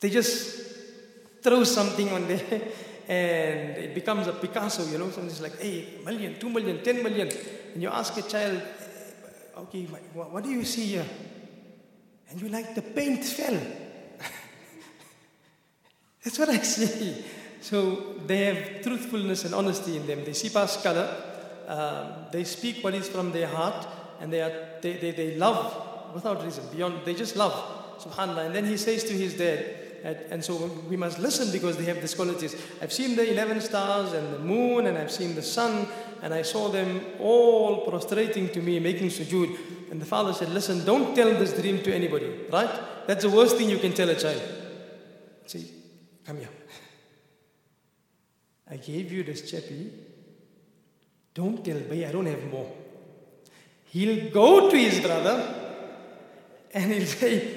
they 0.00 0.10
just 0.10 0.62
throw 1.40 1.62
something 1.64 2.10
on 2.10 2.26
there 2.26 2.62
and 3.08 3.76
it 3.76 3.94
becomes 3.94 4.26
a 4.26 4.32
Picasso, 4.32 4.84
you 4.90 4.98
know. 4.98 5.10
Somebody's 5.10 5.40
like, 5.40 5.60
hey, 5.60 5.98
million, 6.04 6.38
two 6.38 6.48
million, 6.48 6.82
ten 6.82 7.02
million. 7.02 7.30
And 7.74 7.82
you 7.82 7.88
ask 7.88 8.16
a 8.16 8.22
child, 8.22 8.60
okay, 9.58 9.84
what 10.14 10.42
do 10.42 10.50
you 10.50 10.64
see 10.64 10.86
here? 10.86 11.06
And 12.34 12.42
you 12.42 12.48
like, 12.48 12.74
the 12.74 12.82
paint 12.82 13.24
fell. 13.24 13.54
That's 16.24 16.36
what 16.36 16.48
I 16.48 16.58
see. 16.58 17.24
So 17.60 18.16
they 18.26 18.46
have 18.46 18.82
truthfulness 18.82 19.44
and 19.44 19.54
honesty 19.54 19.96
in 19.96 20.04
them. 20.04 20.24
They 20.24 20.32
see 20.32 20.48
past 20.48 20.82
color. 20.82 21.08
Um, 21.68 22.26
they 22.32 22.42
speak 22.42 22.82
what 22.82 22.92
is 22.92 23.08
from 23.08 23.30
their 23.30 23.46
heart. 23.46 23.86
And 24.20 24.32
they, 24.32 24.42
are, 24.42 24.80
they, 24.82 24.94
they, 24.94 25.12
they 25.12 25.36
love 25.36 26.12
without 26.12 26.42
reason, 26.42 26.64
beyond, 26.74 27.04
they 27.04 27.14
just 27.14 27.36
love. 27.36 27.52
SubhanAllah. 28.00 28.46
And 28.46 28.54
then 28.56 28.66
he 28.66 28.78
says 28.78 29.04
to 29.04 29.12
his 29.12 29.34
dad, 29.34 29.83
and 30.04 30.44
so 30.44 30.66
we 30.88 30.96
must 30.96 31.18
listen 31.18 31.50
because 31.50 31.78
they 31.78 31.84
have 31.84 32.00
these 32.00 32.14
qualities. 32.14 32.54
I've 32.82 32.92
seen 32.92 33.16
the 33.16 33.30
11 33.30 33.62
stars 33.62 34.12
and 34.12 34.34
the 34.34 34.38
moon, 34.38 34.86
and 34.86 34.98
I've 34.98 35.10
seen 35.10 35.34
the 35.34 35.42
sun, 35.42 35.88
and 36.22 36.34
I 36.34 36.42
saw 36.42 36.68
them 36.68 37.00
all 37.18 37.86
prostrating 37.86 38.50
to 38.50 38.60
me, 38.60 38.78
making 38.80 39.08
sujood. 39.08 39.56
And 39.90 40.00
the 40.00 40.06
father 40.06 40.34
said, 40.34 40.50
Listen, 40.50 40.84
don't 40.84 41.14
tell 41.14 41.30
this 41.30 41.58
dream 41.58 41.82
to 41.84 41.94
anybody, 41.94 42.30
right? 42.52 43.06
That's 43.06 43.24
the 43.24 43.30
worst 43.30 43.56
thing 43.56 43.70
you 43.70 43.78
can 43.78 43.94
tell 43.94 44.08
a 44.10 44.14
child. 44.14 44.42
See, 45.46 45.70
come 46.26 46.36
here. 46.36 46.48
I 48.70 48.76
gave 48.76 49.10
you 49.10 49.24
this 49.24 49.50
chappy. 49.50 49.90
Don't 51.32 51.64
tell 51.64 51.78
me 51.78 52.04
I 52.04 52.12
don't 52.12 52.26
have 52.26 52.44
more. 52.50 52.70
He'll 53.86 54.30
go 54.30 54.68
to 54.70 54.76
his 54.76 55.00
brother 55.00 55.36
and 56.74 56.92
he'll 56.92 57.06
say, 57.06 57.56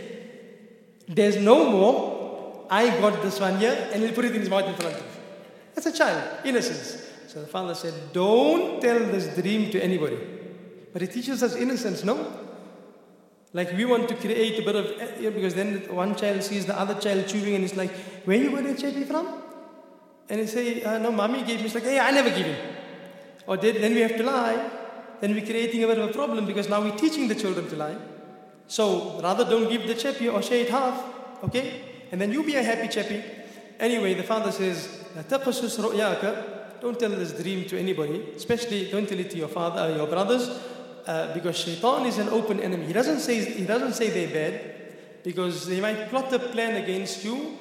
There's 1.07 1.37
no 1.37 1.69
more. 1.69 2.06
I 2.69 2.89
got 2.99 3.21
this 3.21 3.39
one 3.39 3.57
here, 3.57 3.89
and 3.91 4.03
he'll 4.03 4.13
put 4.13 4.25
it 4.25 4.33
in 4.35 4.41
his 4.41 4.49
mouth 4.49 4.65
in 4.65 4.75
front 4.75 4.95
of 4.95 5.01
him. 5.01 5.09
That's 5.73 5.87
a 5.87 5.91
child, 5.91 6.45
innocence. 6.45 7.05
So 7.27 7.41
the 7.41 7.47
father 7.47 7.75
said, 7.75 7.93
Don't 8.13 8.81
tell 8.81 8.99
this 8.99 9.27
dream 9.35 9.69
to 9.71 9.83
anybody. 9.83 10.17
But 10.93 11.01
it 11.01 11.11
teaches 11.11 11.43
us 11.43 11.55
innocence, 11.55 12.03
no? 12.03 12.15
Like 13.53 13.73
we 13.73 13.85
want 13.85 14.09
to 14.09 14.15
create 14.15 14.59
a 14.59 14.63
bit 14.63 14.75
of, 14.75 14.85
eh, 14.99 15.29
because 15.29 15.53
then 15.53 15.93
one 15.93 16.15
child 16.15 16.43
sees 16.43 16.65
the 16.65 16.77
other 16.77 16.95
child 16.95 17.27
chewing 17.27 17.55
and 17.55 17.63
it's 17.63 17.75
like, 17.75 17.91
Where 18.25 18.37
you 18.37 18.51
got 18.51 18.63
that 18.63 19.07
from? 19.07 19.41
And 20.29 20.39
he 20.41 20.47
say, 20.47 20.83
uh, 20.83 20.97
No, 20.97 21.11
mommy 21.11 21.43
gave 21.43 21.59
me. 21.59 21.65
It's 21.65 21.75
like, 21.75 21.83
Hey, 21.83 21.99
I 21.99 22.11
never 22.11 22.29
give 22.29 22.45
him. 22.45 22.57
Or 23.45 23.57
then 23.57 23.93
we 23.93 24.01
have 24.01 24.17
to 24.17 24.23
lie. 24.23 24.69
Then 25.19 25.33
we're 25.33 25.45
creating 25.45 25.83
a 25.83 25.87
bit 25.87 25.97
of 25.99 26.09
a 26.09 26.13
problem 26.13 26.45
because 26.45 26.69
now 26.69 26.81
we're 26.81 26.97
teaching 26.97 27.27
the 27.27 27.35
children 27.35 27.67
to 27.69 27.75
lie. 27.75 27.97
So 28.67 29.19
rather 29.21 29.45
don't 29.45 29.69
give 29.69 29.87
the 29.87 29.95
chappy 29.95 30.27
or 30.27 30.41
share 30.41 30.61
it 30.61 30.69
half, 30.69 31.03
okay? 31.43 31.96
And 32.11 32.21
then 32.21 32.31
you 32.31 32.43
be 32.43 32.55
a 32.55 32.63
happy 32.63 32.87
chappy. 32.87 33.23
Anyway, 33.79 34.13
the 34.13 34.23
father 34.23 34.51
says, 34.51 35.05
Don't 35.13 36.99
tell 36.99 37.09
this 37.09 37.31
dream 37.33 37.65
to 37.67 37.79
anybody, 37.79 38.23
especially 38.35 38.89
don't 38.89 39.07
tell 39.07 39.19
it 39.19 39.29
to 39.31 39.37
your 39.37 39.47
father, 39.47 39.81
uh, 39.81 39.95
your 39.95 40.07
brothers, 40.07 40.49
uh, 41.05 41.33
because 41.33 41.57
shaitan 41.57 42.05
is 42.05 42.17
an 42.17 42.29
open 42.29 42.59
enemy. 42.59 42.85
He 42.85 42.93
doesn't 42.93 43.19
say 43.19 43.43
he 43.43 43.65
doesn't 43.65 43.93
say 43.93 44.09
they're 44.09 44.33
bad, 44.33 45.23
because 45.23 45.65
they 45.67 45.81
might 45.81 46.09
plot 46.09 46.31
a 46.33 46.39
plan 46.39 46.81
against 46.81 47.23
you. 47.23 47.57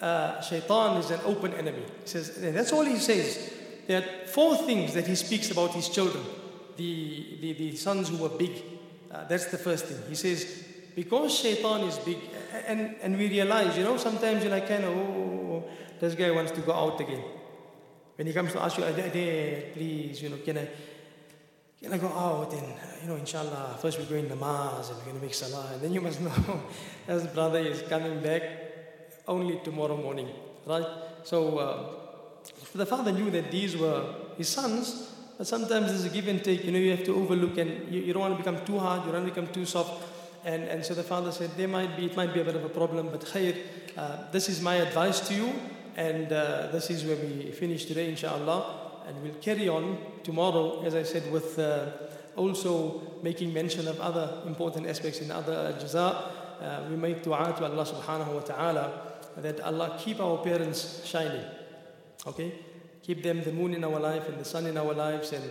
Uh, 0.00 0.40
shaitan 0.40 0.98
is 0.98 1.10
an 1.10 1.20
open 1.24 1.54
enemy. 1.54 1.82
He 2.02 2.08
says, 2.08 2.36
and 2.38 2.56
that's 2.56 2.72
all 2.72 2.84
he 2.84 2.98
says. 2.98 3.52
There 3.86 4.02
are 4.02 4.26
four 4.26 4.56
things 4.56 4.94
that 4.94 5.06
he 5.06 5.14
speaks 5.14 5.50
about 5.50 5.72
his 5.72 5.88
children, 5.88 6.24
the, 6.76 7.38
the, 7.40 7.52
the 7.52 7.76
sons 7.76 8.08
who 8.08 8.16
were 8.18 8.28
big. 8.28 8.50
Uh, 9.10 9.24
that's 9.28 9.46
the 9.46 9.58
first 9.58 9.86
thing. 9.86 9.98
He 10.08 10.14
says, 10.16 10.65
because 10.96 11.38
shaitan 11.38 11.82
is 11.82 11.98
big, 11.98 12.16
and, 12.66 12.96
and 13.02 13.18
we 13.18 13.28
realize, 13.28 13.76
you 13.76 13.84
know, 13.84 13.98
sometimes 13.98 14.42
you're 14.42 14.50
like, 14.50 14.66
kind 14.66 14.82
of, 14.82 14.96
oh, 14.96 15.64
this 16.00 16.14
guy 16.14 16.30
wants 16.30 16.52
to 16.52 16.62
go 16.62 16.72
out 16.72 16.98
again. 16.98 17.22
When 18.16 18.26
he 18.26 18.32
comes 18.32 18.52
to 18.52 18.62
ask 18.62 18.78
you, 18.78 18.84
Dad, 18.84 19.12
please, 19.74 20.22
you 20.22 20.30
know, 20.30 20.38
can 20.38 20.56
I, 20.56 20.68
can 21.82 21.92
I 21.92 21.98
go 21.98 22.08
out? 22.08 22.50
And, 22.54 22.66
you 23.02 23.08
know, 23.08 23.16
inshallah, 23.16 23.76
first 23.78 23.98
we're 23.98 24.06
going 24.06 24.26
to 24.26 24.34
namaz 24.34 24.88
and 24.88 24.96
we're 24.96 25.04
going 25.04 25.16
to 25.16 25.22
make 25.22 25.34
salah. 25.34 25.68
And 25.74 25.82
then 25.82 25.92
you 25.92 26.00
must 26.00 26.18
know, 26.22 26.62
his 27.06 27.26
brother 27.26 27.58
is 27.58 27.82
coming 27.82 28.20
back 28.20 28.42
only 29.28 29.60
tomorrow 29.62 29.98
morning, 29.98 30.30
right? 30.64 30.86
So 31.24 31.58
uh, 31.58 32.06
the 32.74 32.86
father 32.86 33.12
knew 33.12 33.30
that 33.32 33.50
these 33.50 33.76
were 33.76 34.14
his 34.38 34.48
sons, 34.48 35.12
but 35.36 35.46
sometimes 35.46 35.88
there's 35.88 36.06
a 36.06 36.08
give 36.08 36.28
and 36.28 36.42
take. 36.42 36.64
You 36.64 36.72
know, 36.72 36.78
you 36.78 36.92
have 36.92 37.04
to 37.04 37.14
overlook 37.14 37.58
and 37.58 37.92
you, 37.92 38.00
you 38.00 38.14
don't 38.14 38.22
want 38.22 38.32
to 38.34 38.42
become 38.42 38.64
too 38.64 38.78
hard, 38.78 39.04
you 39.04 39.12
don't 39.12 39.24
want 39.24 39.34
to 39.34 39.42
become 39.42 39.52
too 39.52 39.66
soft. 39.66 40.15
And, 40.46 40.62
and 40.62 40.84
so 40.84 40.94
the 40.94 41.02
father 41.02 41.32
said, 41.32 41.50
there 41.56 41.66
might 41.66 41.96
be, 41.96 42.06
it 42.06 42.16
might 42.16 42.32
be 42.32 42.40
a 42.40 42.44
bit 42.44 42.54
of 42.54 42.64
a 42.64 42.68
problem, 42.68 43.08
but 43.10 43.22
khair, 43.22 43.56
uh, 43.96 44.30
this 44.30 44.48
is 44.48 44.62
my 44.62 44.76
advice 44.76 45.18
to 45.26 45.34
you. 45.34 45.52
And 45.96 46.32
uh, 46.32 46.68
this 46.70 46.88
is 46.88 47.04
where 47.04 47.16
we 47.16 47.50
finish 47.50 47.84
today, 47.84 48.08
inshallah. 48.08 49.02
And 49.08 49.20
we'll 49.24 49.34
carry 49.34 49.68
on 49.68 49.98
tomorrow, 50.22 50.84
as 50.84 50.94
I 50.94 51.02
said, 51.02 51.32
with 51.32 51.58
uh, 51.58 51.86
also 52.36 53.18
making 53.24 53.52
mention 53.52 53.88
of 53.88 54.00
other 54.00 54.42
important 54.46 54.86
aspects 54.86 55.20
in 55.20 55.32
other 55.32 55.74
jaza. 55.80 56.30
Uh, 56.60 56.82
we 56.90 56.94
make 56.94 57.24
dua 57.24 57.52
to 57.58 57.64
Allah 57.64 57.84
subhanahu 57.84 58.34
wa 58.34 58.40
ta'ala 58.40 59.02
that 59.38 59.60
Allah 59.62 59.98
keep 59.98 60.20
our 60.20 60.38
parents 60.38 61.04
shining. 61.04 61.44
Okay? 62.24 62.52
Keep 63.02 63.24
them 63.24 63.42
the 63.42 63.52
moon 63.52 63.74
in 63.74 63.82
our 63.82 63.98
life 63.98 64.28
and 64.28 64.38
the 64.38 64.44
sun 64.44 64.66
in 64.66 64.78
our 64.78 64.94
lives 64.94 65.32
and, 65.32 65.50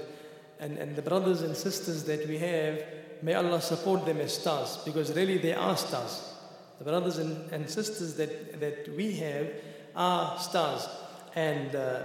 and, 0.61 0.77
and 0.77 0.95
the 0.95 1.01
brothers 1.01 1.41
and 1.41 1.53
sisters 1.55 2.05
that 2.05 2.25
we 2.29 2.37
have 2.37 2.81
May 3.21 3.33
Allah 3.33 3.61
support 3.61 4.05
them 4.05 4.19
as 4.19 4.33
stars 4.33 4.77
because 4.85 5.13
really 5.13 5.37
they 5.37 5.53
are 5.53 5.77
stars. 5.77 6.33
The 6.79 6.83
brothers 6.83 7.17
and, 7.17 7.51
and 7.51 7.69
sisters 7.69 8.15
that, 8.15 8.59
that 8.59 8.95
we 8.95 9.13
have 9.17 9.47
are 9.95 10.37
stars. 10.39 10.87
And 11.35 11.75
uh, 11.75 12.03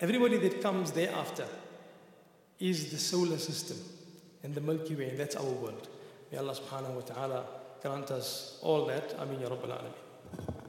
everybody 0.00 0.36
that 0.38 0.60
comes 0.60 0.92
thereafter 0.92 1.46
is 2.58 2.90
the 2.90 2.98
solar 2.98 3.38
system 3.38 3.78
and 4.42 4.54
the 4.54 4.60
Milky 4.60 4.94
Way, 4.94 5.10
and 5.10 5.18
that's 5.18 5.36
our 5.36 5.44
world. 5.44 5.88
May 6.30 6.38
Allah 6.38 6.54
subhanahu 6.54 6.94
wa 6.94 7.00
ta'ala 7.00 7.44
grant 7.82 8.10
us 8.10 8.58
all 8.62 8.86
that. 8.86 9.14
Ameen 9.18 9.40
ya 9.40 9.48
Rabbal 9.48 9.78
Alameen. 9.78 10.59